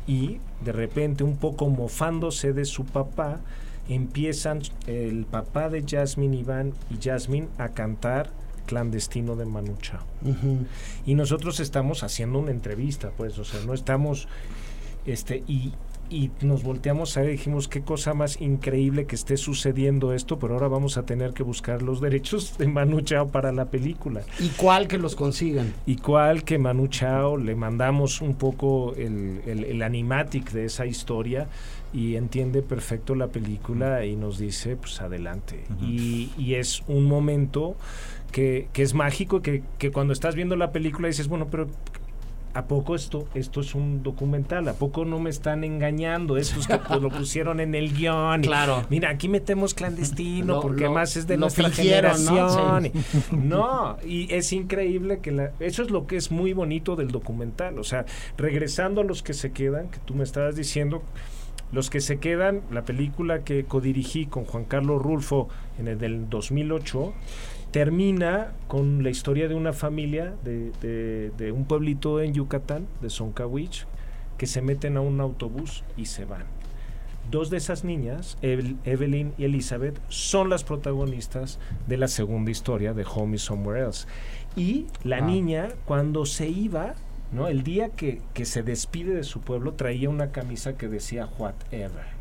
y 0.06 0.38
de 0.64 0.72
repente 0.72 1.24
un 1.24 1.36
poco 1.36 1.68
mofándose 1.68 2.52
de 2.52 2.64
su 2.64 2.84
papá, 2.84 3.40
empiezan 3.88 4.62
el 4.86 5.26
papá 5.26 5.68
de 5.68 5.84
Jasmine, 5.86 6.36
Iván 6.36 6.72
y 6.90 7.02
Jasmine 7.02 7.48
a 7.58 7.68
cantar 7.68 8.30
clandestino 8.66 9.36
de 9.36 9.46
Manu 9.46 9.76
Chao. 9.80 10.02
Y 11.06 11.14
nosotros 11.14 11.60
estamos 11.60 12.02
haciendo 12.02 12.38
una 12.38 12.50
entrevista, 12.50 13.12
pues, 13.16 13.38
o 13.38 13.44
sea, 13.44 13.60
no 13.64 13.74
estamos, 13.74 14.28
este, 15.06 15.44
y, 15.46 15.72
y 16.10 16.30
nos 16.40 16.62
volteamos 16.62 17.16
a 17.16 17.20
ver 17.20 17.30
y 17.30 17.32
dijimos, 17.32 17.68
qué 17.68 17.82
cosa 17.82 18.14
más 18.14 18.40
increíble 18.40 19.06
que 19.06 19.14
esté 19.14 19.36
sucediendo 19.36 20.12
esto, 20.12 20.38
pero 20.38 20.54
ahora 20.54 20.68
vamos 20.68 20.96
a 20.98 21.04
tener 21.04 21.32
que 21.32 21.42
buscar 21.42 21.82
los 21.82 22.00
derechos 22.00 22.56
de 22.58 22.66
Manu 22.68 23.00
Chao 23.00 23.28
para 23.28 23.52
la 23.52 23.66
película. 23.66 24.22
¿Y 24.38 24.48
cuál 24.50 24.88
que 24.88 24.98
los 24.98 25.16
consigan? 25.16 25.72
Y 25.86 25.96
cual 25.96 26.44
que 26.44 26.58
Manu 26.58 26.88
Chao 26.88 27.36
le 27.36 27.54
mandamos 27.54 28.20
un 28.20 28.34
poco 28.34 28.94
el, 28.96 29.40
el, 29.46 29.64
el 29.64 29.82
animatic 29.82 30.52
de 30.52 30.64
esa 30.66 30.86
historia 30.86 31.48
y 31.92 32.16
entiende 32.16 32.62
perfecto 32.62 33.14
la 33.14 33.28
película 33.28 34.04
y 34.04 34.16
nos 34.16 34.38
dice, 34.38 34.76
pues 34.76 35.00
adelante. 35.00 35.64
y, 35.80 36.30
y 36.36 36.54
es 36.54 36.82
un 36.88 37.04
momento 37.04 37.76
que, 38.32 38.68
que 38.72 38.82
es 38.82 38.92
mágico, 38.92 39.40
que, 39.40 39.62
que 39.78 39.90
cuando 39.90 40.12
estás 40.12 40.34
viendo 40.34 40.56
la 40.56 40.72
película 40.72 41.08
dices, 41.08 41.28
bueno, 41.28 41.46
pero 41.50 41.68
¿A 42.56 42.66
poco 42.66 42.94
esto, 42.94 43.28
esto 43.34 43.60
es 43.60 43.74
un 43.74 44.02
documental? 44.02 44.66
¿A 44.68 44.72
poco 44.72 45.04
no 45.04 45.18
me 45.20 45.28
están 45.28 45.62
engañando? 45.62 46.38
Estos 46.38 46.66
que 46.66 46.78
pues, 46.78 47.02
lo 47.02 47.10
pusieron 47.10 47.60
en 47.60 47.74
el 47.74 47.92
guion. 47.94 48.44
y, 48.44 48.46
Claro. 48.46 48.84
Mira, 48.88 49.10
aquí 49.10 49.28
metemos 49.28 49.74
clandestino 49.74 50.54
Lo- 50.54 50.60
porque 50.62 50.84
lo- 50.84 50.92
más 50.92 51.16
es 51.16 51.26
de 51.26 51.36
nuestra 51.36 51.68
generación. 51.70 52.84
Sí. 52.84 52.92
No, 53.36 53.98
y 54.06 54.32
es 54.32 54.52
increíble 54.54 55.18
que 55.20 55.32
la, 55.32 55.50
eso 55.60 55.82
es 55.82 55.90
lo 55.90 56.06
que 56.06 56.16
es 56.16 56.30
muy 56.30 56.54
bonito 56.54 56.96
del 56.96 57.08
documental. 57.10 57.78
O 57.78 57.84
sea, 57.84 58.06
regresando 58.38 59.02
a 59.02 59.04
los 59.04 59.22
que 59.22 59.34
se 59.34 59.52
quedan, 59.52 59.88
que 59.88 59.98
tú 60.06 60.14
me 60.14 60.24
estabas 60.24 60.56
diciendo, 60.56 61.02
los 61.72 61.90
que 61.90 62.00
se 62.00 62.18
quedan, 62.18 62.62
la 62.70 62.82
película 62.86 63.40
que 63.44 63.64
codirigí 63.64 64.24
con 64.26 64.44
Juan 64.44 64.64
Carlos 64.64 65.02
Rulfo 65.02 65.48
en 65.78 65.88
el 65.88 65.98
del 65.98 66.30
2008, 66.30 67.12
termina 67.80 68.52
con 68.68 69.02
la 69.02 69.10
historia 69.10 69.48
de 69.48 69.54
una 69.54 69.74
familia 69.74 70.32
de, 70.44 70.72
de- 70.80 71.30
de 71.36 71.52
un 71.52 71.66
pueblito 71.66 72.22
en 72.22 72.32
Yucatán, 72.32 72.86
de 73.02 73.10
Soncawich, 73.10 73.84
que 74.38 74.46
se 74.46 74.62
meten 74.62 74.96
a 74.96 75.02
un 75.02 75.20
autobús 75.20 75.84
y 75.94 76.06
se 76.06 76.24
van. 76.24 76.44
Dos 77.30 77.50
de 77.50 77.58
esas 77.58 77.84
niñas, 77.84 78.38
Evel- 78.40 78.76
Evelyn 78.86 79.34
y 79.36 79.44
Elizabeth, 79.44 80.00
son 80.08 80.48
las 80.48 80.64
protagonistas 80.64 81.58
de 81.86 81.98
la 81.98 82.08
segunda 82.08 82.50
historia 82.50 82.94
de 82.94 83.04
Home 83.14 83.36
is 83.36 83.42
Somewhere 83.42 83.80
Else. 83.82 84.06
Y 84.56 84.86
la 85.04 85.18
Ah. 85.18 85.20
niña, 85.20 85.68
cuando 85.84 86.24
se 86.24 86.48
iba, 86.48 86.94
¿no? 87.30 87.46
el 87.46 87.62
día 87.62 87.90
que, 87.90 88.22
que 88.32 88.46
se 88.46 88.62
despide 88.62 89.12
de 89.14 89.22
su 89.24 89.40
pueblo, 89.42 89.74
traía 89.74 90.08
una 90.08 90.32
camisa 90.32 90.78
que 90.78 90.88
decía 90.88 91.28
whatever. 91.38 92.16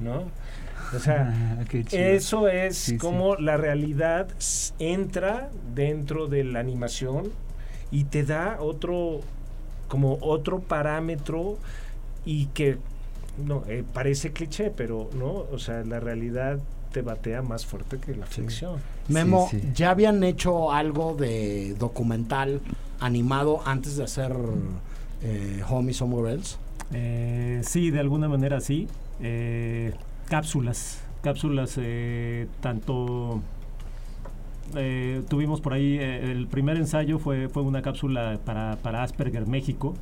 ¿no? 0.00 0.24
O 0.94 0.98
sea, 0.98 1.58
chido. 1.70 1.86
eso 1.90 2.48
es 2.48 2.76
Sí, 2.76 2.90
sí. 2.92 2.98
como 2.98 3.36
la 3.36 3.56
realidad 3.56 4.28
entra 4.78 5.50
dentro 5.74 6.26
de 6.26 6.44
la 6.44 6.60
animación 6.60 7.30
y 7.90 8.04
te 8.04 8.24
da 8.24 8.58
otro, 8.60 9.20
como 9.88 10.18
otro 10.20 10.60
parámetro 10.60 11.56
y 12.24 12.46
que 12.46 12.78
no 13.44 13.62
eh, 13.68 13.84
parece 13.92 14.32
cliché, 14.32 14.70
pero 14.70 15.10
no, 15.14 15.44
o 15.52 15.58
sea, 15.58 15.84
la 15.84 16.00
realidad 16.00 16.58
te 16.92 17.02
batea 17.02 17.42
más 17.42 17.66
fuerte 17.66 17.98
que 17.98 18.14
la 18.14 18.26
ficción. 18.26 18.80
Memo, 19.08 19.50
¿ya 19.74 19.90
habían 19.90 20.24
hecho 20.24 20.72
algo 20.72 21.14
de 21.14 21.74
documental 21.78 22.60
animado 23.00 23.60
antes 23.66 23.96
de 23.96 24.04
hacer 24.04 24.34
eh, 25.22 25.62
Home 25.68 25.92
Somewhere 25.92 26.32
Else? 26.34 26.56
Eh, 26.94 27.60
sí, 27.64 27.90
de 27.90 28.00
alguna 28.00 28.28
manera 28.28 28.60
sí. 28.60 28.88
Eh, 29.20 29.92
cápsulas, 30.28 31.02
cápsulas 31.22 31.76
eh, 31.78 32.48
tanto 32.60 33.40
eh, 34.74 35.22
tuvimos 35.28 35.60
por 35.60 35.72
ahí 35.74 35.96
eh, 35.98 36.30
el 36.32 36.48
primer 36.48 36.76
ensayo 36.76 37.18
fue 37.18 37.48
fue 37.48 37.62
una 37.62 37.82
cápsula 37.82 38.38
para, 38.44 38.76
para 38.82 39.02
Asperger 39.02 39.46
México, 39.46 39.94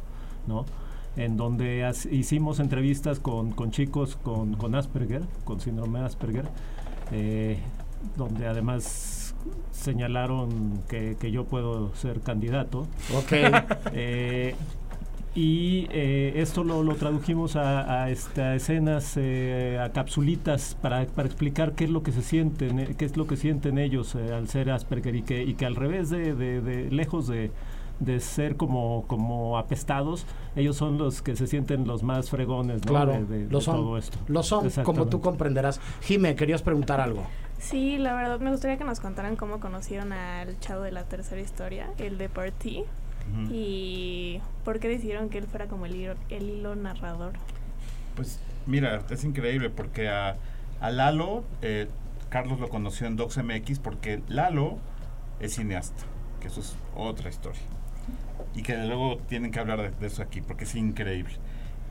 ¿no? 0.47 0.65
En 1.17 1.37
donde 1.37 1.85
as- 1.85 2.07
hicimos 2.07 2.59
entrevistas 2.61 3.21
con, 3.21 3.53
con 3.53 3.71
chicos 3.71 4.17
con, 4.17 4.55
con 4.55 4.75
Asperger, 4.75 5.23
con 5.45 5.61
síndrome 5.61 6.01
de 6.01 6.07
Asperger, 6.07 6.47
eh, 7.13 7.59
donde 8.17 8.47
además 8.47 9.35
señalaron 9.71 10.81
que, 10.89 11.17
que 11.21 11.31
yo 11.31 11.45
puedo 11.45 11.95
ser 11.95 12.21
candidato. 12.21 12.87
Ok. 13.17 13.33
Eh, 13.97 14.57
y 15.35 15.89
eh, 15.91 16.35
esto 16.37 16.63
lo, 16.63 16.83
lo 16.85 16.95
tradujimos 16.95 17.57
a, 17.57 18.05
a, 18.05 18.11
este, 18.11 18.41
a 18.43 18.55
escenas, 18.55 19.15
eh, 19.17 19.81
a 19.83 19.91
capsulitas 19.91 20.77
para, 20.81 21.07
para 21.07 21.27
explicar 21.27 21.73
qué 21.73 21.85
es 21.85 21.91
lo 21.91 22.03
que 22.05 22.13
se 22.13 22.23
sienten, 22.23 22.79
eh, 22.79 22.95
qué 22.97 23.05
es 23.05 23.17
lo 23.17 23.27
que 23.27 23.37
sienten 23.37 23.79
ellos 23.79 24.15
eh, 24.15 24.33
al 24.33 24.49
ser 24.49 24.71
Asperger 24.71 25.17
y 25.17 25.23
que, 25.23 25.43
y 25.43 25.55
que 25.55 25.67
al 25.67 25.75
revés 25.75 26.11
de, 26.11 26.35
de- 26.35 26.61
de- 26.61 26.91
lejos 26.93 27.27
de, 27.27 27.51
de 27.99 28.21
ser 28.21 28.57
como, 28.57 29.05
como 29.09 29.59
apestados, 29.59 30.25
ellos 30.55 30.77
son 30.77 30.99
los 30.99 31.21
que 31.21 31.35
se 31.35 31.47
sienten 31.49 31.87
los 31.87 32.03
más 32.05 32.31
fregones 32.31 32.85
¿no? 32.85 32.93
Claro, 32.93 33.13
de, 33.13 33.25
de- 33.25 33.51
lo 33.51 33.59
de 33.59 33.65
son. 33.65 33.77
todo 33.77 33.99
esto. 33.99 34.19
Lo 34.29 34.43
son, 34.45 34.71
como 34.85 35.07
tú 35.07 35.21
comprenderás. 35.21 35.81
Jime, 36.03 36.37
querías 36.37 36.63
preguntar 36.63 37.01
algo. 37.01 37.25
Sí, 37.59 37.97
la 37.99 38.15
verdad 38.15 38.39
me 38.41 38.51
gustaría 38.51 38.77
que 38.77 38.85
nos 38.85 39.01
contaran 39.01 39.37
cómo 39.37 39.59
conocieron 39.59 40.13
al 40.13 40.59
chavo 40.61 40.83
de 40.83 40.93
la 40.93 41.05
tercera 41.05 41.41
historia, 41.41 41.89
el 41.99 42.19
de 42.19 42.29
Party, 42.29 42.85
Y 43.51 44.41
por 44.65 44.81
qué 44.81 44.89
decidieron 44.89 45.29
que 45.29 45.39
él 45.39 45.47
fuera 45.47 45.67
como 45.67 45.87
el 45.87 45.97
hilo, 45.97 46.15
el 46.31 46.51
hilo 46.51 46.75
narrador. 46.77 47.33
Pues 48.17 48.41
mira, 48.67 49.03
es 49.11 49.25
increíble 49.25 49.71
porque 49.71 50.09
a, 50.09 50.37
a 50.81 50.91
Lalo, 50.91 51.45
eh, 51.63 51.89
Carlos 52.29 52.61
lo 52.61 52.69
conoció 52.69 53.07
en 53.07 53.17
Docs 53.17 53.43
MX 53.43 53.79
porque 53.81 54.23
Lalo 54.29 54.79
es 55.41 55.55
cineasta, 55.57 56.05
que 56.41 56.49
eso 56.49 56.61
es 56.61 56.77
otra 56.95 57.29
historia. 57.29 57.61
Y 58.55 58.63
que 58.63 58.77
luego 58.77 59.19
tienen 59.29 59.51
que 59.51 59.59
hablar 59.59 59.83
de, 59.83 59.91
de 59.91 60.07
eso 60.07 60.23
aquí 60.23 60.41
porque 60.41 60.65
es 60.65 60.75
increíble. 60.75 61.35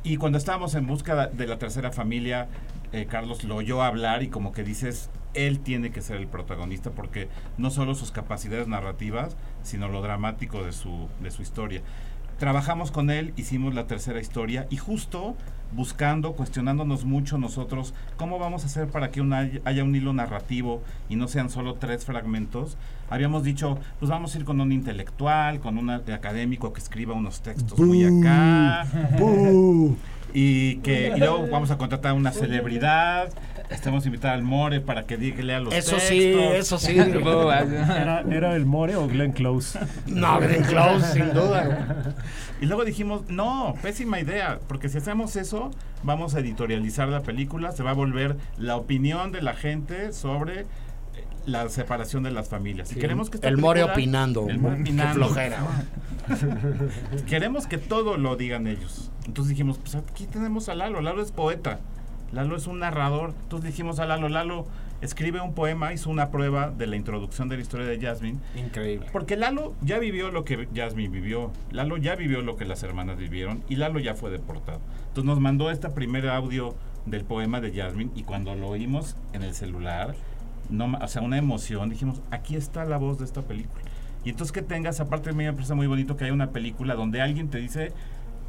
Y 0.03 0.17
cuando 0.17 0.37
estábamos 0.37 0.75
en 0.75 0.85
busca 0.85 1.27
de 1.27 1.47
la 1.47 1.57
tercera 1.57 1.91
familia, 1.91 2.49
eh, 2.91 3.05
Carlos 3.05 3.43
lo 3.45 3.55
oyó 3.55 3.81
hablar 3.81 4.21
y 4.21 4.27
como 4.27 4.51
que 4.51 4.63
dices, 4.63 5.09
él 5.33 5.59
tiene 5.59 5.91
que 5.91 6.01
ser 6.01 6.17
el 6.17 6.27
protagonista 6.27 6.91
porque 6.91 7.27
no 7.57 7.69
solo 7.71 7.95
sus 7.95 8.11
capacidades 8.11 8.67
narrativas, 8.67 9.35
sino 9.63 9.87
lo 9.89 10.01
dramático 10.01 10.63
de 10.63 10.71
su, 10.73 11.07
de 11.21 11.31
su 11.31 11.41
historia. 11.41 11.81
Trabajamos 12.39 12.91
con 12.91 13.09
él, 13.09 13.33
hicimos 13.37 13.73
la 13.73 13.85
tercera 13.87 14.19
historia 14.19 14.67
y 14.69 14.77
justo 14.77 15.35
buscando, 15.71 16.33
cuestionándonos 16.33 17.03
mucho 17.05 17.37
nosotros, 17.37 17.93
¿cómo 18.17 18.37
vamos 18.37 18.63
a 18.63 18.67
hacer 18.67 18.87
para 18.87 19.11
que 19.11 19.21
una- 19.21 19.49
haya 19.65 19.83
un 19.83 19.95
hilo 19.95 20.13
narrativo 20.13 20.81
y 21.09 21.15
no 21.15 21.27
sean 21.27 21.49
solo 21.49 21.75
tres 21.75 22.05
fragmentos? 22.05 22.77
Habíamos 23.09 23.43
dicho, 23.43 23.77
pues 23.99 24.09
vamos 24.09 24.33
a 24.35 24.39
ir 24.39 24.45
con 24.45 24.59
un 24.61 24.71
intelectual, 24.71 25.59
con 25.61 25.77
un 25.77 25.89
académico 25.89 26.73
que 26.73 26.81
escriba 26.81 27.13
unos 27.13 27.41
textos 27.41 27.79
muy 27.79 28.03
acá. 28.03 28.85
Y 30.33 30.77
que 30.77 31.13
y 31.15 31.19
luego 31.19 31.47
vamos 31.47 31.71
a 31.71 31.77
contratar 31.77 32.11
a 32.11 32.13
una 32.15 32.31
celebridad. 32.31 33.29
Estamos 33.69 34.03
a 34.03 34.07
invitar 34.07 34.33
al 34.33 34.43
More 34.43 34.81
para 34.81 35.03
que 35.03 35.17
diga, 35.17 35.41
lea 35.43 35.59
los 35.59 35.73
Eso 35.73 35.91
textos. 35.91 36.09
sí, 36.09 36.33
eso 36.33 36.77
sí. 36.77 36.97
¿Era, 36.99 38.23
¿Era 38.29 38.55
el 38.55 38.65
More 38.65 38.95
o 38.95 39.07
Glenn 39.07 39.31
Close? 39.31 39.79
No, 40.07 40.39
Glenn 40.39 40.63
Close, 40.63 41.13
sin 41.13 41.33
duda. 41.33 42.15
Y 42.61 42.65
luego 42.65 42.85
dijimos, 42.85 43.23
no, 43.29 43.75
pésima 43.81 44.19
idea, 44.19 44.59
porque 44.67 44.89
si 44.89 44.97
hacemos 44.97 45.35
eso, 45.35 45.71
vamos 46.03 46.35
a 46.35 46.39
editorializar 46.39 47.07
la 47.09 47.21
película, 47.21 47.71
se 47.71 47.83
va 47.83 47.91
a 47.91 47.93
volver 47.93 48.37
la 48.57 48.77
opinión 48.77 49.31
de 49.31 49.41
la 49.41 49.53
gente 49.53 50.13
sobre 50.13 50.65
la 51.45 51.67
separación 51.69 52.23
de 52.23 52.31
las 52.31 52.49
familias. 52.49 52.89
Sí, 52.89 52.95
queremos 52.99 53.29
que 53.29 53.39
el 53.45 53.57
More 53.57 53.83
opinando. 53.83 54.47
el 54.49 54.59
More 54.59 54.81
opinando. 54.81 55.13
flojera. 55.25 55.59
queremos 57.27 57.67
que 57.67 57.77
todo 57.77 58.17
lo 58.17 58.35
digan 58.35 58.67
ellos. 58.67 59.11
Entonces 59.25 59.49
dijimos, 59.49 59.77
pues 59.77 59.95
aquí 59.95 60.25
tenemos 60.25 60.69
a 60.69 60.75
Lalo, 60.75 61.01
Lalo 61.01 61.21
es 61.21 61.31
poeta, 61.31 61.79
Lalo 62.31 62.55
es 62.55 62.67
un 62.67 62.79
narrador. 62.79 63.33
Entonces 63.43 63.71
dijimos 63.71 63.99
a 63.99 64.05
Lalo, 64.05 64.29
Lalo 64.29 64.65
escribe 65.01 65.41
un 65.41 65.53
poema, 65.53 65.93
hizo 65.93 66.09
una 66.09 66.31
prueba 66.31 66.71
de 66.71 66.87
la 66.87 66.95
introducción 66.95 67.49
de 67.49 67.57
la 67.57 67.61
historia 67.61 67.85
de 67.85 67.99
Jasmine. 67.99 68.39
Increíble. 68.55 69.07
Porque 69.11 69.35
Lalo 69.35 69.73
ya 69.81 69.99
vivió 69.99 70.31
lo 70.31 70.45
que 70.45 70.67
Jasmine 70.73 71.09
vivió, 71.09 71.51
Lalo 71.71 71.97
ya 71.97 72.15
vivió 72.15 72.41
lo 72.41 72.55
que 72.55 72.65
las 72.65 72.83
hermanas 72.83 73.17
vivieron 73.17 73.63
y 73.67 73.75
Lalo 73.75 73.99
ya 73.99 74.15
fue 74.15 74.31
deportado. 74.31 74.79
Entonces 75.09 75.25
nos 75.25 75.39
mandó 75.39 75.69
este 75.71 75.89
primer 75.89 76.29
audio 76.29 76.75
del 77.05 77.25
poema 77.25 77.59
de 77.59 77.73
Jasmine 77.73 78.11
y 78.15 78.23
cuando 78.23 78.55
lo 78.55 78.69
oímos 78.69 79.17
en 79.33 79.43
el 79.43 79.53
celular, 79.53 80.15
no, 80.69 80.97
o 81.01 81.07
sea, 81.07 81.21
una 81.21 81.37
emoción, 81.37 81.89
dijimos, 81.89 82.21
aquí 82.31 82.55
está 82.55 82.85
la 82.85 82.97
voz 82.97 83.19
de 83.19 83.25
esta 83.25 83.41
película. 83.41 83.83
Y 84.23 84.29
entonces 84.29 84.51
que 84.53 84.61
tengas, 84.61 84.99
aparte 84.99 85.29
de 85.29 85.35
mí 85.35 85.43
me 85.43 85.53
parece 85.53 85.73
muy 85.73 85.87
bonito 85.87 86.15
que 86.15 86.23
haya 86.25 86.33
una 86.33 86.51
película 86.51 86.95
donde 86.95 87.21
alguien 87.21 87.49
te 87.49 87.57
dice, 87.57 87.91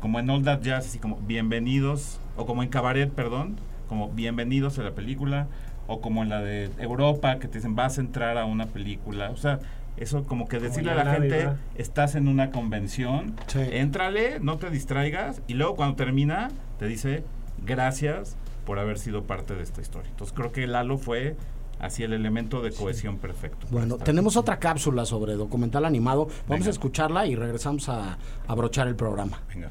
como 0.00 0.20
en 0.20 0.30
All 0.30 0.44
That 0.44 0.60
Jazz, 0.62 0.86
así 0.86 0.98
como 0.98 1.16
bienvenidos, 1.16 2.20
o 2.36 2.46
como 2.46 2.62
en 2.62 2.68
Cabaret, 2.68 3.10
perdón, 3.10 3.56
como 3.88 4.10
bienvenidos 4.10 4.78
a 4.78 4.82
la 4.82 4.92
película, 4.92 5.48
o 5.86 6.00
como 6.00 6.22
en 6.22 6.28
la 6.30 6.40
de 6.40 6.70
Europa, 6.78 7.38
que 7.38 7.48
te 7.48 7.58
dicen, 7.58 7.74
vas 7.74 7.98
a 7.98 8.00
entrar 8.02 8.38
a 8.38 8.44
una 8.46 8.66
película. 8.66 9.30
O 9.30 9.36
sea, 9.36 9.58
eso 9.96 10.24
como 10.24 10.48
que 10.48 10.58
decirle 10.58 10.92
a 10.92 10.94
la 11.04 11.12
gente, 11.12 11.48
estás 11.74 12.14
en 12.14 12.28
una 12.28 12.50
convención, 12.50 13.34
Sí. 13.48 13.60
éntrale, 13.72 14.40
no 14.40 14.56
te 14.56 14.70
distraigas, 14.70 15.42
y 15.46 15.54
luego 15.54 15.76
cuando 15.76 15.96
termina, 15.96 16.50
te 16.78 16.86
dice, 16.86 17.24
gracias 17.64 18.36
por 18.64 18.78
haber 18.78 18.98
sido 18.98 19.24
parte 19.24 19.54
de 19.54 19.62
esta 19.62 19.80
historia. 19.80 20.10
Entonces 20.10 20.34
creo 20.34 20.52
que 20.52 20.66
Lalo 20.66 20.96
fue 20.98 21.36
así 21.84 22.02
el 22.02 22.14
elemento 22.14 22.62
de 22.62 22.72
cohesión 22.72 23.18
perfecto. 23.18 23.66
Bueno, 23.70 23.98
tenemos 23.98 24.36
otra 24.36 24.58
cápsula 24.58 25.04
sobre 25.04 25.34
documental 25.34 25.84
animado. 25.84 26.26
Vamos 26.26 26.48
Venga. 26.48 26.66
a 26.66 26.70
escucharla 26.70 27.26
y 27.26 27.36
regresamos 27.36 27.88
a 27.88 28.18
abrochar 28.48 28.88
el 28.88 28.96
programa. 28.96 29.42
Venga. 29.52 29.70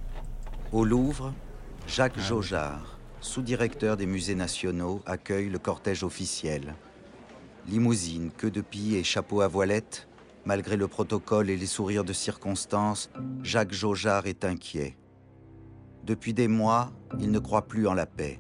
Au 0.71 0.85
Louvre, 0.85 1.33
Jacques 1.87 2.19
Jaujard, 2.19 2.97
sous-directeur 3.19 3.97
des 3.97 4.05
musées 4.05 4.35
nationaux, 4.35 5.01
accueille 5.05 5.49
le 5.49 5.59
cortège 5.59 6.03
officiel. 6.03 6.75
Limousine, 7.67 8.31
queue 8.31 8.51
de 8.51 8.61
pie 8.61 8.95
et 8.95 9.03
chapeau 9.03 9.41
à 9.41 9.47
voilette, 9.47 10.07
malgré 10.45 10.77
le 10.77 10.87
protocole 10.87 11.49
et 11.49 11.57
les 11.57 11.65
sourires 11.65 12.03
de 12.03 12.13
circonstance, 12.13 13.09
Jacques 13.41 13.73
Jaujard 13.73 14.27
est 14.27 14.45
inquiet. 14.45 14.97
Depuis 16.03 16.33
des 16.33 16.49
mois, 16.49 16.91
il 17.19 17.31
ne 17.31 17.39
croit 17.39 17.67
plus 17.67 17.87
en 17.87 17.93
la 17.93 18.05
paix 18.05 18.39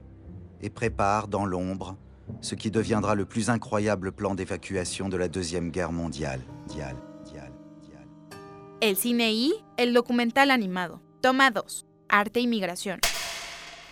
et 0.61 0.69
prépare 0.69 1.27
dans 1.27 1.45
l'ombre 1.45 1.97
ce 2.41 2.55
qui 2.55 2.71
deviendra 2.71 3.15
le 3.15 3.25
plus 3.25 3.49
incroyable 3.49 4.11
plan 4.11 4.35
d'évacuation 4.35 5.09
de 5.09 5.17
la 5.17 5.27
Deuxième 5.27 5.71
Guerre 5.71 5.91
mondiale. 5.91 6.41
Dial, 6.67 6.95
dial, 7.25 7.51
dial. 7.81 8.07
El 8.81 8.95
cine 8.97 9.31
y 9.31 9.53
el 9.77 9.93
documental 9.93 10.51
animado. 10.51 11.01
Toma 11.21 11.51
2. 11.51 11.85
Arte 12.09 12.39
y 12.39 12.47
migración. 12.47 12.99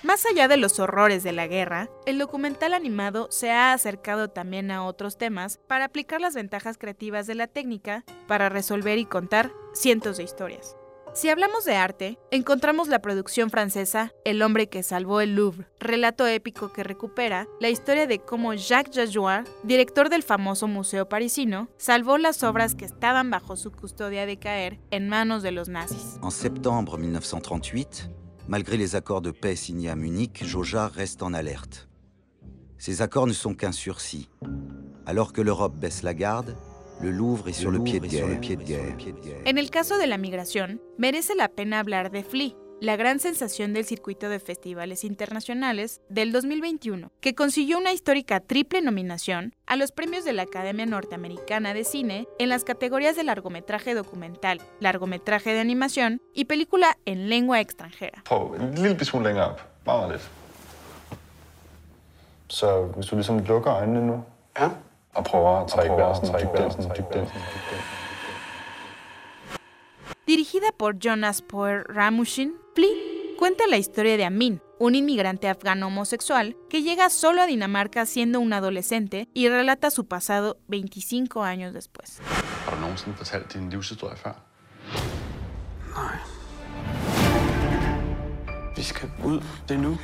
Más 0.04 0.26
allá 0.26 0.48
de 0.48 0.58
los 0.58 0.80
horrores 0.80 1.22
de 1.22 1.32
la 1.32 1.46
guerra, 1.46 1.88
el 2.08 2.18
documental 2.18 2.74
animado 2.74 3.28
se 3.30 3.52
ha 3.52 3.72
acercado 3.72 4.30
también 4.30 4.72
a 4.72 4.84
otros 4.84 5.18
temas 5.18 5.60
para 5.68 5.86
aplicar 5.86 6.20
las 6.20 6.34
ventajas 6.34 6.80
creativas 6.80 7.28
de 7.28 7.36
la 7.36 7.46
técnica 7.46 8.04
para 8.28 8.50
resolver 8.50 8.98
y 8.98 9.06
contar 9.06 9.52
cientos 9.74 10.18
de 10.18 10.24
historias. 10.24 10.76
Si 11.14 11.28
hablamos 11.28 11.66
de 11.66 11.76
arte, 11.76 12.18
encontramos 12.32 12.88
la 12.88 13.02
producción 13.02 13.50
francesa 13.50 14.14
El 14.24 14.42
hombre 14.42 14.70
que 14.70 14.82
salvó 14.82 15.20
el 15.20 15.36
Louvre, 15.36 15.68
relato 15.78 16.26
épico 16.26 16.72
que 16.72 16.84
recupera 16.84 17.50
la 17.60 17.70
historia 17.70 18.08
de 18.08 18.20
cómo 18.20 18.54
Jacques 18.54 18.96
Jaguar, 18.96 19.44
director 19.64 20.08
del 20.10 20.24
famoso 20.24 20.70
museo 20.70 21.10
parisino, 21.10 21.68
salvó 21.78 22.18
las 22.18 22.44
obras 22.44 22.76
que 22.76 22.86
estaban 22.86 23.30
bajo 23.30 23.58
su 23.58 23.72
custodia 23.72 24.26
de 24.26 24.38
caer 24.38 24.80
en 24.90 25.10
manos 25.10 25.44
de 25.44 25.52
los 25.52 25.68
nazis. 25.68 26.18
En 26.24 26.32
septembre 26.32 26.98
1938, 26.98 28.10
malgré 28.48 28.78
les 28.78 28.96
accords 28.96 29.22
de 29.22 29.34
paix 29.34 29.58
signés 29.58 29.90
à 29.90 29.98
Munich, 29.98 30.46
Jaujard 30.46 30.94
reste 30.94 31.24
en 31.24 31.34
alerte. 31.34 31.90
Ces 32.78 33.02
accords 33.02 33.28
ne 33.28 33.34
sont 33.34 33.54
qu'un 33.54 33.74
sursis. 33.74 34.30
Alors 35.06 35.34
que 35.34 35.42
l'Europe 35.42 35.76
baisse 35.76 36.04
la 36.04 36.14
garde, 36.14 36.56
le 37.02 37.12
Louvre 37.12 37.50
est 37.50 37.54
sur 37.54 37.72
le 37.72 37.80
pied 37.84 38.00
de 38.00 38.08
guerre. 38.08 38.40
En 39.46 39.58
el 39.58 39.70
caso 39.70 39.98
de 39.98 40.08
la 40.08 40.18
migración, 40.18 40.82
merece 40.98 41.36
la 41.36 41.50
pena 41.50 41.80
hablar 41.80 42.12
de 42.12 42.24
Flea, 42.24 42.56
la 42.80 42.96
gran 42.96 43.20
sensación 43.20 43.74
del 43.74 43.86
circuito 43.86 44.28
de 44.28 44.40
festivales 44.40 45.04
internacionales 45.04 46.02
del 46.10 46.32
2021, 46.32 47.12
que 47.22 47.36
consiguió 47.36 47.78
una 47.78 47.94
histórica 47.94 48.40
triple 48.40 48.82
nominación 48.82 49.54
a 49.68 49.76
los 49.76 49.92
premios 49.92 50.26
de 50.26 50.34
la 50.34 50.44
Academia 50.44 50.88
Norteamericana 50.88 51.76
de 51.76 51.84
Cine 51.84 52.28
en 52.40 52.50
las 52.50 52.64
categorías 52.64 53.16
de 53.16 53.24
largometraje 53.24 53.94
documental, 53.94 54.62
largometraje 54.80 55.54
de 55.54 55.60
animación 55.60 56.22
y 56.34 56.46
película 56.46 56.98
en 57.06 57.30
lengua 57.30 57.60
extranjera. 57.62 58.24
En 58.30 58.74
Og 65.14 65.24
prøver 65.24 65.50
at 65.50 65.68
trække 65.68 65.96
vejret 65.96 66.16
sådan 66.16 66.42
dybt 66.42 66.60
ind, 66.60 66.72
sådan 66.72 66.92
dybt 66.98 67.16
ind. 67.16 67.28
Dirigida 70.28 70.70
por 70.80 70.92
Jonas 71.06 71.42
Poer 71.50 71.84
Ramushin, 71.98 72.52
Flea 72.76 73.22
Cuenta 73.42 73.66
la 73.68 73.78
historia 73.78 74.18
de 74.18 74.24
Amin, 74.24 74.62
un 74.78 74.94
inmigrante 74.94 75.50
afgano 75.50 75.88
homosexual 75.88 76.56
que 76.70 76.84
llega 76.84 77.10
solo 77.10 77.42
a 77.42 77.48
Dinamarca 77.48 78.06
siendo 78.06 78.40
un 78.40 78.54
adolescente 78.54 79.30
y 79.34 79.50
relata 79.50 79.90
su 79.90 80.06
pasado 80.06 80.60
25 80.68 81.44
años 81.44 81.74
después. 81.74 82.20
Har 82.68 82.76
du 82.76 82.82
nogensinde 82.82 83.18
fortalt 83.18 83.54
din 83.54 83.70
livshistorie 83.72 84.16
før? 84.16 84.34
Nej. 85.96 86.20
Vi 88.76 88.84
skal 88.84 89.10
ud. 89.24 89.42
Det 89.68 89.76
er 89.76 89.80
nu. 89.80 89.98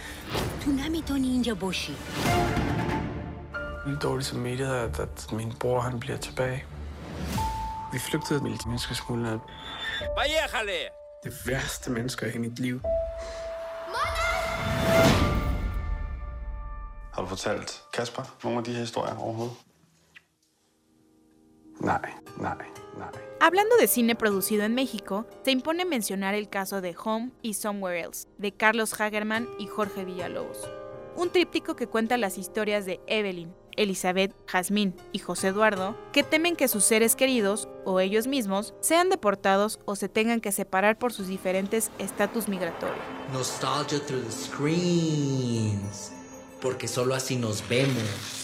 Tsunami 0.60 1.02
Tony 1.02 1.26
Inja 1.26 1.54
dårlig 3.96 4.26
samvittighed, 4.26 4.76
at, 4.76 5.00
at 5.00 5.28
bliver 6.00 6.18
tilbage. 6.18 6.66
Vi 7.94 8.00
flygtede 8.00 8.44
med 8.44 8.52
Det 11.24 11.34
værste 11.48 11.92
mennesker 11.92 12.28
i 12.36 12.38
mit 12.38 12.60
liv. 12.60 12.82
Har 17.14 17.26
fortalt 17.26 17.84
Kasper? 17.94 18.24
Nej. 21.82 22.12
Hablando 23.42 23.76
de 23.82 23.88
cine 23.88 24.16
producido 24.16 24.64
en 24.64 24.76
México, 24.76 25.26
se 25.46 25.52
impone 25.52 25.86
mencionar 25.86 26.34
el 26.34 26.50
caso 26.50 26.82
de 26.82 26.96
Home 27.06 27.32
y 27.44 27.54
Somewhere 27.54 28.02
Else, 28.02 28.28
de 28.38 28.52
Carlos 28.52 29.00
Hagerman 29.00 29.48
y 29.60 29.68
Jorge 29.68 30.06
Villalobos. 30.06 30.68
Un 31.16 31.30
tríptico 31.30 31.76
que 31.76 31.88
cuenta 31.88 32.18
las 32.18 32.38
historias 32.38 32.86
de 32.86 33.00
Evelyn, 33.08 33.54
Elizabeth, 33.78 34.34
Jazmín 34.46 34.94
y 35.12 35.20
José 35.20 35.50
Eduardo, 35.50 35.96
que 36.12 36.24
temen 36.24 36.56
que 36.56 36.68
sus 36.68 36.84
seres 36.84 37.16
queridos, 37.16 37.70
o 37.86 38.00
ellos 38.00 38.28
mismos, 38.28 38.74
sean 38.82 39.10
deportados 39.10 39.80
o 39.86 39.96
se 39.96 40.10
tengan 40.10 40.42
que 40.42 40.52
separar 40.52 41.00
por 41.00 41.14
sus 41.14 41.28
diferentes 41.28 41.92
estatus 42.00 42.48
migratorios. 42.48 42.98
Nostalgia 43.32 44.00
through 44.00 44.24
the 44.24 44.32
screens. 44.32 46.12
Porque 46.62 46.88
solo 46.88 47.16
así 47.16 47.36
nos 47.36 47.68
vemos. 47.70 48.37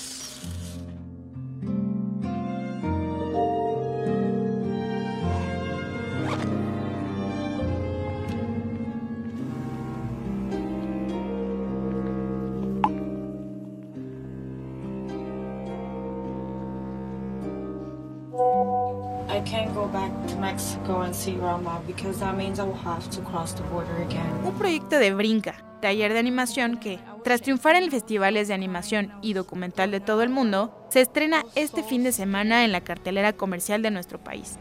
I 19.33 19.41
can't 19.41 19.73
go 19.73 19.87
back 19.87 20.11
to 20.27 20.35
Mexico 20.37 21.01
and 21.01 21.11
see 21.11 21.31
Grandma 21.31 21.79
because 21.87 22.19
that 22.19 22.37
means 22.37 22.59
I 22.59 22.65
will 22.65 22.77
have 22.85 23.09
to 23.09 23.21
cross 23.21 23.55
the 23.55 23.63
border 23.63 24.03
again. 24.03 24.45
Un 24.45 24.53
proyecto 24.53 24.99
de 24.99 25.11
Brinca, 25.11 25.55
taller 25.81 26.13
de 26.13 26.19
animación 26.19 26.77
que, 26.77 26.99
tras 27.23 27.41
triunfar 27.41 27.75
en 27.75 27.89
festivales 27.89 28.47
de 28.47 28.53
animación 28.53 29.11
y 29.23 29.33
documental 29.33 29.89
de 29.89 30.01
todo 30.01 30.21
el 30.21 30.29
mundo, 30.29 30.85
se 30.89 31.01
estrena 31.01 31.43
este 31.55 31.81
fin 31.81 32.03
de 32.03 32.11
semana 32.11 32.63
en 32.63 32.71
la 32.71 32.81
cartelera 32.81 33.33
comercial 33.33 33.81
de 33.81 33.89
nuestro 33.89 34.19
país. 34.19 34.59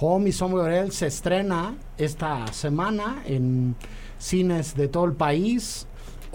Home 0.00 0.30
y 0.30 0.32
Somewhere 0.32 0.78
Else 0.78 0.96
se 0.96 1.06
estrena 1.08 1.74
esta 1.98 2.46
semana 2.54 3.22
en 3.26 3.76
cines 4.18 4.74
de 4.74 4.88
todo 4.88 5.04
el 5.04 5.12
país. 5.12 5.86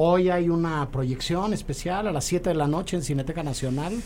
Hoy 0.03 0.31
hay 0.31 0.49
una 0.49 0.89
proyección 0.89 1.53
especial 1.53 2.07
a 2.07 2.11
las 2.11 2.25
7 2.25 2.49
de 2.49 2.55
la 2.55 2.65
noche 2.65 2.97
en 2.97 3.03
Cineteca 3.03 3.43
Nacional. 3.43 4.01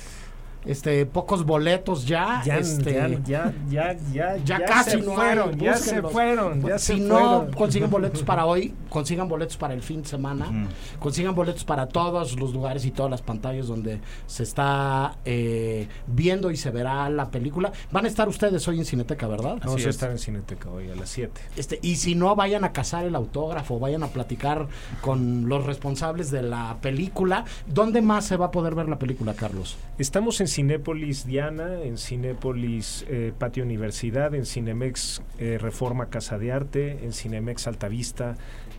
Este, 0.65 1.05
pocos 1.05 1.45
boletos 1.45 2.05
ya. 2.05 2.41
Ya, 2.45 2.57
este, 2.57 2.93
ya, 2.93 3.07
ya, 3.07 3.53
ya, 3.69 3.97
ya, 4.11 4.37
ya 4.37 4.57
ya 4.59 4.65
casi 4.65 4.91
se 4.91 4.97
no 4.97 5.13
fueron, 5.13 5.49
hay, 5.53 5.59
ya 5.59 5.75
se 5.75 6.01
fueron, 6.01 6.61
ya 6.63 6.79
si 6.79 6.93
se 6.93 6.99
no 6.99 7.19
fueron. 7.19 7.53
consiguen 7.53 7.89
boletos 7.89 8.23
para 8.23 8.45
hoy, 8.45 8.73
consigan 8.89 9.27
boletos 9.27 9.57
para 9.57 9.73
el 9.73 9.81
fin 9.81 10.01
de 10.01 10.07
semana, 10.07 10.69
consigan 10.99 11.35
boletos 11.35 11.63
para 11.63 11.87
todos 11.87 12.39
los 12.39 12.53
lugares 12.53 12.85
y 12.85 12.91
todas 12.91 13.11
las 13.11 13.21
pantallas 13.21 13.67
donde 13.67 13.99
se 14.27 14.43
está 14.43 15.17
eh, 15.25 15.87
viendo 16.07 16.51
y 16.51 16.57
se 16.57 16.71
verá 16.71 17.09
la 17.09 17.29
película. 17.29 17.71
Van 17.91 18.05
a 18.05 18.07
estar 18.07 18.27
ustedes 18.27 18.67
hoy 18.67 18.79
en 18.79 18.85
Cineteca, 18.85 19.27
¿verdad? 19.27 19.57
Vamos 19.63 19.85
a 19.85 19.89
estar 19.89 20.11
en 20.11 20.19
Cineteca 20.19 20.69
hoy 20.69 20.89
a 20.89 20.95
las 20.95 21.09
7. 21.09 21.41
Este, 21.57 21.79
y 21.81 21.97
si 21.97 22.15
no, 22.15 22.35
vayan 22.35 22.63
a 22.63 22.71
cazar 22.71 23.05
el 23.05 23.15
autógrafo, 23.15 23.79
vayan 23.79 24.03
a 24.03 24.07
platicar 24.07 24.67
con 25.01 25.47
los 25.47 25.65
responsables 25.65 26.31
de 26.31 26.41
la 26.41 26.77
película. 26.81 27.45
¿Dónde 27.67 28.01
más 28.01 28.25
se 28.25 28.37
va 28.37 28.47
a 28.47 28.51
poder 28.51 28.75
ver 28.75 28.89
la 28.89 28.99
película, 28.99 29.33
Carlos? 29.33 29.77
Estamos 29.97 30.41
en 30.41 30.47
Cinépolis 30.55 31.25
Diana, 31.27 31.81
en 31.83 31.97
Cinépolis 31.97 33.05
eh, 33.09 33.33
Patio 33.37 33.65
Universidad, 33.65 34.33
en 34.33 34.45
Cinemex 34.45 35.21
eh, 35.37 35.57
Reforma 35.59 36.05
Casa 36.05 36.37
de 36.37 36.53
Arte, 36.53 37.03
en 37.03 37.11
Cinemex 37.11 37.67
Altavista, 37.67 38.37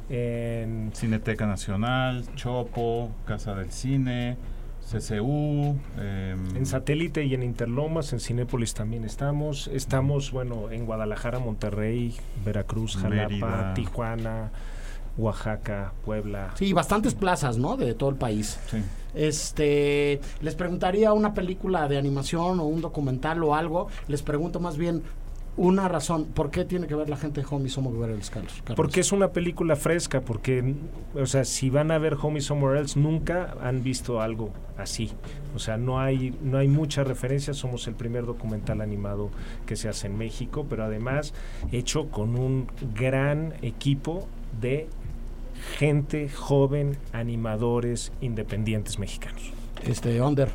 en 0.09 0.91
Cineteca 0.95 1.47
Nacional, 1.47 2.24
Chopo, 2.35 3.11
Casa 3.27 3.55
del 3.55 3.70
Cine, 3.70 4.39
CCU. 4.91 5.77
em, 5.99 6.57
En 6.57 6.64
satélite 6.64 7.24
y 7.24 7.35
en 7.35 7.43
Interlomas, 7.43 8.14
en 8.14 8.20
Cinépolis 8.20 8.72
también 8.72 9.05
estamos. 9.05 9.68
Estamos, 9.68 10.33
bueno, 10.33 10.70
en 10.70 10.87
Guadalajara, 10.87 11.41
Monterrey, 11.41 12.14
Veracruz, 12.43 12.97
Jalapa, 12.97 13.29
Mérida. 13.29 13.74
Tijuana, 13.74 14.51
Oaxaca, 15.18 15.93
Puebla. 16.07 16.53
Sí, 16.55 16.72
bastantes 16.72 17.12
plazas, 17.12 17.59
¿no? 17.59 17.77
De 17.77 17.93
todo 17.93 18.09
el 18.09 18.16
país. 18.16 18.59
Este, 19.17 20.21
les 20.43 20.55
preguntaría 20.55 21.12
una 21.12 21.35
película 21.35 21.89
de 21.89 21.97
animación 21.99 22.61
o 22.61 22.64
un 22.64 22.83
documental 22.83 23.43
o 23.43 23.55
algo. 23.55 23.89
Les 24.09 24.23
pregunto 24.23 24.61
más 24.61 24.77
bien 24.77 25.03
una 25.57 25.89
razón. 25.89 26.27
¿Por 26.27 26.51
qué 26.51 26.64
tiene 26.64 26.87
que 26.87 26.95
ver 26.95 27.09
la 27.09 27.17
gente 27.17 27.41
de 27.41 27.47
Home 27.51 27.69
Somewhere 27.69 28.12
Else, 28.12 28.31
Carlos? 28.31 28.62
Porque 28.77 29.01
es 29.01 29.12
una 29.12 29.33
película 29.33 29.75
fresca, 29.75 30.21
porque, 30.21 30.75
o 31.14 31.27
sea, 31.27 31.45
si 31.45 31.71
van 31.71 31.91
a 31.91 31.99
ver 31.99 32.17
Home 32.21 32.41
Somewhere 32.41 32.79
Else, 32.79 32.99
nunca 33.01 33.57
han 33.62 33.83
visto 33.83 34.21
algo 34.21 34.51
así. 34.77 35.11
O 35.55 35.59
sea, 35.59 35.79
no 35.79 35.99
hay, 35.99 36.37
no 36.43 36.59
hay 36.59 36.69
muchas 36.69 37.07
referencias, 37.07 37.57
somos 37.57 37.87
el 37.89 37.95
primer 37.95 38.27
documental 38.27 38.81
animado 38.81 39.31
que 39.64 39.77
se 39.77 39.89
hace 39.89 40.09
en 40.09 40.19
México, 40.19 40.67
pero 40.69 40.85
además 40.85 41.33
hecho 41.73 42.11
con 42.11 42.39
un 42.39 42.67
gran 42.95 43.55
equipo 43.62 44.29
de 44.61 44.89
gente 45.79 46.29
joven, 46.29 46.97
animadores 47.12 48.12
independientes 48.21 48.99
mexicanos. 48.99 49.53
Este, 49.85 50.21
Onder. 50.21 50.51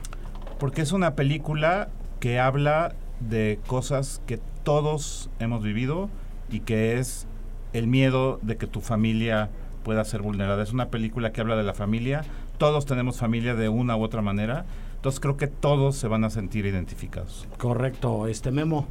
Porque 0.60 0.82
es 0.82 0.92
una 0.92 1.16
película 1.16 1.90
que 2.20 2.40
habla 2.40 2.96
de 3.20 3.60
cosas 3.68 4.22
que 4.26 4.40
todos 4.64 5.30
hemos 5.40 5.64
vivido 5.64 6.10
y 6.50 6.62
que 6.62 7.00
es 7.00 7.28
el 7.74 7.88
miedo 7.88 8.40
de 8.42 8.58
que 8.58 8.68
tu 8.68 8.82
familia 8.82 9.50
pueda 9.84 10.04
ser 10.06 10.22
vulnerada. 10.22 10.62
Es 10.64 10.74
una 10.74 10.90
película 10.90 11.32
que 11.32 11.42
habla 11.42 11.56
de 11.56 11.64
la 11.64 11.74
familia. 11.74 12.24
Todos 12.58 12.86
tenemos 12.86 13.18
familia 13.18 13.56
de 13.56 13.70
una 13.70 13.96
u 13.96 14.04
otra 14.04 14.22
manera. 14.22 14.66
Entonces 14.96 15.20
creo 15.20 15.38
que 15.38 15.48
todos 15.48 15.96
se 15.96 16.08
van 16.08 16.24
a 16.24 16.30
sentir 16.30 16.66
identificados. 16.66 17.48
Correcto, 17.58 18.28
este 18.28 18.52
Memo. 18.52 18.88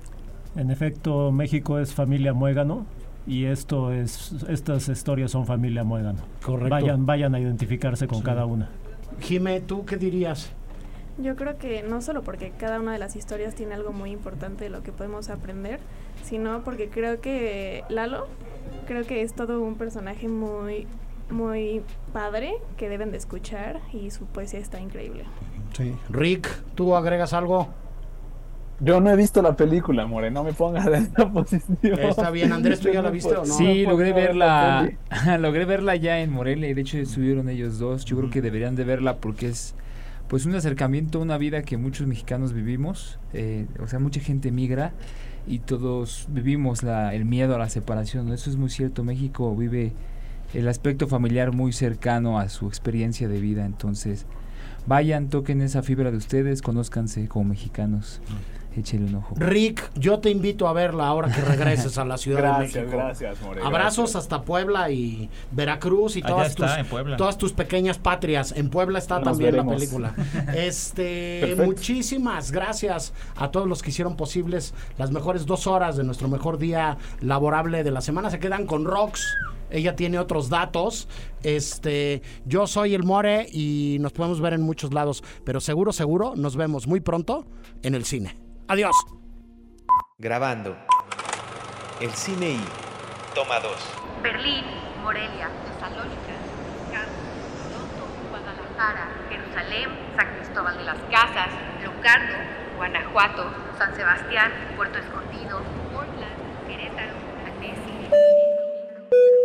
En 0.57 0.71
efecto, 0.71 1.31
México 1.31 1.79
es 1.79 1.95
familia 1.95 2.33
muégano 2.33 2.87
y 3.27 3.45
esto 3.45 3.93
es 3.93 4.33
estas 4.49 4.89
historias 4.89 5.31
son 5.31 5.47
familia 5.47 5.85
muégano. 5.85 6.21
Correcto. 6.45 6.71
Vayan, 6.71 7.07
vayan 7.07 7.35
a 7.35 7.41
identificarse 7.41 8.07
con 8.07 8.19
Sí. 8.19 8.25
cada 8.25 8.47
una. 8.47 8.69
Jime, 9.21 9.61
¿tú 9.61 9.85
qué 9.85 9.97
dirías? 9.97 10.51
Yo 11.19 11.37
creo 11.37 11.59
que 11.59 11.83
no 11.83 12.01
solo 12.01 12.23
porque 12.23 12.51
cada 12.59 12.81
una 12.81 12.93
de 12.93 12.99
las 12.99 13.15
historias 13.17 13.55
tiene 13.55 13.75
algo 13.75 13.93
muy 13.93 14.11
importante 14.11 14.65
de 14.65 14.71
lo 14.71 14.83
que 14.83 14.91
podemos 14.93 15.29
aprender, 15.29 15.81
sino 16.25 16.63
porque 16.63 16.89
creo 16.89 17.21
que 17.21 17.85
Lalo, 17.91 18.27
creo 18.87 19.05
que 19.05 19.21
es 19.23 19.35
todo 19.35 19.61
un 19.61 19.75
personaje 19.75 20.29
muy, 20.29 20.87
muy 21.31 21.83
padre 22.15 22.55
que 22.79 22.89
deben 22.89 23.11
de 23.11 23.19
escuchar 23.19 23.81
y 23.93 24.11
su 24.11 24.25
poesía 24.25 24.61
está 24.61 24.81
increíble. 24.81 25.25
Sí. 25.77 25.95
Rick, 26.09 26.49
¿tú 26.75 26.97
agregas 26.97 27.33
algo? 27.35 27.69
Yo 28.81 29.01
no 29.01 29.11
he 29.11 29.17
visto 29.17 29.43
la 29.43 29.55
película, 29.57 30.07
More, 30.07 30.31
no 30.31 30.43
me 30.43 30.53
pongas 30.55 30.87
en 30.87 30.95
esa 30.95 31.31
posición. 31.31 31.99
Está 32.01 32.31
bien, 32.31 32.53
Andrés, 32.53 32.81
¿tú 32.81 32.89
ya 32.89 33.03
la 33.03 33.11
viste 33.11 33.35
o 33.35 33.45
no? 33.45 33.45
Sí, 33.45 33.85
No, 33.85 33.91
logré 33.91 34.13
verla, 34.13 34.91
la 35.27 35.39
logré 35.39 35.67
verla 35.67 35.97
ya 35.97 36.21
en 36.21 36.31
Morelia 36.33 36.69
y 36.69 36.75
de 36.75 36.81
hecho 36.81 36.99
estuvieron 36.99 37.49
ellos 37.51 37.79
dos. 37.79 38.05
Yo 38.07 38.17
creo 38.17 38.31
que 38.31 38.41
deberían 38.41 38.77
de 38.77 38.85
verla 38.85 39.17
porque 39.17 39.49
es 39.49 39.75
pues 40.29 40.47
un 40.47 40.55
acercamiento 40.55 41.19
a 41.19 41.23
una 41.23 41.37
vida 41.37 41.63
que 41.63 41.77
muchos 41.77 42.07
mexicanos 42.07 42.53
vivimos. 42.53 43.19
eh, 43.35 43.67
o 43.83 43.87
sea, 43.87 43.99
mucha 43.99 44.21
gente 44.21 44.51
migra 44.51 44.93
y 45.47 45.59
todos 45.59 46.27
vivimos 46.31 46.83
la, 46.83 47.15
el 47.15 47.25
miedo 47.25 47.57
a 47.57 47.59
la 47.59 47.69
separación. 47.69 48.29
¿no? 48.29 48.35
Eso 48.35 48.49
es 48.49 48.57
muy 48.57 48.71
cierto. 48.71 49.05
México 49.05 49.55
vive 49.55 49.93
el 50.55 50.69
aspecto 50.69 51.07
familiar 51.07 51.53
muy 51.53 51.73
cercano 51.73 52.39
a 52.39 52.49
su 52.49 52.67
experiencia 52.69 53.29
de 53.29 53.41
vida. 53.41 53.67
Entonces, 53.67 54.25
vayan, 54.87 55.29
toquen 55.29 55.61
esa 55.61 55.83
fibra 55.83 56.11
de 56.11 56.17
ustedes, 56.17 56.63
conózcanse 56.63 57.29
como 57.29 57.51
mexicanos. 57.51 58.21
Échele 58.77 59.07
un 59.07 59.17
ojo. 59.17 59.35
Rick, 59.37 59.91
yo 59.95 60.21
te 60.21 60.31
invito 60.31 60.69
a 60.69 60.73
verla 60.73 61.07
ahora 61.07 61.33
que 61.33 61.41
regreses 61.41 61.99
a 61.99 62.05
la 62.05 62.17
Ciudad 62.19 62.39
Gracias, 62.41 62.75
de 62.75 62.81
México. 62.83 62.97
gracias, 62.97 63.43
More, 63.43 63.63
Abrazos 63.63 64.13
gracias. 64.13 64.23
hasta 64.23 64.43
Puebla 64.43 64.91
y 64.91 65.29
Veracruz 65.51 66.17
y 66.17 66.23
todas 66.23 66.51
está, 66.51 66.83
tus, 66.85 67.17
todas 67.17 67.53
pequeñas 67.53 67.99
patrias. 67.99 68.53
En 68.57 68.71
Puebla 68.71 68.99
está 68.99 69.17
Nos 69.17 69.25
también 69.25 69.57
la 69.57 69.65
película. 69.67 70.15
Este, 70.55 71.41
Perfecto. 71.41 71.65
muchísimas 71.65 72.51
gracias 72.53 73.13
a 73.37 73.51
todos 73.51 73.67
los 73.67 73.83
que 73.83 73.91
hicieron 73.91 74.17
posibles 74.17 74.75
las 74.99 75.11
mejores 75.11 75.47
dos 75.47 75.67
horas 75.67 75.97
de 75.97 76.05
nuestro 76.05 76.29
mejor 76.29 76.59
día 76.59 76.99
laborable 77.21 77.83
de 77.85 77.91
la 77.91 78.01
semana. 78.01 78.31
Se 78.31 78.39
quedan 78.39 78.67
con 78.67 78.85
Rox. 78.85 79.25
Ella 79.71 79.95
tiene 79.95 80.19
otros 80.19 80.49
datos. 80.49 81.09
Este, 81.45 82.23
yo 82.45 82.67
soy 82.67 82.95
el 82.95 83.05
More 83.05 83.47
y 83.53 83.99
nos 84.01 84.13
podemos 84.13 84.41
ver 84.41 84.53
en 84.55 84.63
muchos 84.63 84.93
lados, 84.93 85.23
pero 85.45 85.61
seguro, 85.61 85.93
seguro 85.93 86.35
nos 86.37 86.57
vemos 86.57 86.87
muy 86.89 87.01
pronto 87.01 87.47
en 87.83 87.95
el 87.95 88.05
cine. 88.05 88.50
Adiós. 88.71 88.95
Grabando. 90.17 90.77
El 91.99 92.13
cine 92.13 92.51
y. 92.51 92.65
Toma 93.35 93.59
2. 93.59 93.73
Berlín, 94.23 94.65
Morelia, 95.03 95.51
Tesalónica, 95.67 96.39
Toronto, 96.93 98.07
Guadalajara, 98.31 99.09
Jerusalén, 99.29 99.89
San 100.15 100.37
Cristóbal 100.37 100.79
de 100.79 100.85
las 100.85 100.99
Casas, 101.11 101.49
Locarno, 101.83 102.37
Guanajuato, 102.77 103.51
San 103.77 103.97
Sebastián, 103.97 104.53
Puerto 104.77 105.01
Escondido, 105.01 105.63
Portland, 105.93 106.69
Querétaro, 106.69 107.17
Annecy. 107.47 109.40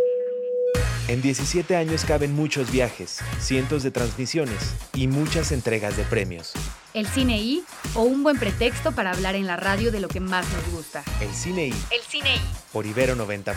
En 1.08 1.22
17 1.22 1.76
años 1.76 2.04
caben 2.04 2.34
muchos 2.34 2.72
viajes, 2.72 3.20
cientos 3.38 3.84
de 3.84 3.92
transmisiones 3.92 4.74
y 4.92 5.06
muchas 5.06 5.52
entregas 5.52 5.96
de 5.96 6.02
premios. 6.02 6.52
El 6.94 7.06
cine 7.06 7.38
I 7.38 7.62
o 7.94 8.02
un 8.02 8.24
buen 8.24 8.40
pretexto 8.40 8.90
para 8.90 9.12
hablar 9.12 9.36
en 9.36 9.46
la 9.46 9.56
radio 9.56 9.92
de 9.92 10.00
lo 10.00 10.08
que 10.08 10.18
más 10.18 10.44
nos 10.52 10.68
gusta. 10.72 11.04
El 11.20 11.32
cine 11.32 11.68
y. 11.68 11.74
El 11.94 12.00
cine 12.08 12.34
I. 12.34 12.40
Por 12.72 12.86
Ibero 12.86 13.14
90.9. 13.14 13.54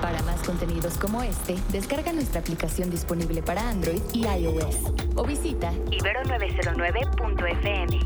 Para 0.00 0.20
más 0.22 0.42
contenidos 0.42 0.94
como 0.94 1.22
este, 1.22 1.54
descarga 1.70 2.12
nuestra 2.12 2.40
aplicación 2.40 2.90
disponible 2.90 3.40
para 3.40 3.68
Android 3.68 4.02
y 4.12 4.26
iOS 4.26 4.78
o 5.14 5.24
visita 5.24 5.72
Ibero909.fm. 5.92 8.00